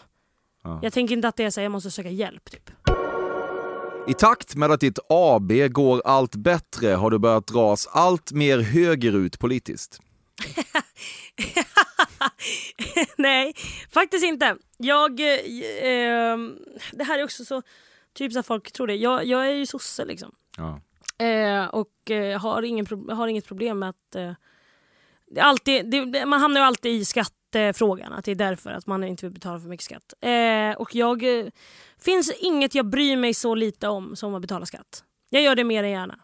Ja. 0.63 0.79
Jag 0.83 0.93
tänker 0.93 1.15
inte 1.15 1.27
att 1.27 1.35
det 1.35 1.43
är 1.43 1.49
så 1.49 1.59
här, 1.59 1.63
jag 1.65 1.71
måste 1.71 1.91
söka 1.91 2.09
hjälp. 2.09 2.51
Typ. 2.51 2.71
I 4.07 4.13
takt 4.13 4.55
med 4.55 4.71
att 4.71 4.79
ditt 4.79 4.99
AB 5.09 5.51
går 5.69 6.01
allt 6.05 6.35
bättre 6.35 6.87
har 6.87 7.11
du 7.11 7.19
börjat 7.19 7.47
dras 7.47 7.87
allt 7.91 8.31
mer 8.31 8.59
högerut 8.59 9.39
politiskt. 9.39 9.99
Nej, 13.17 13.53
faktiskt 13.93 14.25
inte. 14.25 14.57
Jag... 14.77 15.19
Eh, 15.19 15.27
eh, 15.89 16.37
det 16.91 17.03
här 17.03 17.19
är 17.19 17.23
också 17.23 17.45
så 17.45 17.61
typiskt 18.13 18.39
att 18.39 18.45
folk 18.45 18.71
tror 18.71 18.87
det. 18.87 18.95
Jag, 18.95 19.25
jag 19.25 19.47
är 19.47 19.53
ju 19.53 19.65
sosse 19.65 20.05
liksom. 20.05 20.31
Ja. 20.57 20.81
Eh, 21.25 21.65
och 21.65 22.11
eh, 22.11 22.39
har, 22.41 22.61
ingen, 22.61 22.87
har 23.09 23.27
inget 23.27 23.47
problem 23.47 23.79
med 23.79 23.89
att... 23.89 24.15
Eh, 24.15 24.33
alltid, 25.39 25.89
det, 25.91 26.25
man 26.25 26.41
hamnar 26.41 26.61
ju 26.61 26.65
alltid 26.65 26.91
i 26.91 27.05
skattefrågan. 27.53 28.13
Att 28.13 28.25
det 28.25 28.31
är 28.31 28.35
därför 28.35 28.71
att 28.71 28.87
man 28.87 29.03
inte 29.03 29.25
vill 29.25 29.33
betala 29.33 29.59
för 29.59 29.69
mycket 29.69 29.85
skatt. 29.85 30.13
Eh, 30.21 30.81
och 30.81 30.95
jag... 30.95 31.39
Eh, 31.39 31.45
finns 31.99 32.31
inget 32.39 32.75
jag 32.75 32.85
bryr 32.85 33.17
mig 33.17 33.33
så 33.33 33.55
lite 33.55 33.87
om 33.87 34.15
som 34.15 34.35
att 34.35 34.41
betala 34.41 34.65
skatt. 34.65 35.03
Jag 35.29 35.41
gör 35.41 35.55
det 35.55 35.63
mer 35.63 35.83
än 35.83 35.91
gärna. 35.91 36.15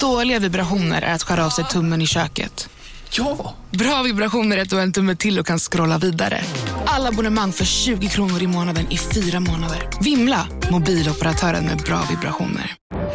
Dåliga 0.00 0.38
vibrationer 0.38 1.02
är 1.02 1.14
att 1.14 1.22
skära 1.22 1.46
av 1.46 1.50
sig 1.50 1.64
tummen 1.64 2.02
i 2.02 2.06
köket. 2.06 2.68
Ja! 3.10 3.54
Bra 3.70 4.02
vibrationer 4.02 4.56
är 4.56 4.62
att 4.62 4.70
du 4.70 4.76
har 4.76 4.82
en 4.82 4.92
tumme 4.92 5.16
till 5.16 5.38
och 5.38 5.46
kan 5.46 5.58
scrolla 5.58 5.98
vidare. 5.98 6.40
Alla 6.86 7.08
abonnemang 7.08 7.52
för 7.52 7.64
20 7.64 8.08
kronor 8.08 8.42
i 8.42 8.46
månaden 8.46 8.86
i 8.90 8.98
fyra 8.98 9.40
månader. 9.40 9.88
Vimla! 10.00 10.48
Mobiloperatören 10.70 11.64
med 11.64 11.78
bra 11.78 12.00
vibrationer. 12.10 12.76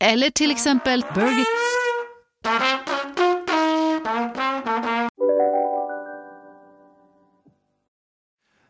eller 0.00 0.30
till 0.30 0.50
exempel 0.50 1.04
Burger... 1.14 1.44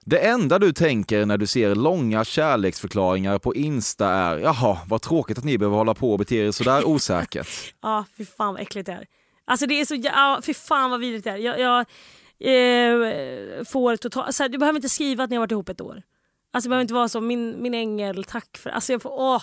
Det 0.05 0.19
enda 0.19 0.59
du 0.59 0.73
tänker 0.73 1.27
när 1.27 1.39
du 1.39 1.47
ser 1.47 1.75
långa 1.75 2.25
kärleksförklaringar 2.25 3.39
på 3.39 3.55
Insta 3.55 4.09
är 4.09 4.39
jaha, 4.39 4.79
vad 4.87 5.03
tråkigt 5.03 5.39
att 5.39 5.45
ni 5.45 5.59
behöver 5.59 5.77
hålla 5.77 5.95
på 5.95 6.13
och 6.13 6.19
bete 6.19 6.37
er 6.37 6.51
sådär 6.51 6.85
osäkert. 6.89 7.49
Ja, 7.83 8.05
fy 8.17 8.25
fan 8.25 8.55
vad 8.55 8.63
äckligt 8.63 8.87
det 8.87 8.93
är. 8.93 9.07
Alltså 9.45 9.67
det 9.67 9.81
är 9.81 9.85
så 9.85 9.95
ja, 9.95 10.41
fy 10.43 10.55
fan 10.55 10.91
vad 10.91 11.01
vidrigt 11.01 11.25
det 11.25 11.31
är. 11.31 11.37
Jag, 11.37 11.61
jag 11.61 11.79
eh, 12.39 13.65
får 13.65 13.97
totalt... 13.97 14.53
Du 14.53 14.59
behöver 14.59 14.77
inte 14.77 14.89
skriva 14.89 15.25
att 15.25 15.31
ni 15.31 15.37
har 15.37 15.41
varit 15.41 15.53
ihop 15.53 15.69
ett 15.69 15.81
år. 15.81 16.03
Alltså 16.53 16.69
det 16.69 16.71
behöver 16.71 16.83
inte 16.83 16.95
vara 16.95 17.09
så, 17.09 17.21
min, 17.21 17.63
min 17.63 17.75
ängel, 17.75 18.25
tack 18.25 18.57
för... 18.57 18.71
Alltså 18.71 18.93
jag 18.93 19.03
får, 19.03 19.13
åh. 19.13 19.43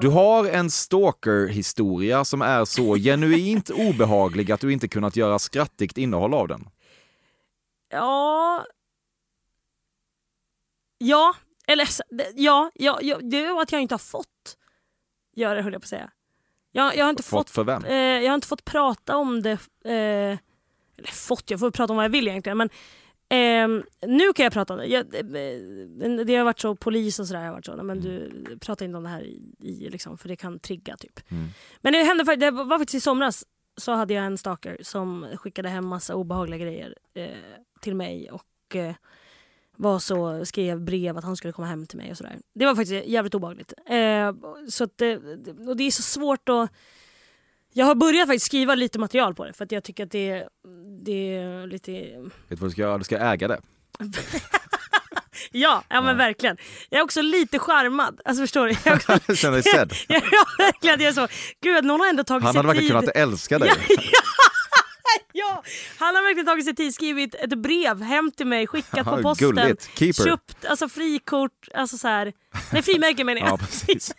Du 0.00 0.08
har 0.08 0.48
en 0.48 0.70
stalker-historia 0.70 2.24
som 2.24 2.42
är 2.42 2.64
så 2.64 2.96
genuint 2.96 3.70
obehaglig 3.74 4.52
att 4.52 4.60
du 4.60 4.72
inte 4.72 4.88
kunnat 4.88 5.16
göra 5.16 5.38
skrattigt 5.38 5.98
innehåll 5.98 6.34
av 6.34 6.48
den. 6.48 6.68
Ja... 7.90 8.66
Ja, 10.98 11.34
eller 11.66 11.88
ja, 12.34 12.70
ja, 12.74 12.98
ja, 13.02 13.18
det 13.22 13.44
är 13.44 13.60
att 13.62 13.72
jag 13.72 13.80
inte 13.80 13.94
har 13.94 13.98
fått 13.98 14.56
göra 15.36 15.54
det 15.54 15.62
höll 15.62 15.72
jag 15.72 15.82
på 15.82 15.84
att 15.84 15.88
säga. 15.88 16.10
Jag, 16.72 16.96
jag 16.96 17.04
har 17.04 17.10
inte 17.10 17.22
Fått 17.22 17.30
fått, 17.48 17.50
för 17.50 17.64
vem? 17.64 17.84
eh, 17.84 17.94
jag 17.96 18.30
har 18.30 18.34
inte 18.34 18.46
fått 18.46 18.64
prata 18.64 19.16
om 19.16 19.42
det. 19.42 19.50
Eh, 19.84 20.38
eller 20.98 21.12
fått, 21.12 21.50
jag 21.50 21.60
får 21.60 21.70
prata 21.70 21.92
om 21.92 21.96
vad 21.96 22.04
jag 22.04 22.10
vill 22.10 22.28
egentligen. 22.28 22.58
Men 22.58 22.70
eh, 23.36 23.68
nu 24.06 24.32
kan 24.32 24.44
jag 24.44 24.52
prata 24.52 24.72
om 24.74 24.78
det. 24.78 24.86
Jag, 24.86 25.14
eh, 25.14 26.24
det 26.24 26.36
har 26.36 26.44
varit 26.44 26.60
så, 26.60 26.74
polis 26.74 27.18
och 27.18 27.26
sådär 27.26 27.44
har 27.44 27.52
varit 27.52 27.66
så. 27.66 27.74
"Nej, 27.76 27.84
Men 27.84 28.00
du 28.00 28.30
pratar 28.60 28.86
inte 28.86 28.96
om 28.98 29.02
det 29.04 29.08
här 29.08 29.22
i, 29.22 29.42
i 29.60 29.90
liksom, 29.90 30.18
för 30.18 30.28
det 30.28 30.36
kan 30.36 30.58
trigga 30.58 30.96
typ. 30.96 31.30
Mm. 31.30 31.44
Men 31.80 31.92
det 31.92 31.98
hände 32.02 32.36
det 32.36 32.50
var 32.50 32.78
faktiskt 32.78 32.94
i 32.94 33.00
somras 33.00 33.44
så 33.76 33.92
hade 33.92 34.14
jag 34.14 34.24
en 34.24 34.38
stalker 34.38 34.76
som 34.82 35.26
skickade 35.36 35.68
hem 35.68 35.86
massa 35.86 36.14
obehagliga 36.14 36.58
grejer 36.64 36.94
eh, 37.14 37.28
till 37.80 37.94
mig 37.94 38.30
och 38.30 38.76
eh, 38.76 38.94
var 39.76 39.98
så, 39.98 40.44
skrev 40.44 40.80
brev 40.80 41.16
att 41.18 41.24
han 41.24 41.36
skulle 41.36 41.52
komma 41.52 41.68
hem 41.68 41.86
till 41.86 41.98
mig 41.98 42.10
och 42.10 42.16
sådär. 42.16 42.38
Det 42.54 42.66
var 42.66 42.74
faktiskt 42.74 43.06
jävligt 43.06 43.34
obehagligt. 43.34 43.72
Eh, 43.86 44.32
så 44.68 44.84
att 44.84 44.98
det, 44.98 45.16
det- 45.36 45.68
och 45.68 45.76
det 45.76 45.84
är 45.84 45.90
så 45.90 46.02
svårt 46.02 46.48
att... 46.48 46.70
Jag 47.74 47.86
har 47.86 47.94
börjat 47.94 48.26
faktiskt 48.28 48.46
skriva 48.46 48.74
lite 48.74 48.98
material 48.98 49.34
på 49.34 49.44
det 49.44 49.52
för 49.52 49.64
att 49.64 49.72
jag 49.72 49.84
tycker 49.84 50.04
att 50.04 50.10
det, 50.10 50.48
det 51.04 51.36
är 51.36 51.66
lite... 51.66 51.92
Vet 51.92 52.32
du 52.48 52.56
vad 52.56 52.68
du 52.68 52.72
ska 52.72 52.82
göra? 52.82 52.98
Du 52.98 53.04
ska 53.04 53.18
äga 53.18 53.48
det. 53.48 53.60
Ja, 55.54 55.84
ja 55.88 56.00
men 56.00 56.16
verkligen. 56.16 56.56
Jag 56.90 56.98
är 56.98 57.04
också 57.04 57.22
lite 57.22 57.58
charmad. 57.58 58.20
Alltså 58.24 58.42
förstår 58.42 58.66
du? 58.66 58.76
Jag, 58.84 59.10
är 59.10 59.16
också, 59.16 59.34
Känner 59.36 59.52
dig 59.52 59.62
sedd. 59.62 59.92
ja, 60.08 60.20
verkligen. 60.58 61.00
Jag 61.00 61.08
är 61.08 61.12
så, 61.12 61.28
gud 61.62 61.84
någon 61.84 62.00
har 62.00 62.08
ändå 62.08 62.24
tagit 62.24 62.44
Han 62.44 62.52
sig 62.52 62.58
hade 62.58 62.66
verkligen 62.68 63.00
tid. 63.00 63.10
kunnat 63.10 63.16
älska 63.16 63.58
dig. 63.58 63.70
Ja, 65.32 65.62
han 65.98 66.14
har 66.14 66.22
verkligen 66.22 66.46
tagit 66.46 66.64
sig 66.64 66.74
tid, 66.74 66.94
skrivit 66.94 67.34
ett 67.34 67.58
brev 67.58 68.02
hem 68.02 68.30
till 68.36 68.46
mig, 68.46 68.66
skickat 68.66 69.04
på 69.04 69.22
posten. 69.22 69.48
gulligt. 69.50 69.90
Keeper. 69.98 70.24
Köpt 70.24 70.64
alltså 70.64 70.88
frikort, 70.88 71.68
alltså 71.74 71.98
så 71.98 72.08
här. 72.08 72.32
Nej 72.72 72.82
frimärken 72.82 73.26
menar 73.26 73.40
jag. 73.40 73.48
Ja, 73.50 73.56
precis. 73.56 74.12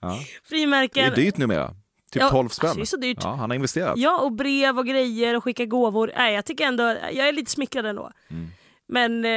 Ja. 0.00 0.08
Det 0.08 0.48
Frimärken. 0.48 1.12
är 1.12 1.16
dyrt 1.16 1.36
numera. 1.36 1.74
Typ 2.12 2.22
Ja, 2.22 2.30
12 2.30 2.48
spänn. 2.48 2.68
alltså, 2.70 2.76
det 2.78 2.82
är 2.82 2.86
så 2.86 2.96
dyrt. 2.96 3.18
Ja, 3.24 3.34
han 3.34 3.50
har 3.50 3.54
investerat. 3.54 3.98
Ja, 3.98 4.20
och 4.20 4.32
brev 4.32 4.78
och 4.78 4.86
grejer 4.86 5.36
och 5.36 5.44
skicka 5.44 5.64
gåvor. 5.66 6.12
Nej, 6.16 6.34
jag 6.34 6.44
tycker 6.44 6.64
ändå, 6.66 6.82
jag 7.12 7.28
är 7.28 7.32
lite 7.32 7.50
smickrad 7.50 7.86
ändå. 7.86 8.10
Mm. 8.30 8.46
Men, 8.88 9.24
eh, 9.24 9.30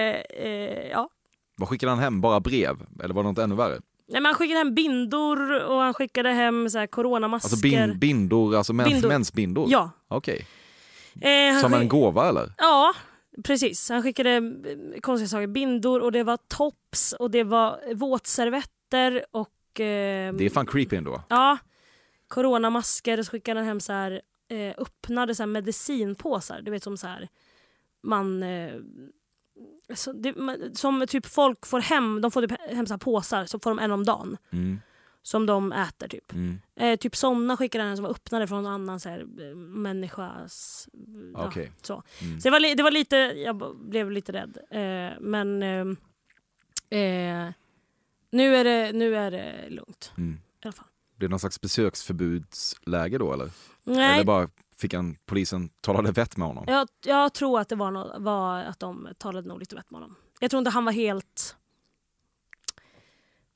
eh, 0.45 0.87
ja. 0.91 1.09
Vad 1.57 1.69
skickade 1.69 1.91
han 1.91 1.99
hem? 1.99 2.21
Bara 2.21 2.39
brev? 2.39 2.75
Eller 3.03 3.13
var 3.13 3.23
det 3.23 3.29
något 3.29 3.37
ännu 3.39 3.55
värre? 3.55 3.73
Nej, 4.11 4.21
men 4.21 4.25
han 4.25 4.33
skickade 4.35 4.57
hem 4.57 4.75
bindor 4.75 5.63
och 5.63 5.77
han 5.79 5.93
skickade 5.93 6.29
hem 6.29 6.69
så 6.69 6.77
här 6.79 6.87
coronamasker. 6.87 7.45
Alltså 7.49 7.61
bin, 7.61 7.99
bindor, 7.99 8.55
alltså 8.55 8.73
mens, 8.73 8.89
Bindor. 8.89 9.07
mensbindor? 9.09 9.65
Ja. 9.69 9.89
Okej. 10.07 10.45
Eh, 11.21 11.51
han 11.53 11.61
Som 11.61 11.73
en 11.73 11.87
gåva 11.87 12.29
eller? 12.29 12.53
Ja, 12.57 12.93
precis. 13.45 13.89
Han 13.89 14.03
skickade 14.03 14.29
eh, 14.35 14.99
konstiga 15.01 15.27
saker. 15.27 15.47
Bindor 15.47 15.99
och 16.01 16.11
det 16.11 16.23
var 16.23 16.37
tops 16.57 17.13
och 17.13 17.31
det 17.31 17.43
var 17.43 17.93
våtservetter 17.95 19.25
och... 19.31 19.79
Eh, 19.79 20.33
Det 20.33 20.45
är 20.45 20.49
fan 20.49 20.65
creepy 20.65 20.95
ändå. 20.95 21.21
Ja. 21.29 21.57
Coronamasker 22.29 23.19
och 23.19 23.25
så 23.25 23.31
skickade 23.31 23.59
han 23.59 23.67
hem 23.67 23.79
så 23.79 23.93
här, 23.93 24.21
eh, 24.49 24.73
öppnade 24.77 25.35
så 25.35 25.43
här 25.43 25.47
medicinpåsar. 25.47 26.61
Du 26.61 26.71
vet 26.71 26.83
som 26.83 26.97
så 26.97 27.07
här 27.07 27.27
man... 28.03 28.43
Eh, 28.43 28.73
så 29.95 30.13
det, 30.13 30.35
man- 30.35 30.75
som 30.75 31.05
typ 31.07 31.25
folk 31.25 31.65
får 31.65 31.79
hem, 31.79 32.21
de 32.21 32.31
får 32.31 32.41
typ 32.47 32.59
hem 32.71 32.85
så 32.85 32.93
här 32.93 32.97
påsar, 32.99 33.45
så 33.45 33.59
får 33.59 33.69
de 33.71 33.79
en 33.79 33.91
om 33.91 34.05
dagen. 34.05 34.37
Mm. 34.51 34.79
Som 35.21 35.45
de 35.45 35.71
äter 35.71 36.07
typ. 36.07 36.33
Mm. 36.33 36.59
Eh, 36.75 36.95
typ 36.99 37.15
sådana 37.15 37.57
skickade 37.57 37.83
han 37.83 37.95
som 37.97 38.03
var 38.03 38.11
öppnade 38.11 38.47
från 38.47 38.59
en 38.59 38.65
annan 38.71 38.99
så 38.99 39.09
här, 39.09 39.19
eh, 39.19 39.55
människas... 39.55 40.87
Ja, 41.33 41.47
Okej. 41.47 41.71
så 41.81 42.03
Mm. 42.21 42.39
så 42.39 42.47
det, 42.47 42.51
var, 42.51 42.75
det 42.75 42.83
var 42.83 42.91
lite, 42.91 43.15
jag 43.17 43.75
blev 43.79 44.11
lite 44.11 44.31
rädd. 44.31 44.57
Eh, 44.71 45.17
men 45.19 45.63
eh, 45.63 45.79
eh, 46.99 47.49
nu, 48.31 48.55
är 48.55 48.63
det, 48.63 48.91
nu 48.93 49.15
är 49.15 49.31
det 49.31 49.69
lugnt 49.69 50.11
Mm. 50.17 50.33
i 50.33 50.39
alla 50.63 50.71
fall. 50.71 50.85
Det 51.19 51.25
är 51.25 51.29
någon 51.29 51.39
slags 51.39 51.61
besöksförbudsläge 51.61 53.17
då 53.17 53.33
eller? 53.33 53.51
Nej, 53.83 54.13
Eller 54.13 54.23
bara 54.25 54.49
fick 54.77 54.93
han, 54.93 55.15
polisen 55.25 55.69
talade 55.81 56.11
vett 56.11 56.37
med 56.37 56.47
honom? 56.47 56.65
jag, 56.67 56.87
jag 57.05 57.33
tror 57.33 57.59
att 57.59 57.69
det 57.69 57.75
var, 57.75 57.91
nå- 57.91 58.15
var 58.19 58.59
att 58.63 58.79
de 58.79 59.07
talade 59.17 59.47
nog 59.47 59.59
lite 59.59 59.75
vett 59.75 59.91
med 59.91 60.01
honom. 60.01 60.15
Jag 60.39 60.51
tror 60.51 60.57
inte 60.57 60.69
han 60.71 60.85
var 60.85 60.91
helt 60.91 61.55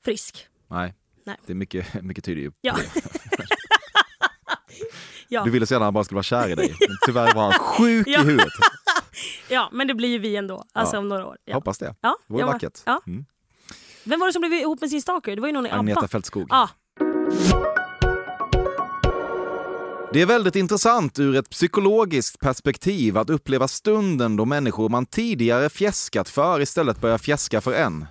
frisk. 0.04 0.48
Nej. 0.68 0.94
Nej. 1.26 1.36
Det 1.46 1.52
är 1.52 1.56
mycket, 1.56 2.02
mycket 2.02 2.24
tyder 2.24 2.42
ju 2.42 2.50
på 2.50 2.56
Ja. 2.60 2.76
det. 2.76 3.02
Ja. 5.28 5.44
Du 5.44 5.50
ville 5.50 5.66
så 5.66 5.74
gärna 5.74 5.84
att 5.84 5.86
han 5.86 5.94
bara 5.94 6.04
skulle 6.04 6.16
vara 6.16 6.22
kär 6.22 6.48
i 6.48 6.54
dig. 6.54 6.74
Men 6.88 6.96
tyvärr 7.06 7.34
var 7.34 7.42
han 7.42 7.52
sjuk 7.52 8.06
Ja. 8.08 8.20
i 8.20 8.24
huvudet. 8.24 8.52
ja, 9.50 9.68
men 9.72 9.86
det 9.86 9.94
blir 9.94 10.08
ju 10.08 10.18
vi 10.18 10.36
ändå. 10.36 10.64
Alltså 10.72 10.96
Ja. 10.96 11.00
om 11.00 11.08
några 11.08 11.26
år. 11.26 11.36
Ja. 11.44 11.54
Hoppas 11.54 11.78
det. 11.78 11.94
Ja, 12.00 12.16
Det 12.26 12.32
vore 12.34 12.44
vackert. 12.44 12.80
Ja. 12.86 13.00
Mm. 13.06 13.24
Vem 14.04 14.20
var 14.20 14.26
det 14.26 14.32
som 14.32 14.40
blev 14.40 14.52
ihop 14.52 14.80
med 14.80 14.90
sin 14.90 15.02
stalker? 15.02 15.34
Det 15.36 15.40
var 15.40 15.48
ju 15.48 15.52
någon 15.54 15.66
i 15.66 15.70
Agneta. 15.70 16.08
Fältskog. 16.08 16.46
Ja. 16.50 16.70
Det 20.14 20.22
är 20.22 20.26
väldigt 20.26 20.56
intressant 20.56 21.18
ur 21.18 21.36
ett 21.36 21.50
psykologiskt 21.50 22.40
perspektiv 22.40 23.18
att 23.18 23.30
uppleva 23.30 23.68
stunden 23.68 24.36
då 24.36 24.44
människor 24.44 24.88
man 24.88 25.06
tidigare 25.06 25.70
fjäskat 25.70 26.28
för 26.28 26.60
istället 26.60 27.00
börjar 27.00 27.18
fjäska 27.18 27.60
för 27.60 27.72
en. 27.72 28.06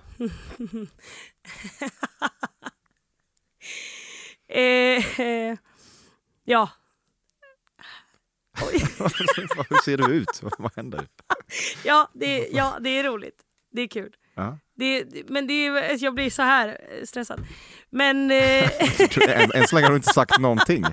Eh, 4.48 5.20
eh, 5.20 5.56
ja. 6.44 6.70
Hur 9.68 9.84
ser 9.84 9.96
du 9.96 10.04
ut? 10.14 10.42
Vad 10.58 10.76
händer? 10.76 11.08
Ja, 11.84 12.10
det, 12.14 12.48
ja, 12.52 12.76
det 12.80 12.98
är 12.98 13.04
roligt. 13.04 13.40
Det 13.72 13.82
är 13.82 13.88
kul. 13.88 14.16
Ja. 14.34 14.58
Det, 14.76 15.04
men 15.28 15.46
det 15.46 15.66
är, 15.66 16.04
jag 16.04 16.14
blir 16.14 16.30
så 16.30 16.42
här 16.42 16.68
eh, 16.68 17.04
stressad. 17.04 17.46
Men, 17.90 18.30
eh, 18.30 18.70
Än, 19.42 19.52
än 19.54 19.66
så 19.68 19.74
länge 19.74 19.86
har 19.86 19.90
du 19.90 19.96
inte 19.96 20.12
sagt 20.12 20.40
någonting. 20.40 20.84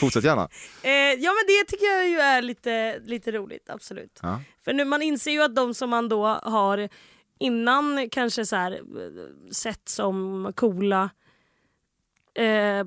Fortsätt 0.00 0.24
gärna. 0.24 0.42
eh, 0.82 0.92
ja, 0.92 1.32
men 1.32 1.44
det 1.46 1.64
tycker 1.68 1.86
jag 1.86 2.08
ju 2.08 2.18
är 2.18 2.42
lite, 2.42 2.98
lite 2.98 3.32
roligt, 3.32 3.70
absolut. 3.70 4.18
Ja. 4.22 4.40
För 4.64 4.72
nu, 4.72 4.84
man 4.84 5.02
inser 5.02 5.30
ju 5.30 5.42
att 5.42 5.56
de 5.56 5.74
som 5.74 5.90
man 5.90 6.08
då 6.08 6.26
har 6.26 6.88
innan 7.38 8.08
kanske 8.10 8.46
så 8.46 8.56
här, 8.56 8.72
eh, 8.72 9.52
sett 9.52 9.88
som 9.88 10.52
coola 10.56 11.10
eh, 12.34 12.84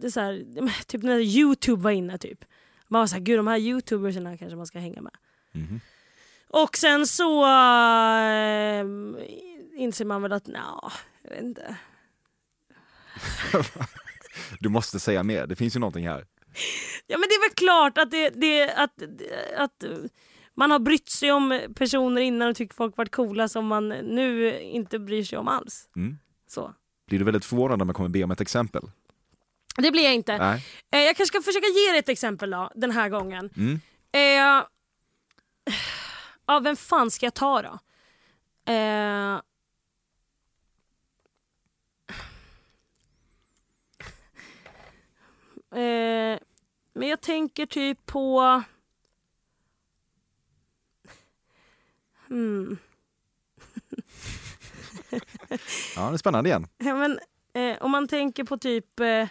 det 0.00 0.10
så 0.10 0.20
här, 0.20 0.44
typ 0.86 1.02
när 1.02 1.18
Youtube 1.18 1.82
var 1.82 1.90
inne 1.90 2.18
typ. 2.18 2.44
Man 2.88 3.00
var 3.00 3.06
såhär, 3.06 3.22
gud 3.22 3.38
de 3.38 3.46
här 3.46 3.58
youtubersarna 3.58 4.36
kanske 4.36 4.56
man 4.56 4.66
ska 4.66 4.78
hänga 4.78 5.00
med. 5.00 5.12
Mhm. 5.52 5.80
Och 6.48 6.76
sen 6.76 7.06
så 7.06 7.44
äh, 7.44 8.84
inser 9.76 10.04
man 10.04 10.22
väl 10.22 10.32
att 10.32 10.46
nja, 10.46 10.92
jag 11.22 11.30
vet 11.30 11.42
inte. 11.42 11.76
Du 14.60 14.68
måste 14.68 15.00
säga 15.00 15.22
mer, 15.22 15.46
det 15.46 15.56
finns 15.56 15.76
ju 15.76 15.80
någonting 15.80 16.08
här. 16.08 16.26
Ja 17.06 17.18
men 17.18 17.28
det 17.28 17.34
är 17.34 17.48
väl 17.48 17.54
klart 17.54 17.98
att, 17.98 18.10
det, 18.10 18.30
det, 18.30 18.74
att, 18.74 19.02
att 19.56 19.84
man 20.54 20.70
har 20.70 20.78
brytt 20.78 21.08
sig 21.08 21.32
om 21.32 21.60
personer 21.76 22.22
innan 22.22 22.48
och 22.48 22.56
tycker 22.56 22.74
folk 22.74 22.96
varit 22.96 23.10
coola 23.10 23.48
som 23.48 23.66
man 23.66 23.88
nu 23.88 24.60
inte 24.60 24.98
bryr 24.98 25.24
sig 25.24 25.38
om 25.38 25.48
alls. 25.48 25.88
Mm. 25.96 26.18
Så. 26.48 26.74
Blir 27.06 27.18
du 27.18 27.24
väldigt 27.24 27.44
förvånad 27.44 27.78
när 27.78 27.84
man 27.84 27.94
kommer 27.94 28.08
be 28.08 28.24
om 28.24 28.30
ett 28.30 28.40
exempel? 28.40 28.82
Det 29.76 29.90
blir 29.90 30.04
jag 30.04 30.14
inte. 30.14 30.38
Nej. 30.38 30.64
Eh, 30.92 31.00
jag 31.00 31.16
kanske 31.16 31.26
ska 31.26 31.42
försöka 31.42 31.66
ge 31.66 31.90
er 31.90 31.98
ett 31.98 32.08
exempel 32.08 32.50
då, 32.50 32.70
den 32.74 32.90
här 32.90 33.08
gången. 33.08 33.50
Mm. 33.56 33.80
Eh, 34.12 34.64
ja, 36.46 36.60
vem 36.60 36.76
fan 36.76 37.10
ska 37.10 37.26
jag 37.26 37.34
ta 37.34 37.62
då? 37.62 37.78
Eh, 38.72 39.34
eh, 45.80 46.38
men 46.92 47.08
jag 47.08 47.20
tänker 47.20 47.66
typ 47.66 48.06
på... 48.06 48.62
Hmm. 52.28 52.78
Ja, 55.96 56.08
det 56.08 56.14
är 56.14 56.16
spännande 56.16 56.50
igen. 56.50 56.66
Ja, 56.78 56.94
men, 56.94 57.18
eh, 57.52 57.82
om 57.82 57.90
man 57.90 58.08
tänker 58.08 58.44
på 58.44 58.58
typ... 58.58 59.00
Eh, 59.00 59.28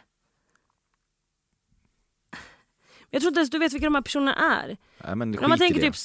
jag 3.09 3.21
tror 3.21 3.27
inte 3.27 3.39
ens 3.39 3.49
du 3.49 3.59
vet 3.59 3.73
vilka 3.73 3.85
de 3.85 3.95
här 3.95 4.01
personerna 4.01 4.35
är. 4.35 4.67
Nej, 4.67 5.15
men 5.15 5.31
Men 5.31 5.43
om 5.43 5.49
man 5.49 5.57
tänker 5.57 5.81
typ... 5.81 5.95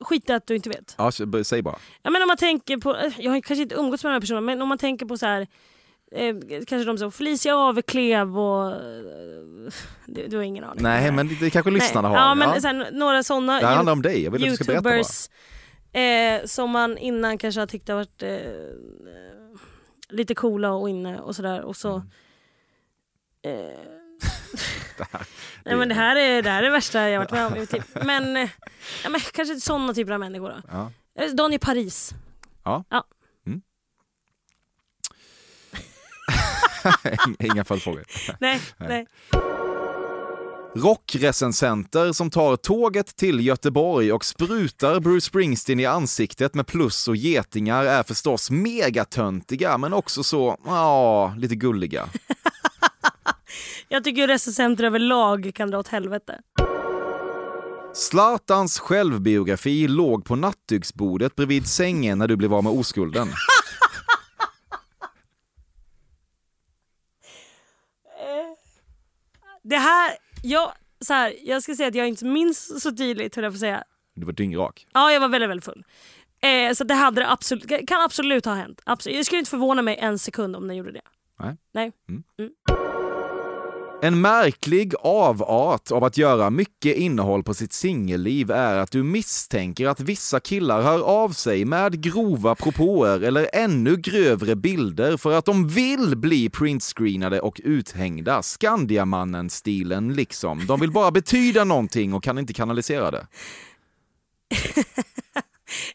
Skit 0.00 0.30
att 0.30 0.46
du 0.46 0.56
inte 0.56 0.68
vet. 0.68 0.94
Ja, 0.98 1.10
säg 1.44 1.62
bara. 1.62 1.78
Ja, 2.02 2.10
men 2.10 2.22
om 2.22 2.28
man 2.28 2.36
tänker 2.36 2.76
på, 2.76 2.96
eh, 2.96 3.12
jag 3.18 3.32
har 3.32 3.40
kanske 3.40 3.62
inte 3.62 3.74
umgåtts 3.74 4.04
med 4.04 4.10
de 4.10 4.14
här 4.14 4.20
personerna, 4.20 4.40
men 4.46 4.62
om 4.62 4.68
man 4.68 4.78
tänker 4.78 5.06
på 5.06 5.18
så 5.18 5.26
här, 5.26 5.46
eh, 6.12 6.34
kanske 6.66 6.84
de 6.84 6.98
som 6.98 7.12
Felicia 7.12 7.56
Aveklev 7.56 8.38
och... 8.38 8.72
Eh, 8.72 8.78
du, 10.06 10.26
du 10.28 10.36
har 10.36 10.44
ingen 10.44 10.64
aning. 10.64 10.82
Nej, 10.82 11.12
men 11.12 11.28
det, 11.28 11.34
det 11.40 11.50
kanske 11.50 11.70
lyssnarna 11.70 12.08
Nej, 12.08 12.18
har. 12.18 12.28
Ja, 12.28 12.34
men 12.34 12.48
Ja. 12.48 12.60
Så 12.60 12.66
här, 12.66 12.90
några 12.92 13.22
sådana 13.22 13.60
Det 13.60 13.66
handlar 13.66 13.92
om 13.92 14.02
dig, 14.02 14.24
jag 14.24 14.30
vill 14.30 14.42
att 14.44 14.50
du 14.50 14.56
ska 14.56 14.64
berätta 14.64 14.82
bara. 15.92 16.00
eh, 16.02 16.44
som 16.44 16.70
man 16.70 16.98
innan 16.98 17.38
kanske 17.38 17.60
har 17.60 17.66
tyckt 17.66 17.88
har 17.88 17.96
varit 17.96 18.22
eh, 18.22 18.30
eh, 18.30 18.40
lite 20.08 20.34
coola 20.34 20.72
och 20.72 20.90
inne 20.90 21.20
och 21.20 21.36
sådär 21.36 21.62
och 21.62 21.76
så... 21.76 22.02
Mm. 23.42 23.66
Eh, 24.98 25.06
Nej, 25.64 25.76
men 25.76 25.88
det, 25.88 25.94
här 25.94 26.16
är, 26.16 26.42
det 26.42 26.50
här 26.50 26.58
är 26.58 26.62
det 26.62 26.70
värsta 26.70 27.08
jag 27.10 27.18
varit 27.18 27.30
med 27.30 27.46
om 27.46 27.54
liv. 27.54 27.82
Men, 28.04 28.36
eh, 28.36 28.48
ja, 29.04 29.10
men 29.10 29.20
kanske 29.20 29.60
sådana 29.60 29.94
typer 29.94 30.12
av 30.12 30.20
människor 30.20 30.48
då. 30.48 30.56
Ja. 30.70 30.92
Eh, 31.18 31.30
Daniel 31.30 31.60
Paris. 31.60 32.14
Inga 37.38 37.64
följdfrågor. 37.64 38.04
Nej. 38.40 38.60
nej. 38.78 39.06
Rockrecensenter 40.76 42.12
som 42.12 42.30
tar 42.30 42.56
tåget 42.56 43.16
till 43.16 43.46
Göteborg 43.46 44.12
och 44.12 44.24
sprutar 44.24 45.00
Bruce 45.00 45.26
Springsteen 45.26 45.80
i 45.80 45.86
ansiktet 45.86 46.54
med 46.54 46.66
plus 46.66 47.08
och 47.08 47.16
getingar 47.16 47.84
är 47.84 48.02
förstås 48.02 48.50
megatöntiga 48.50 49.78
men 49.78 49.92
också 49.92 50.22
så, 50.22 50.58
ja, 50.64 51.34
lite 51.38 51.54
gulliga. 51.54 52.08
Jag 53.88 54.04
tycker 54.04 54.28
recensenter 54.28 54.84
överlag 54.84 55.50
kan 55.54 55.70
dra 55.70 55.78
åt 55.78 55.88
helvete. 55.88 56.40
Zlatans 57.94 58.78
självbiografi 58.78 59.88
låg 59.88 60.24
på 60.24 60.36
nattduksbordet 60.36 61.36
bredvid 61.36 61.66
sängen 61.66 62.18
när 62.18 62.28
du 62.28 62.36
blev 62.36 62.54
av 62.54 62.64
med 62.64 62.72
oskulden. 62.72 63.28
Det 69.62 69.76
här, 69.76 70.12
jag, 70.42 70.72
så 71.00 71.14
här, 71.14 71.34
jag 71.42 71.62
ska 71.62 71.74
säga 71.74 71.88
att 71.88 71.94
jag 71.94 72.08
inte 72.08 72.24
minns 72.24 72.82
så 72.82 72.92
tydligt 72.96 73.36
höll 73.36 73.44
jag 73.44 73.52
att 73.52 73.60
säga. 73.60 73.84
Du 74.14 74.26
var 74.26 74.32
dyngrak. 74.32 74.86
Ja, 74.92 75.12
jag 75.12 75.20
var 75.20 75.28
väldigt, 75.28 75.50
väldigt 75.50 75.64
full. 75.64 75.84
Eh, 76.42 76.72
så 76.74 76.84
det 76.84 76.94
hade 76.94 77.20
det 77.20 77.30
absolut, 77.30 77.88
kan 77.88 78.02
absolut 78.02 78.44
ha 78.44 78.54
hänt. 78.54 78.80
Absolut. 78.84 79.16
Jag 79.16 79.26
skulle 79.26 79.38
inte 79.38 79.50
förvåna 79.50 79.82
mig 79.82 79.96
en 79.96 80.18
sekund 80.18 80.56
om 80.56 80.68
den 80.68 80.76
gjorde 80.76 80.92
det. 80.92 81.00
Nej. 81.38 81.56
Nej. 81.72 81.92
En 84.02 84.20
märklig 84.20 84.94
avart 85.00 85.90
av 85.90 86.04
att 86.04 86.16
göra 86.16 86.50
mycket 86.50 86.96
innehåll 86.96 87.42
på 87.42 87.54
sitt 87.54 87.72
singelliv 87.72 88.50
är 88.50 88.76
att 88.76 88.90
du 88.90 89.02
misstänker 89.02 89.86
att 89.86 90.00
vissa 90.00 90.40
killar 90.40 90.82
hör 90.82 91.00
av 91.02 91.28
sig 91.28 91.64
med 91.64 92.02
grova 92.02 92.54
propåer 92.54 93.20
eller 93.20 93.48
ännu 93.52 93.96
grövre 93.96 94.56
bilder 94.56 95.16
för 95.16 95.32
att 95.32 95.44
de 95.44 95.68
vill 95.68 96.16
bli 96.16 96.50
printscreenade 96.50 97.40
och 97.40 97.60
uthängda. 97.64 98.42
Skandiamannen-stilen 98.42 100.14
liksom. 100.14 100.66
De 100.66 100.80
vill 100.80 100.92
bara 100.92 101.10
betyda 101.10 101.64
någonting 101.64 102.14
och 102.14 102.22
kan 102.22 102.38
inte 102.38 102.52
kanalisera 102.52 103.10
det. 103.10 103.26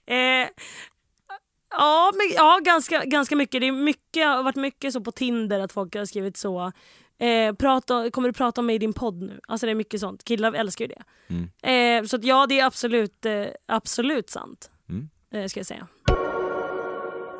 Eh, 0.05 0.49
Ja, 1.71 2.11
men, 2.15 2.35
ja 2.35 2.59
ganska, 2.63 3.03
ganska 3.05 3.35
mycket. 3.35 3.61
Det 3.61 3.67
är 3.67 3.71
mycket, 3.71 4.27
har 4.27 4.43
varit 4.43 4.55
mycket 4.55 4.93
så 4.93 5.01
på 5.01 5.11
Tinder 5.11 5.59
att 5.59 5.71
folk 5.71 5.95
har 5.95 6.05
skrivit 6.05 6.37
så. 6.37 6.71
Eh, 7.21 7.55
prata, 7.55 8.11
kommer 8.11 8.29
du 8.29 8.33
prata 8.33 8.61
om 8.61 8.67
mig 8.67 8.75
i 8.75 8.79
din 8.79 8.93
podd 8.93 9.21
nu? 9.21 9.39
Alltså 9.47 9.65
det 9.65 9.71
är 9.71 9.75
mycket 9.75 9.99
sånt. 9.99 10.23
Killar 10.23 10.53
älskar 10.53 10.85
ju 10.85 10.93
det. 10.95 11.03
Mm. 11.33 12.01
Eh, 12.01 12.07
så 12.07 12.15
att, 12.15 12.23
ja, 12.23 12.45
det 12.47 12.59
är 12.59 12.65
absolut, 12.65 13.25
eh, 13.25 13.45
absolut 13.67 14.29
sant. 14.29 14.69
Mm. 14.89 15.09
Eh, 15.33 15.47
ska 15.47 15.59
jag 15.59 15.67
säga. 15.67 15.87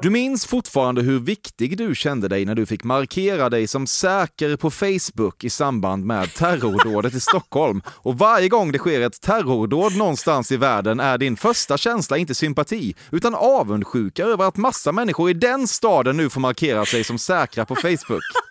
Du 0.01 0.09
minns 0.09 0.45
fortfarande 0.45 1.01
hur 1.01 1.19
viktig 1.19 1.77
du 1.77 1.95
kände 1.95 2.27
dig 2.27 2.45
när 2.45 2.55
du 2.55 2.65
fick 2.65 2.84
markera 2.84 3.49
dig 3.49 3.67
som 3.67 3.88
säker 3.88 4.55
på 4.55 4.71
Facebook 4.71 5.43
i 5.43 5.49
samband 5.49 6.05
med 6.05 6.34
terrordådet 6.34 7.13
i 7.13 7.19
Stockholm. 7.19 7.82
Och 7.88 8.17
varje 8.17 8.49
gång 8.49 8.71
det 8.71 8.77
sker 8.77 9.01
ett 9.01 9.21
terrordåd 9.21 9.97
någonstans 9.97 10.51
i 10.51 10.57
världen 10.57 10.99
är 10.99 11.17
din 11.17 11.38
första 11.38 11.77
känsla 11.77 12.17
inte 12.17 12.36
sympati, 12.36 12.95
utan 13.11 13.36
avundsjuka 13.36 14.25
över 14.25 14.47
att 14.47 14.57
massa 14.57 14.91
människor 14.91 15.29
i 15.29 15.34
den 15.34 15.67
staden 15.67 16.17
nu 16.17 16.29
får 16.29 16.41
markera 16.41 16.86
sig 16.86 17.03
som 17.03 17.17
säkra 17.17 17.65
på 17.65 17.75
Facebook. 17.75 18.50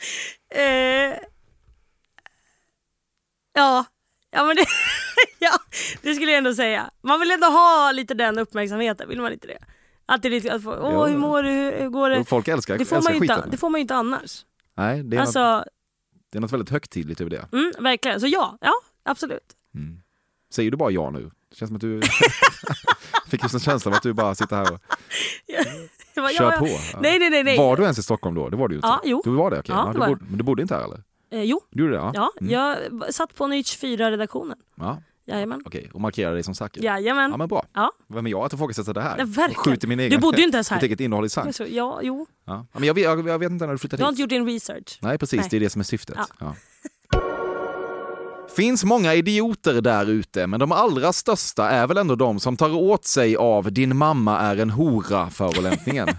Eh, 0.54 1.18
ja, 3.54 3.84
ja, 4.30 4.44
men 4.44 4.56
det, 4.56 4.66
ja, 5.38 5.50
det 6.02 6.14
skulle 6.14 6.30
jag 6.30 6.38
ändå 6.38 6.54
säga. 6.54 6.90
Man 7.02 7.20
vill 7.20 7.30
ändå 7.30 7.46
ha 7.46 7.92
lite 7.92 8.14
den 8.14 8.38
uppmärksamheten, 8.38 9.08
vill 9.08 9.20
man 9.20 9.32
inte 9.32 9.46
det? 9.46 9.58
Att 10.06 10.22
det 10.22 10.28
är 10.28 10.30
lite, 10.30 10.54
att 10.54 10.62
få, 10.62 10.76
åh 10.76 11.06
hur 11.06 11.16
mår 11.18 11.42
du, 11.42 11.48
hur, 11.50 11.78
hur 11.80 11.88
går 11.88 12.10
det? 12.10 12.24
Folk 12.24 12.48
älskar, 12.48 12.78
Det 12.78 12.84
får, 12.84 12.96
man 12.96 12.98
älskar 13.00 13.12
ju 13.14 13.16
inte, 13.24 13.34
skiten. 13.34 13.50
det 13.50 13.56
får 13.56 13.70
man 13.70 13.78
ju 13.78 13.82
inte 13.82 13.94
annars. 13.94 14.44
Nej, 14.76 15.02
det 15.02 15.16
är, 15.16 15.20
något, 15.20 15.26
Alltså, 15.26 15.64
det 16.32 16.38
är 16.38 16.40
något 16.40 16.52
väldigt 16.52 16.70
högtidligt 16.70 17.20
över 17.20 17.30
det. 17.30 17.48
mm, 17.52 17.72
verkligen. 17.78 18.20
Så 18.20 18.26
ja, 18.26 18.58
ja 18.60 18.72
absolut. 19.02 19.54
Säger 20.52 20.70
du 20.70 20.76
bara 20.76 20.90
ja 20.90 21.10
nu? 21.10 21.30
Det 21.50 21.56
känns 21.56 21.68
som 21.68 21.76
att 21.76 21.80
du 21.80 22.02
fick 23.30 23.42
just 23.42 23.54
en 23.54 23.60
känsla 23.60 23.90
av 23.90 23.96
att 23.96 24.02
du 24.02 24.12
bara 24.12 24.34
sitter 24.34 24.56
här 24.56 24.72
och 24.72 24.80
Bara, 26.22 26.32
kör 26.32 26.52
ja, 26.52 26.58
på. 26.58 26.66
Ja. 26.66 26.78
Nej, 27.00 27.18
nej, 27.18 27.30
nej. 27.30 27.44
nej. 27.44 27.58
Var 27.58 27.76
du 27.76 27.82
ens 27.82 27.98
i 27.98 28.02
Stockholm 28.02 28.34
då? 28.34 28.48
Det 28.48 28.56
var 28.56 28.68
du 28.68 28.74
ju 28.74 28.78
inte. 28.78 28.88
Ja, 28.88 29.00
jo. 29.04 29.20
Du 29.24 29.30
var 29.30 29.50
det? 29.50 29.58
Okej. 29.58 29.74
Ja, 29.74 29.92
Ja, 29.94 30.00
det 30.06 30.14
du 30.14 30.24
men 30.28 30.38
du 30.38 30.44
bodde 30.44 30.62
inte 30.62 30.74
här 30.74 30.84
eller? 30.84 31.02
Eh, 31.30 31.42
jo, 31.42 31.60
Du 31.70 31.82
gjorde 31.82 31.94
det? 31.96 32.02
Ja. 32.02 32.12
ja, 32.14 32.30
Mm. 32.40 32.52
jag 32.52 33.14
satt 33.14 33.34
på 33.34 33.46
Nytt 33.46 33.66
24-redaktionen. 33.66 34.56
ja. 34.76 35.02
Jajamän. 35.30 35.62
Okej, 35.66 35.90
och 35.94 36.00
markerade 36.00 36.36
dig 36.36 36.42
som 36.42 36.54
säker? 36.54 36.82
Jajamän. 36.82 37.30
Ja 37.30 37.36
men 37.36 37.48
bra. 37.48 37.64
Ja. 37.74 37.92
Vem 38.08 38.26
är 38.26 38.30
jag 38.30 38.40
att 38.44 38.52
ifrågasätta 38.52 38.92
det 38.92 39.00
här? 39.00 39.18
Ja, 39.18 39.24
verkligen. 39.24 39.50
Och 39.50 39.56
skjuter 39.64 39.88
min 39.88 40.00
egen, 40.00 40.10
Du 40.10 40.18
bodde 40.18 40.38
ju 40.38 40.44
inte 40.44 40.56
ens 40.56 40.70
här. 40.70 40.76
mitt 40.76 40.82
eget 40.84 41.00
innehåll 41.00 41.24
i 41.24 41.28
sank. 41.28 41.56
Ja, 41.68 42.00
jo. 42.02 42.26
Ja. 42.46 42.66
Men 42.72 42.84
jag, 42.84 42.98
jag, 42.98 43.28
jag 43.28 43.38
vet 43.38 43.50
inte 43.50 43.66
när 43.66 43.72
du 43.72 43.78
flyttade 43.78 44.00
Du 44.00 44.04
har 44.04 44.10
hit. 44.12 44.18
inte 44.20 44.22
gjort 44.34 44.46
din 44.46 44.54
research. 44.54 44.98
Nej 45.02 45.18
precis, 45.18 45.40
Nej. 45.40 45.48
det 45.50 45.56
är 45.56 45.60
det 45.60 45.70
som 45.70 45.80
är 45.80 45.84
syftet. 45.84 46.18
Ja. 46.40 46.54
Ja. 48.48 48.54
Finns 48.54 48.84
många 48.84 49.14
idioter 49.14 49.80
där 49.80 50.06
ute, 50.10 50.46
men 50.46 50.60
de 50.60 50.72
allra 50.72 51.12
största 51.12 51.70
är 51.70 51.86
väl 51.86 51.96
ändå 51.96 52.14
de 52.14 52.40
som 52.40 52.56
tar 52.56 52.74
åt 52.74 53.04
sig 53.04 53.36
av 53.36 53.72
“din 53.72 53.96
mamma 53.96 54.40
är 54.40 54.56
en 54.56 54.70
hora” 54.70 55.30
förolämpningen. 55.30 56.08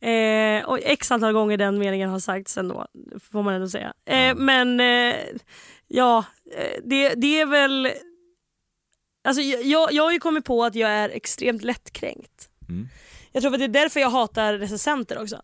Eh, 0.00 0.64
och 0.64 0.78
x 0.82 1.10
antal 1.10 1.32
gånger 1.32 1.56
den 1.56 1.78
meningen 1.78 2.10
har 2.10 2.18
sagts 2.18 2.58
ändå, 2.58 2.86
får 3.32 3.42
man 3.42 3.54
ändå 3.54 3.68
säga. 3.68 3.92
Eh, 4.06 4.34
Men 4.34 4.80
eh, 4.80 5.16
ja, 5.88 6.24
eh, 6.56 6.80
det, 6.84 7.14
det 7.14 7.40
är 7.40 7.46
väl... 7.46 7.90
Alltså, 9.24 9.42
jag, 9.42 9.92
jag 9.92 10.02
har 10.02 10.12
ju 10.12 10.18
kommit 10.20 10.44
på 10.44 10.64
att 10.64 10.74
jag 10.74 10.90
är 10.90 11.08
extremt 11.08 11.64
lättkränkt. 11.64 12.48
Mm. 12.68 12.88
Jag 13.32 13.42
tror 13.42 13.52
att 13.52 13.58
det 13.58 13.64
är 13.64 13.68
därför 13.68 14.00
jag 14.00 14.10
hatar 14.10 14.54
recensenter 14.54 15.22
också. 15.22 15.36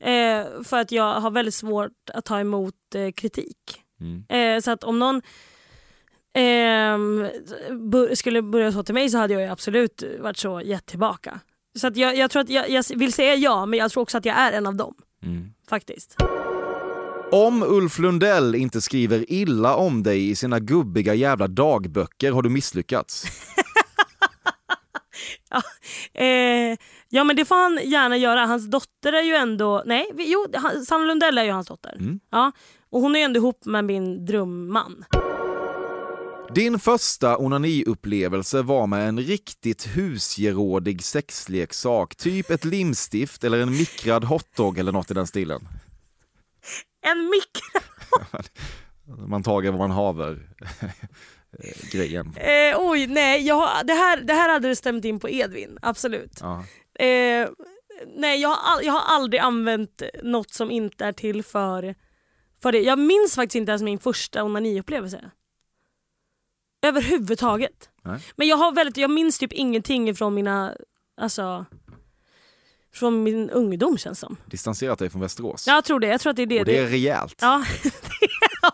Eh, 0.00 0.62
för 0.64 0.76
att 0.78 0.92
jag 0.92 1.20
har 1.20 1.30
väldigt 1.30 1.54
svårt 1.54 2.10
att 2.14 2.24
ta 2.24 2.40
emot 2.40 2.94
eh, 2.94 3.12
kritik. 3.12 3.82
Mm. 4.00 4.24
Eh, 4.56 4.60
så 4.60 4.70
att 4.70 4.84
om 4.84 4.98
någon 4.98 5.22
bu- 7.70 8.14
skulle 8.14 8.42
börja 8.42 8.72
så 8.72 8.82
till 8.82 8.94
mig 8.94 9.08
så 9.10 9.18
hade 9.18 9.32
jag 9.34 9.42
ju 9.42 9.48
absolut 9.48 10.02
varit 10.20 10.36
så 10.36 10.60
gett 10.60 10.86
tillbaka. 10.86 11.40
Så 11.78 11.86
att 11.86 11.96
jag, 11.96 12.16
jag 12.16 12.30
tror 12.30 12.42
att 12.42 12.50
jag, 12.50 12.70
jag 12.70 12.84
vill 12.96 13.12
säga 13.12 13.34
ja, 13.34 13.66
men 13.66 13.78
jag 13.78 13.90
tror 13.90 14.02
också 14.02 14.18
att 14.18 14.24
jag 14.24 14.36
är 14.36 14.52
en 14.52 14.66
av 14.66 14.74
dem. 14.74 14.94
Mm. 15.26 15.50
Faktiskt. 15.68 16.16
Om 17.32 17.62
Ulf 17.62 17.98
Lundell 17.98 18.54
inte 18.54 18.80
skriver 18.80 19.32
illa 19.32 19.74
om 19.74 20.02
dig 20.02 20.30
i 20.30 20.34
sina 20.34 20.58
gubbiga 20.60 21.14
jävla 21.14 21.48
dagböcker 21.48 22.32
har 22.32 22.42
du 22.42 22.48
misslyckats. 22.50 23.24
Eh, 26.14 26.76
ja 27.08 27.24
men 27.24 27.36
det 27.36 27.44
får 27.44 27.54
han 27.54 27.80
gärna 27.84 28.16
göra. 28.16 28.46
Hans 28.46 28.70
dotter 28.70 29.12
är 29.12 29.22
ju 29.22 29.34
ändå... 29.34 29.82
Nej, 29.86 30.10
jo, 30.14 30.46
Sanna 30.86 31.04
Lundell 31.04 31.38
är 31.38 31.44
ju 31.44 31.50
hans 31.50 31.66
dotter. 31.66 31.96
Mm. 32.00 32.20
Ja, 32.30 32.52
och 32.90 33.00
hon 33.00 33.14
är 33.14 33.18
ju 33.18 33.24
ändå 33.24 33.38
ihop 33.38 33.64
med 33.64 33.84
min 33.84 34.24
drömman. 34.26 35.04
Din 36.54 36.78
första 36.78 37.38
onaniupplevelse 37.38 38.62
var 38.62 38.86
med 38.86 39.08
en 39.08 39.20
riktigt 39.20 39.86
husgerådig 39.96 41.04
sexleksak, 41.04 42.16
typ 42.16 42.50
ett 42.50 42.64
limstift 42.64 43.44
eller 43.44 43.58
en 43.58 43.70
mikrad 43.70 44.24
hotdog 44.24 44.78
eller 44.78 44.92
något 44.92 45.10
i 45.10 45.14
den 45.14 45.26
stilen. 45.26 45.68
En 47.06 47.30
mikro... 47.30 47.80
Man 49.28 49.42
tager 49.42 49.70
vad 49.70 49.78
man 49.78 49.90
haver. 49.90 50.48
Grejen. 51.92 52.34
Eh, 52.36 52.76
oj, 52.78 53.06
nej. 53.06 53.46
Jag, 53.46 53.54
har- 53.54 53.84
det, 53.84 53.92
här, 53.92 54.16
det 54.20 54.32
här 54.32 54.48
hade 54.48 54.68
det 54.68 54.76
stämt 54.76 55.04
in 55.04 55.20
på 55.20 55.28
Edvin. 55.30 55.78
Absolut. 55.82 56.38
Ja. 56.40 56.64
Eh, 57.04 57.48
nej, 58.16 58.40
jag 58.40 58.48
har, 58.48 58.82
jag 58.82 58.92
har 58.92 59.14
aldrig 59.14 59.40
använt 59.40 60.02
något 60.22 60.50
som 60.52 60.70
inte 60.70 61.04
är 61.04 61.12
till 61.12 61.42
för, 61.42 61.94
för 62.62 62.72
det. 62.72 62.78
Jag 62.80 62.98
minns 62.98 63.34
faktiskt 63.34 63.54
inte 63.54 63.70
ens 63.70 63.82
min 63.82 63.98
första 63.98 64.44
onaniupplevelse. 64.44 65.30
Överhuvudtaget. 66.82 67.88
Nej. 68.02 68.20
Men 68.36 68.48
jag, 68.48 68.56
har 68.56 68.72
väldigt, 68.72 68.96
jag 68.96 69.10
minns 69.10 69.38
typ 69.38 69.52
ingenting 69.52 70.14
från 70.14 70.34
mina... 70.34 70.74
Alltså, 71.20 71.66
från 72.94 73.22
min 73.22 73.50
ungdom 73.50 73.98
känns 73.98 74.18
som. 74.18 74.36
Distanserat 74.46 74.98
dig 74.98 75.10
från 75.10 75.20
Västerås. 75.20 75.66
Jag 75.66 75.84
tror 75.84 76.00
det. 76.00 76.06
Jag 76.06 76.20
tror 76.20 76.30
att 76.30 76.36
det 76.36 76.42
är 76.42 76.46
det. 76.46 76.58
Och 76.60 76.64
det 76.66 76.78
är 76.78 76.86
rejält. 76.86 77.38
Ja, 77.40 77.64
det 78.20 78.26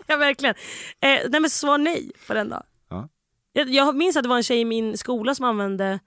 jag 0.07 0.19
verkligen. 0.19 0.55
Eh, 1.01 1.19
nej 1.29 1.41
men 1.41 1.51
svar 1.51 1.79
nej 1.79 2.11
på 2.27 2.35
den 2.35 2.49
då. 2.49 2.63
Ja. 2.89 3.09
Jag, 3.53 3.69
jag 3.69 3.97
minns 3.97 4.17
att 4.17 4.23
det 4.23 4.29
var 4.29 4.37
en 4.37 4.43
tjej 4.43 4.61
i 4.61 4.65
min 4.65 4.99
skola 4.99 5.35
som 5.35 5.45
använde 5.45 5.99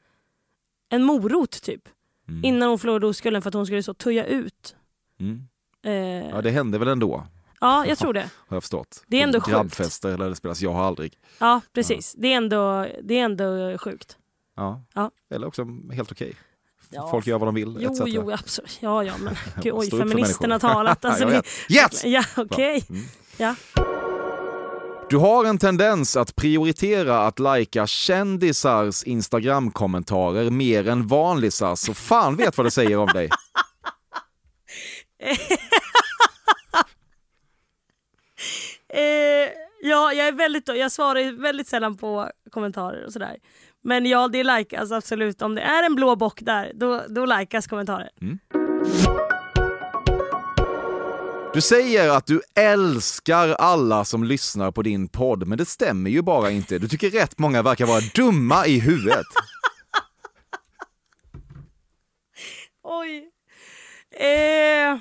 en 0.90 1.04
morot 1.04 1.62
typ. 1.64 1.82
Mm. 2.28 2.46
Innan 2.46 2.70
hon 2.70 2.80
förlorade 2.80 3.08
oskulden 3.08 3.42
för 3.42 3.48
att 3.50 3.54
hon 3.54 3.66
skulle 3.66 3.84
så 3.84 3.94
tuja 3.94 4.26
ut. 4.26 4.76
Mm. 5.20 5.48
Eh, 5.84 6.30
Ja, 6.30 6.42
det 6.42 6.52
hände 6.52 6.78
väl 6.78 6.88
ändå, 6.88 7.28
ja, 7.62 7.86
jag 7.86 7.98
tror 7.98 8.14
det. 8.14 8.30
har 8.48 8.56
jag 8.56 8.64
förstått. 8.64 9.04
Det 9.08 9.20
är 9.20 9.24
ändå 9.24 9.40
sjukt. 9.42 9.50
Grabbfester 9.50 10.10
eller 10.10 10.30
det 10.30 10.36
spelas 10.36 10.62
Jag 10.62 10.74
har 10.74 10.84
aldrig. 10.84 11.18
Ja, 11.40 11.62
precis. 11.74 12.14
Det, 12.18 12.34
är 12.34 12.38
ändå, 12.38 12.88
det 13.04 13.20
är 13.20 13.24
ändå 13.26 13.78
sjukt. 13.78 14.18
Ja. 14.56 14.84
Ja. 14.94 15.12
Eller 15.30 15.48
också 15.48 15.68
helt 15.94 16.12
okej. 16.12 16.36
Ja. 16.90 17.08
Folk 17.12 17.28
gör 17.28 17.38
vad 17.40 17.48
de 17.48 17.56
vill, 17.56 17.78
Jo, 17.80 17.92
etc. 17.92 18.02
jo, 18.06 18.32
absolut. 18.32 18.78
Ja, 18.82 19.04
ja, 19.04 19.14
men 19.20 19.36
gud, 19.64 19.74
oj, 19.76 19.90
feministerna 19.90 20.56
har 20.56 20.60
talat. 20.60 21.06
Alltså, 21.10 21.26
det. 21.26 21.44
Yes! 21.70 22.06
Ja, 22.06 22.24
okej. 22.38 22.84
Mm. 22.90 23.02
Ja. 23.40 23.56
Du 25.10 25.18
har 25.18 25.46
en 25.46 25.58
tendens 25.58 26.18
att 26.18 26.36
prioritera 26.36 27.20
att 27.20 27.40
lajka 27.40 27.88
kändisars 27.88 29.04
Instagram-kommentarer 29.04 30.50
mer 30.50 30.88
än 30.88 31.08
vanlisar, 31.08 31.76
så 31.76 31.94
fan 31.94 32.36
vet 32.36 32.58
vad 32.58 32.66
det 32.66 32.72
säger 32.72 32.98
om 32.98 33.08
dig. 33.08 33.30
Eh, 38.94 39.50
ja, 39.82 40.14
jag 40.14 40.28
är 40.28 40.32
väldigt, 40.32 40.68
jag 40.68 40.92
svarar 40.92 41.42
väldigt 41.42 41.68
sällan 41.68 41.98
på 41.98 42.30
kommentarer 42.52 43.06
och 43.06 43.14
sådär. 43.14 43.38
Men 43.84 44.06
ja, 44.06 44.28
det 44.28 44.44
likas 44.44 44.92
absolut. 44.92 45.42
Om 45.42 45.56
det 45.56 45.62
är 45.62 45.84
en 45.84 45.96
blå 45.96 46.16
bock 46.16 46.40
där, 46.42 46.72
då, 46.76 47.04
då 47.10 47.26
likas 47.26 47.68
kommentarer. 47.68 48.10
Du 51.54 51.62
säger 51.62 52.10
att 52.10 52.26
du 52.26 52.42
älskar 52.56 53.50
alla 53.50 54.06
som 54.06 54.24
lyssnar 54.24 54.72
på 54.72 54.82
din 54.82 55.08
podd, 55.08 55.48
men 55.48 55.58
det 55.58 55.66
stämmer 55.66 56.10
ju 56.10 56.22
bara 56.22 56.52
inte. 56.52 56.80
Du 56.80 56.88
tycker 56.88 57.10
rätt 57.10 57.40
många 57.40 57.62
verkar 57.62 57.86
vara 57.86 58.02
dumma 58.16 58.68
i 58.68 58.80
huvudet. 58.80 59.26
Oj. 62.84 63.30
Eh, 64.12 64.98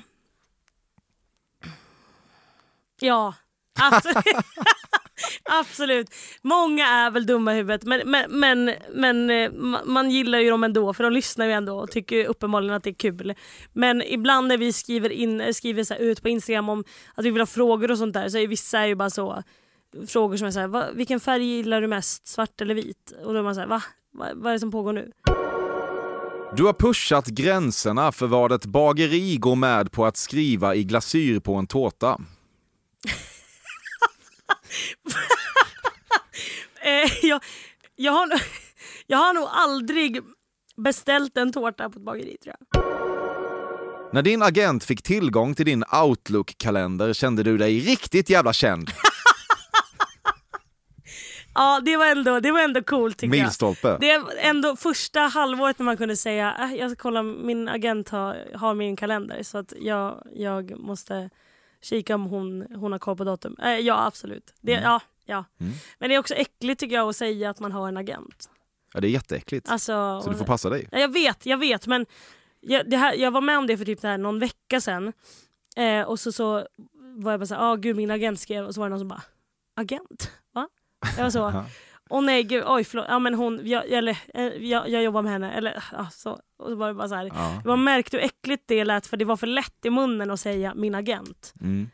ja, 2.99 3.33
absolut. 3.79 4.25
absolut. 5.43 6.07
Många 6.41 6.87
är 6.87 7.11
väl 7.11 7.25
dumma 7.25 7.53
i 7.53 7.57
huvudet 7.57 7.83
men, 7.83 8.01
men, 8.09 8.25
men, 8.39 8.71
men 8.93 9.29
eh, 9.29 9.51
man 9.85 10.11
gillar 10.11 10.39
ju 10.39 10.49
dem 10.49 10.63
ändå 10.63 10.93
för 10.93 11.03
de 11.03 11.13
lyssnar 11.13 11.45
ju 11.45 11.51
ändå 11.51 11.79
och 11.79 11.91
tycker 11.91 12.25
uppenbarligen 12.25 12.75
att 12.75 12.83
det 12.83 12.89
är 12.89 12.93
kul. 12.93 13.33
Men 13.73 14.01
ibland 14.01 14.47
när 14.47 14.57
vi 14.57 14.73
skriver, 14.73 15.09
in, 15.09 15.41
eh, 15.41 15.51
skriver 15.53 15.83
så 15.83 15.93
här 15.93 16.01
ut 16.01 16.21
på 16.21 16.29
Instagram 16.29 16.69
om 16.69 16.83
att 17.15 17.25
vi 17.25 17.29
vill 17.29 17.41
ha 17.41 17.45
frågor 17.45 17.91
och 17.91 17.97
sånt 17.97 18.13
där 18.13 18.29
så 18.29 18.37
är 18.37 18.47
vissa 18.47 18.79
är 18.79 18.85
ju 18.87 18.95
bara 18.95 19.09
så 19.09 19.43
frågor 20.07 20.37
som 20.37 20.47
är 20.47 20.51
så 20.51 20.59
här, 20.59 20.93
vilken 20.93 21.19
färg 21.19 21.43
gillar 21.43 21.81
du 21.81 21.87
mest? 21.87 22.27
Svart 22.27 22.61
eller 22.61 22.75
vit? 22.75 23.13
Och 23.23 23.33
då 23.33 23.39
är 23.39 23.43
man 23.43 23.55
så 23.55 23.61
här, 23.61 23.67
va? 23.67 23.83
Va- 24.13 24.25
Vad 24.35 24.49
är 24.49 24.53
det 24.53 24.59
som 24.59 24.71
pågår 24.71 24.93
nu? 24.93 25.11
Du 26.57 26.63
har 26.63 26.73
pushat 26.73 27.27
gränserna 27.27 28.11
för 28.11 28.27
vad 28.27 28.51
ett 28.51 28.65
bageri 28.65 29.37
går 29.37 29.55
med 29.55 29.91
på 29.91 30.05
att 30.05 30.17
skriva 30.17 30.75
i 30.75 30.83
glasyr 30.83 31.39
på 31.39 31.55
en 31.55 31.67
tårta. 31.67 32.21
Eh, 36.81 37.25
jag, 37.25 37.43
jag, 37.95 38.11
har, 38.11 38.41
Jag 39.07 39.17
har 39.17 39.33
nog 39.33 39.47
aldrig 39.51 40.21
beställt 40.77 41.37
en 41.37 41.51
tårta 41.53 41.89
på 41.89 41.99
ett 41.99 42.05
bageri 42.05 42.37
tror 42.43 42.55
jag. 42.59 42.83
När 44.13 44.21
din 44.21 44.41
agent 44.41 44.83
fick 44.83 45.01
tillgång 45.01 45.55
till 45.55 45.65
din 45.65 45.83
Outlook-kalender 46.03 47.13
kände 47.13 47.43
du 47.43 47.57
dig 47.57 47.79
riktigt 47.79 48.29
jävla 48.29 48.53
känd. 48.53 48.91
Ja, 51.55 51.81
det 51.85 51.97
var 51.97 52.05
ändå, 52.05 52.39
det 52.39 52.51
var 52.51 52.59
ändå 52.59 52.83
coolt 52.83 53.17
tycker 53.17 53.37
jag. 53.37 53.43
Milstolpe. 53.43 53.97
Det 53.99 54.11
är 54.11 54.23
ändå 54.37 54.75
första 54.75 55.19
halvåret 55.19 55.79
när 55.79 55.83
man 55.85 55.97
kunde 55.97 56.15
säga 56.17 56.55
äh, 56.59 56.75
jag 56.75 56.91
ska 56.91 57.01
kolla, 57.01 57.23
min 57.23 57.67
agent 57.69 58.09
har, 58.09 58.37
har 58.55 58.73
min 58.73 58.95
kalender 58.95 59.43
så 59.43 59.57
att 59.57 59.73
jag, 59.79 60.23
jag 60.35 60.79
måste 60.79 61.29
kika 61.81 62.15
om 62.15 62.25
hon, 62.25 62.67
hon 62.75 62.91
har 62.91 62.99
koll 62.99 63.17
på 63.17 63.23
datum. 63.23 63.55
Äh, 63.63 63.69
ja 63.69 64.05
absolut. 64.05 64.53
Det, 64.61 64.71
ja, 64.71 65.01
ja. 65.25 65.45
Mm. 65.59 65.73
Men 65.99 66.09
det 66.09 66.15
är 66.15 66.19
också 66.19 66.33
äckligt 66.33 66.79
tycker 66.79 66.95
jag 66.95 67.09
att 67.09 67.15
säga 67.15 67.49
att 67.49 67.59
man 67.59 67.71
har 67.71 67.87
en 67.87 67.97
agent. 67.97 68.49
Ja, 68.93 68.99
det 68.99 69.07
är 69.07 69.11
jätteäckligt. 69.11 69.69
Alltså, 69.69 70.21
Så 70.23 70.29
du 70.29 70.37
får 70.37 70.45
passa 70.45 70.69
dig. 70.69 70.87
Ja, 70.91 70.99
Jag 70.99 71.13
vet, 71.13 71.45
jag 71.45 71.57
vet 71.57 71.87
men 71.87 72.05
jag, 72.61 72.89
det 72.89 72.97
här, 72.97 73.13
jag 73.13 73.31
var 73.31 73.41
med 73.41 73.57
om 73.57 73.67
det 73.67 73.77
för 73.77 73.85
typ 73.85 74.01
det 74.01 74.07
här 74.07 74.17
någon 74.17 74.39
vecka 74.39 74.81
sedan 74.81 75.13
eh, 75.75 76.01
och 76.01 76.19
så, 76.19 76.31
så 76.31 76.67
var 76.97 77.31
jag 77.31 77.39
bara 77.39 77.45
såhär, 77.47 77.71
ah, 77.71 77.75
gud 77.75 77.95
min 77.95 78.11
agent 78.11 78.39
skrev 78.39 78.65
och 78.65 78.73
så 78.73 78.79
var 78.79 78.87
det 78.87 78.89
någon 78.89 78.99
som 78.99 79.07
bara, 79.07 79.23
agent? 79.75 80.31
Va? 80.53 80.69
Jag 81.17 81.23
var 81.23 81.29
så, 81.29 81.49
åh 82.09 82.21
nej 82.21 82.43
gud, 82.43 82.63
oj 82.67 82.83
förlåt, 82.83 83.05
ja 83.09 83.19
men 83.19 83.33
hon, 83.33 83.59
jag, 83.63 83.89
eller, 83.91 84.17
eh, 84.33 84.43
jag, 84.45 84.89
jag 84.89 85.03
jobbar 85.03 85.21
med 85.21 85.31
henne 85.31 85.51
eller 85.53 85.83
ja, 85.91 86.07
så. 86.11 86.31
Och 86.59 86.69
så 86.69 86.75
var 86.75 86.87
det 86.87 86.93
bara 86.93 87.07
så 87.07 87.15
här. 87.15 87.25
Ja. 87.35 87.61
Man 87.65 87.83
märkte 87.83 88.17
hur 88.17 88.23
äckligt 88.23 88.63
det 88.67 88.85
lät 88.85 89.07
för 89.07 89.17
det 89.17 89.25
var 89.25 89.37
för 89.37 89.47
lätt 89.47 89.85
i 89.85 89.89
munnen 89.89 90.31
att 90.31 90.39
säga 90.39 90.73
min 90.75 90.95
agent. 90.95 91.53
Mm. 91.61 91.89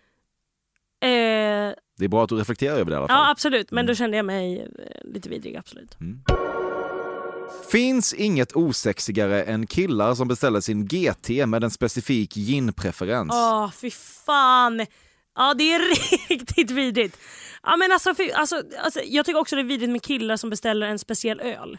Eh, 1.04 1.76
Det 1.98 2.06
är 2.06 2.08
bra 2.08 2.24
att 2.24 2.30
du 2.30 2.36
reflekterar 2.36 2.74
över 2.76 2.86
det 2.86 2.92
i 2.94 2.96
alla 2.98 3.08
fall. 3.08 3.18
ja 3.18 3.32
absolut, 3.32 3.72
men 3.72 3.80
Mm. 3.80 3.88
då 3.88 3.96
kände 3.96 4.18
jag 4.18 4.26
mig 4.26 4.62
eh, 4.62 5.12
lite 5.14 5.30
vidrig 5.30 5.56
absolut. 5.58 5.98
Finns 7.72 8.14
inget 8.14 8.56
osexigare 8.56 9.44
än 9.44 9.68
killar 9.68 10.16
som 10.16 10.28
beställer 10.28 10.60
sin 10.62 10.86
GT 10.88 11.46
med 11.46 11.64
en 11.64 11.72
specifik 11.72 12.38
ginpreferens. 12.38 13.32
Åh 13.34 13.72
fy 13.72 13.92
fan. 14.26 14.86
Ja 15.36 15.54
det 15.54 15.74
är 15.74 15.80
riktigt 16.30 16.72
vidrigt. 16.72 17.18
Ja, 17.64 17.76
men 17.78 17.92
alltså, 17.92 18.16
för, 18.16 18.30
alltså, 18.36 18.64
alltså, 18.84 19.00
jag 19.06 19.26
tycker 19.26 19.40
också 19.40 19.56
det 19.56 19.62
är 19.62 19.64
vidrigt 19.64 19.92
med 19.92 20.04
killar 20.04 20.38
som 20.38 20.50
beställer 20.50 20.88
en 20.88 21.00
speciell 21.00 21.40
öl. 21.40 21.78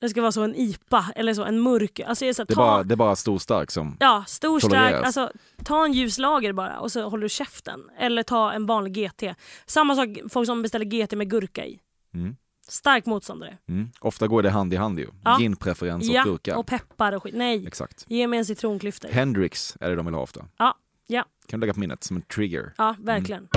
Det 0.00 0.08
ska 0.08 0.20
vara 0.20 0.32
så 0.32 0.42
en 0.42 0.54
IPA 0.54 1.06
eller 1.16 1.34
så, 1.34 1.44
en 1.44 1.60
mörk. 1.60 2.00
Alltså, 2.00 2.24
jag 2.24 2.28
är 2.28 2.34
så, 2.34 2.44
Det 2.44 2.52
är 2.52 2.54
ta, 2.54 2.60
bara, 2.60 2.82
det 2.82 2.94
är 2.94 2.96
bara 2.96 3.16
stor 3.16 3.38
stark 3.38 3.70
som... 3.70 3.96
Ja, 4.00 4.24
stor 4.26 4.60
stark. 4.60 5.04
Alltså, 5.04 5.30
ta 5.64 5.84
en 5.84 5.92
ljus 5.92 6.18
lager 6.18 6.52
bara 6.52 6.80
och 6.80 6.92
så 6.92 7.08
håller 7.08 7.22
du 7.22 7.28
käften. 7.28 7.80
Eller 7.98 8.22
ta 8.22 8.52
en 8.52 8.66
vanlig 8.66 8.92
GT. 8.94 9.22
Samma 9.66 9.96
sak 9.96 10.08
folk 10.30 10.46
som 10.46 10.62
beställer 10.62 10.84
GT 10.84 11.12
med 11.12 11.30
gurka 11.30 11.66
i. 11.66 11.80
Mm. 12.14 12.36
Stark 12.68 13.06
motståndare. 13.06 13.58
Mm. 13.68 13.88
Ofta 14.00 14.26
går 14.26 14.42
det 14.42 14.50
hand 14.50 14.72
i 14.74 14.76
hand 14.76 14.98
ju. 14.98 15.06
Ja. 15.24 15.40
Ginpreferens 15.40 16.08
och 16.08 16.14
Ja, 16.14 16.24
gurka. 16.24 16.56
och 16.56 16.66
peppar 16.66 17.12
och 17.12 17.22
skit. 17.22 17.34
Nej, 17.34 17.66
Exakt. 17.66 18.04
ge 18.08 18.26
mig 18.26 18.38
en 18.38 18.44
citronklyfta. 18.44 19.08
Hendrix 19.08 19.76
är 19.80 19.90
det 19.90 19.96
de 19.96 20.06
vill 20.06 20.14
ha 20.14 20.22
ofta. 20.22 20.44
Ja, 20.58 20.74
ja, 21.06 21.24
Kan 21.46 21.60
du 21.60 21.66
lägga 21.66 21.74
på 21.74 21.80
minnet 21.80 22.04
som 22.04 22.16
en 22.16 22.22
trigger. 22.22 22.72
ja, 22.78 22.96
verkligen. 22.98 23.48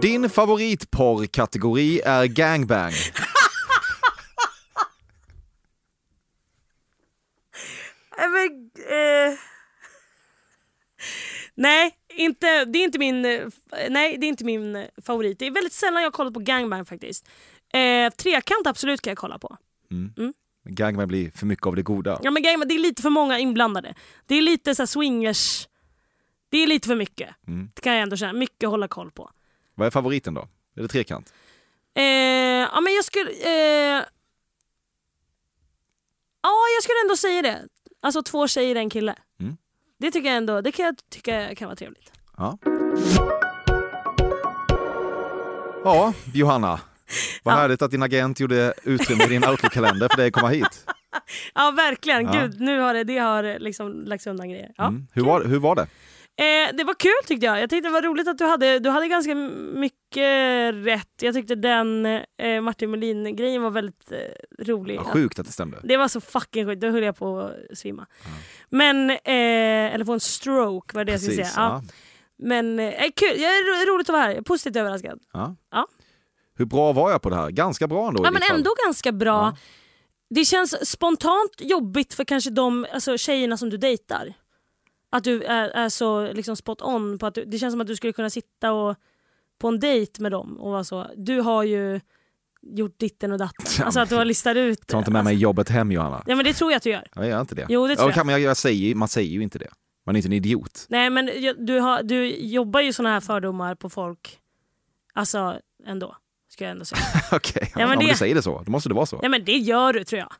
Din 0.00 0.30
favoritporrkategori 0.30 2.00
är 2.04 2.24
gangbang. 2.26 2.92
Men, 8.16 8.70
eh... 8.88 9.38
Nej, 11.54 11.94
inte, 12.16 12.64
det 12.64 12.78
är 12.78 12.84
inte 12.84 12.98
min, 12.98 13.22
nej, 13.90 14.18
det 14.18 14.26
är 14.26 14.28
inte 14.28 14.44
min 14.44 14.86
favorit. 15.02 15.38
Det 15.38 15.46
är 15.46 15.50
väldigt 15.50 15.72
sällan 15.72 16.02
jag 16.02 16.12
kollat 16.12 16.34
på 16.34 16.40
gangbang 16.40 16.84
faktiskt. 16.84 17.28
Eh, 17.74 18.12
trekant 18.12 18.66
absolut 18.66 19.00
kan 19.00 19.10
jag 19.10 19.18
kolla 19.18 19.38
på. 19.38 19.56
Gangbang 20.64 21.08
blir 21.08 21.30
för 21.30 21.46
mycket 21.46 21.66
av 21.66 21.76
det 21.76 21.82
goda. 21.82 22.20
Ja, 22.22 22.30
men 22.30 22.42
gangbang, 22.42 22.68
det 22.68 22.74
är 22.74 22.78
lite 22.78 23.02
för 23.02 23.10
många 23.10 23.38
inblandade. 23.38 23.94
Det 24.26 24.34
är 24.34 24.42
lite 24.42 24.74
så 24.74 24.86
swingers... 24.86 25.68
Det 26.52 26.58
är 26.62 26.66
lite 26.66 26.88
för 26.88 26.96
mycket. 26.96 27.34
Det 27.74 27.80
kan 27.80 27.92
jag 27.92 28.02
ändå 28.02 28.16
känna. 28.16 28.32
Mycket 28.32 28.64
att 28.66 28.70
hålla 28.70 28.88
koll 28.88 29.10
på. 29.10 29.30
Vad 29.74 29.86
är 29.86 29.90
favoriten 29.90 30.34
då? 30.34 30.48
Är 30.76 30.82
det 30.82 30.88
trekant? 30.88 31.32
Eh, 31.94 32.02
ja, 32.04 32.80
men 32.80 32.94
jag 32.94 33.04
skulle... 33.04 33.30
Eh... 33.30 34.02
Ja, 36.42 36.52
jag 36.76 36.82
skulle 36.82 37.00
ändå 37.04 37.16
säga 37.16 37.42
det. 37.42 37.68
Alltså 38.02 38.22
två 38.22 38.48
tjejer, 38.48 38.76
en 38.76 38.90
kille. 38.90 39.14
Mm. 39.40 39.56
Det 39.98 40.10
tycker 40.10 40.28
jag 40.28 40.36
ändå 40.36 40.60
det 40.60 40.72
kan 40.72 40.84
jag 40.86 40.94
tycka 41.10 41.54
kan 41.54 41.66
vara 41.68 41.76
trevligt. 41.76 42.12
Ja. 42.36 42.58
Ja, 45.84 46.12
Johanna. 46.34 46.80
Vad 47.42 47.54
Ja. 47.54 47.58
härligt 47.58 47.82
att 47.82 47.90
din 47.90 48.02
agent 48.02 48.40
gjorde 48.40 48.74
utrymme 48.82 49.24
i 49.24 49.28
din 49.28 49.44
Outlook-kalender 49.44 50.08
för 50.08 50.16
dig 50.16 50.26
att 50.26 50.32
komma 50.32 50.48
hit. 50.48 50.86
Ja, 51.54 51.70
verkligen. 51.70 52.24
Ja. 52.24 52.32
Gud, 52.32 52.60
nu 52.60 52.78
har 52.80 52.94
det, 52.94 53.04
det 53.04 53.18
har 53.18 53.58
liksom 53.58 54.04
lagts 54.04 54.26
undan 54.26 54.48
grejer. 54.50 54.72
Ja. 54.76 54.86
Mm. 54.86 55.06
Hur, 55.12 55.22
var, 55.24 55.44
hur 55.44 55.58
var 55.58 55.74
det? 55.76 55.86
Eh, 56.36 56.76
det 56.76 56.84
var 56.84 56.94
kul 56.94 57.12
tyckte 57.26 57.46
jag. 57.46 57.60
Jag 57.60 57.70
tyckte 57.70 57.88
det 57.88 57.92
var 57.92 58.02
roligt 58.02 58.28
att 58.28 58.38
du 58.38 58.44
hade, 58.44 58.78
du 58.78 58.90
hade 58.90 59.08
ganska 59.08 59.34
mycket 59.74 60.74
rätt. 60.74 61.08
Jag 61.22 61.34
tyckte 61.34 61.54
den 61.54 62.06
eh, 62.06 62.60
Martin 62.62 62.90
Melin-grejen 62.90 63.62
var 63.62 63.70
väldigt 63.70 64.12
eh, 64.12 64.64
rolig. 64.64 64.96
Ja, 64.96 65.04
sjukt 65.04 65.38
att 65.38 65.46
det 65.46 65.52
stämde. 65.52 65.80
Det 65.82 65.96
var 65.96 66.08
så 66.08 66.20
fucking 66.20 66.66
sjukt, 66.66 66.80
då 66.80 66.88
höll 66.90 67.02
jag 67.02 67.16
på 67.16 67.40
att 67.40 67.78
svimma. 67.78 68.06
Men, 68.70 69.10
eh, 69.10 69.16
eller 69.94 70.04
få 70.04 70.12
en 70.12 70.20
stroke 70.20 70.96
var 70.96 71.04
det 71.04 71.12
jag 71.12 71.20
skulle 71.20 71.34
säga. 71.34 71.44
Precis, 71.44 71.56
Ja. 71.56 71.82
ja. 71.86 71.92
Men 72.38 72.78
eh, 72.78 72.92
kul, 73.16 73.28
jag 73.40 73.50
är 73.50 73.86
ro- 73.86 73.94
roligt 73.94 74.08
att 74.08 74.12
vara 74.12 74.22
här, 74.22 74.28
Jag 74.30 74.38
är 74.38 74.42
positivt 74.42 74.76
överraskad. 74.76 75.18
Ja. 75.32 75.56
Ja. 75.70 75.86
Hur 76.54 76.64
bra 76.64 76.92
var 76.92 77.10
jag 77.10 77.22
på 77.22 77.30
det 77.30 77.36
här? 77.36 77.50
Ganska 77.50 77.86
bra 77.88 78.08
ändå 78.08 78.24
Ja, 78.24 78.30
men 78.30 78.42
fall. 78.42 78.56
ändå 78.56 78.70
ganska 78.86 79.12
bra. 79.12 79.56
Det 80.30 80.44
känns 80.44 80.90
spontant 80.90 81.52
jobbigt 81.60 82.14
för 82.14 82.24
kanske 82.24 82.50
de 82.50 82.86
alltså, 82.92 83.18
tjejerna 83.18 83.56
som 83.56 83.70
du 83.70 83.76
dejtar. 83.76 84.32
Att 85.12 85.24
du 85.24 85.42
är, 85.42 85.68
är 85.68 85.88
så 85.88 86.32
liksom 86.32 86.56
spot 86.56 86.82
on. 86.82 87.18
På 87.18 87.26
att 87.26 87.34
du, 87.34 87.44
det 87.44 87.58
känns 87.58 87.72
som 87.72 87.80
att 87.80 87.86
du 87.86 87.96
skulle 87.96 88.12
kunna 88.12 88.30
sitta 88.30 88.72
och, 88.72 88.96
på 89.60 89.68
en 89.68 89.80
dejt 89.80 90.22
med 90.22 90.32
dem 90.32 90.60
och 90.60 90.70
vara 90.70 90.84
så. 90.84 91.06
Du 91.16 91.40
har 91.40 91.62
ju 91.62 92.00
gjort 92.62 92.98
ditten 92.98 93.32
och 93.32 93.38
datten. 93.38 93.66
Ja, 93.78 93.84
Alltså 93.84 94.00
att 94.00 94.08
du 94.08 94.14
har 94.14 94.24
listat 94.24 94.56
ut 94.56 94.86
Ta 94.86 94.98
inte 94.98 95.10
med 95.10 95.24
mig 95.24 95.34
jobbet 95.36 95.68
hem 95.68 95.92
Johanna. 95.92 96.22
Ja 96.26 96.36
men 96.36 96.44
det 96.44 96.52
tror 96.52 96.70
jag 96.72 96.76
att 96.76 96.82
du 96.82 96.90
gör. 96.90 97.08
Jag 97.14 97.28
gör 97.28 97.40
inte 97.40 97.54
det. 97.54 97.66
Jo, 97.68 97.86
det 97.86 97.96
tror 97.96 98.10
ja, 98.10 98.14
kan, 98.14 98.26
men 98.26 98.32
jag, 98.32 98.42
jag 98.42 98.56
säger, 98.56 98.94
man 98.94 99.08
säger 99.08 99.30
ju 99.30 99.42
inte 99.42 99.58
det. 99.58 99.68
Man 100.06 100.16
är 100.16 100.18
inte 100.18 100.28
en 100.28 100.32
idiot. 100.32 100.86
Nej 100.88 101.10
men 101.10 101.30
jag- 101.42 101.66
du, 101.66 101.78
har, 101.80 102.02
du 102.02 102.26
jobbar 102.36 102.80
ju 102.80 102.92
såna 102.92 103.08
här 103.08 103.20
fördomar 103.20 103.74
på 103.74 103.90
folk. 103.90 104.38
Alltså 105.14 105.58
ändå. 105.86 106.16
Ska 106.48 106.64
jag 106.64 106.70
ändå 106.70 106.84
säga. 106.84 107.00
Okej, 107.32 107.72
men 107.76 107.90
om 107.98 107.98
det- 108.04 108.10
du 108.10 108.16
säger 108.16 108.34
det 108.34 108.42
så, 108.42 108.62
då 108.66 108.70
måste 108.72 108.88
det 108.88 108.94
vara 108.94 109.06
så. 109.06 109.18
Nej 109.20 109.30
men 109.30 109.44
det 109.44 109.56
gör 109.56 109.92
du 109.92 110.04
tror 110.04 110.18
jag. 110.18 110.32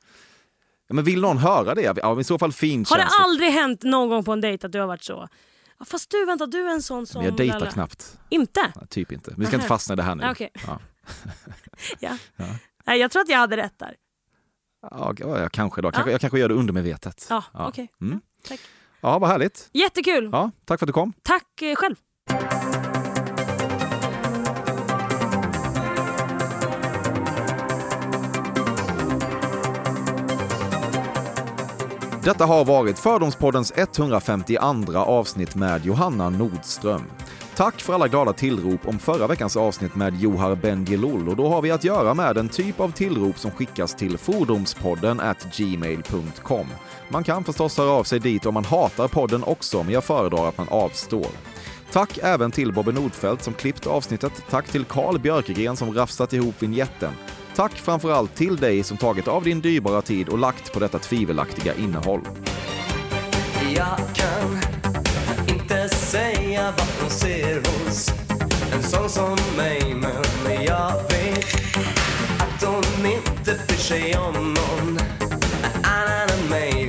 Ja, 0.89 0.95
men 0.95 1.05
vill 1.05 1.21
någon 1.21 1.39
höra 1.39 1.75
det? 1.75 1.83
Ja, 2.03 2.21
i 2.21 2.25
så 2.25 2.39
fall 2.39 2.53
fint 2.53 2.91
Har 2.91 2.97
det 2.97 3.03
känns 3.03 3.15
aldrig 3.21 3.51
hänt 3.51 3.83
någon 3.83 4.09
gång 4.09 4.25
på 4.25 4.33
en 4.33 4.41
dejt 4.41 4.67
att 4.67 4.73
du 4.73 4.81
har 4.81 4.87
varit 4.87 5.03
så? 5.05 5.29
Ja, 5.79 5.85
fast 5.85 6.11
du 6.11 6.25
vänta, 6.27 6.47
du 6.47 6.67
är 6.69 6.73
en 6.73 6.83
sån 6.83 7.07
som... 7.07 7.19
Men 7.19 7.29
jag 7.29 7.37
dejtar 7.37 7.59
lala." 7.59 7.71
knappt. 7.71 8.19
Inte? 8.29 8.73
Ja, 8.75 8.87
typ 8.87 9.13
inte. 9.13 9.31
Vi 9.31 9.35
ska 9.35 9.43
inte 9.45 9.57
Nähä. 9.57 9.69
fastna 9.69 9.93
i 9.93 9.97
det 9.97 10.03
här 10.03 10.15
nu. 10.15 10.23
Ja, 10.23 10.31
okej. 10.31 10.51
Ja. 11.99 12.17
Ja. 12.37 12.47
Nej, 12.87 13.01
jag 13.01 13.11
tror 13.11 13.23
att 13.23 13.29
jag 13.29 13.39
hade 13.39 13.57
rätt 13.57 13.79
där. 13.79 13.95
Ja, 14.91 15.15
ja, 15.19 15.49
kanske 15.49 15.83
då. 15.83 15.91
Kanske, 15.91 16.11
Ja. 16.11 16.13
Jag 16.15 16.21
kanske 16.21 16.39
gör 16.39 16.49
det 16.49 16.55
undermedvetet. 16.55 17.27
Ja, 17.31 17.45
okej. 17.53 17.89
Mm. 18.01 18.21
Tack. 18.49 18.61
Ja, 19.01 19.19
vad 19.19 19.31
härligt. 19.31 19.69
Jättekul! 19.73 20.29
Ja, 20.33 20.51
tack 20.65 20.79
för 20.81 20.87
att 20.87 20.89
du 20.89 20.93
kom. 20.93 21.13
Tack 21.23 21.63
eh, 21.63 21.75
själv. 21.75 21.97
Detta 32.25 32.47
har 32.47 32.65
varit 32.65 32.99
Fördomspoddens 32.99 33.73
152 33.77 34.99
avsnitt 34.99 35.55
med 35.55 35.87
Johanna 35.87 36.31
Nordström. 36.31 37.03
Tack 37.57 37.81
för 37.81 37.93
alla 37.95 38.09
glada 38.09 38.33
tillrop 38.33 38.89
om 38.89 38.99
förra 38.99 39.27
veckans 39.27 39.57
avsnitt 39.57 39.95
med 39.95 40.21
Johar 40.21 40.55
Bendjelloul 40.55 41.29
och 41.29 41.37
då 41.37 41.49
har 41.49 41.63
vi 41.63 41.71
att 41.71 41.85
göra 41.85 42.15
med 42.15 42.39
en 42.39 42.49
typ 42.49 42.81
av 42.81 42.93
tillrop 42.93 43.39
som 43.39 43.51
skickas 43.51 43.95
till 43.95 44.19
fordomspodden 44.19 45.21
at 45.21 45.57
gmail.com. 45.57 46.67
Man 47.09 47.25
kan 47.25 47.45
förstås 47.45 47.79
höra 47.79 47.91
av 47.91 48.05
sig 48.05 48.19
dit 48.19 48.47
om 48.47 48.55
man 48.55 48.65
hatar 48.65 49.09
podden 49.09 49.45
också, 49.45 49.83
men 49.83 49.95
jag 49.95 50.05
föredrar 50.05 50.49
att 50.49 50.59
man 50.59 50.69
avstår. 50.71 51.29
Tack 51.93 52.19
även 52.23 52.51
till 52.51 52.73
Bobby 52.73 52.93
Nordfeldt 52.93 53.43
som 53.43 53.55
klippt 53.55 53.87
avsnittet. 53.87 54.33
Tack 54.51 54.69
till 54.69 54.85
Carl 54.85 55.19
Björkegren 55.19 55.77
som 55.77 55.95
rafsat 55.95 56.33
ihop 56.33 56.63
vignetten. 56.63 57.13
Tack 57.55 57.73
framförallt 57.73 58.35
till 58.35 58.57
dig 58.57 58.83
som 58.83 58.97
tagit 58.97 59.29
av 59.29 59.45
din 59.45 59.61
dyrbara 59.61 60.03
tid 60.03 60.29
och 60.29 60.39
lagt 60.39 60.73
på 60.73 60.81
detta 60.81 60.99
tvivelaktiga 60.99 61.75
innehåll. 61.75 62.21
Jag 63.75 63.99
kan 64.15 64.61
inte 65.49 65.89
säga 65.89 66.75
vad 66.79 66.87
hon 67.01 67.11
ser 67.11 67.57
hos 67.57 68.09
en 68.73 68.83
sån 68.83 69.09
som 69.09 69.37
mig 69.57 69.95
Men 70.45 70.65
jag 70.65 70.93
vet 70.93 71.45
att 72.39 72.65
hon 72.65 73.07
inte 73.07 73.61
bryr 73.69 73.77
sig 73.77 74.17
om 74.17 74.55
någon 74.55 74.99
annan 75.83 76.29
än 76.43 76.49
mig 76.51 76.82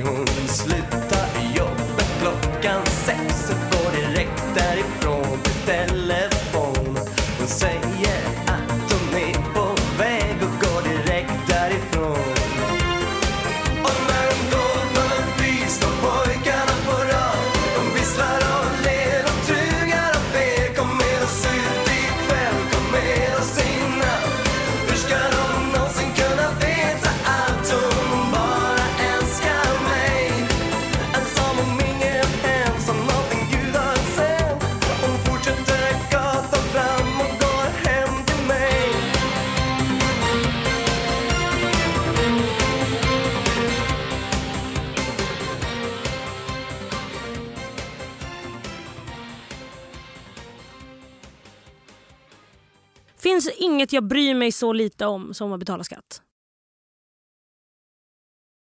finns 53.34 53.48
inget 53.58 53.92
jag 53.92 54.04
bryr 54.04 54.34
mig 54.34 54.52
så 54.52 54.72
lite 54.72 55.06
om 55.06 55.34
som 55.34 55.52
att 55.52 55.60
betala 55.60 55.84
skatt. 55.84 56.22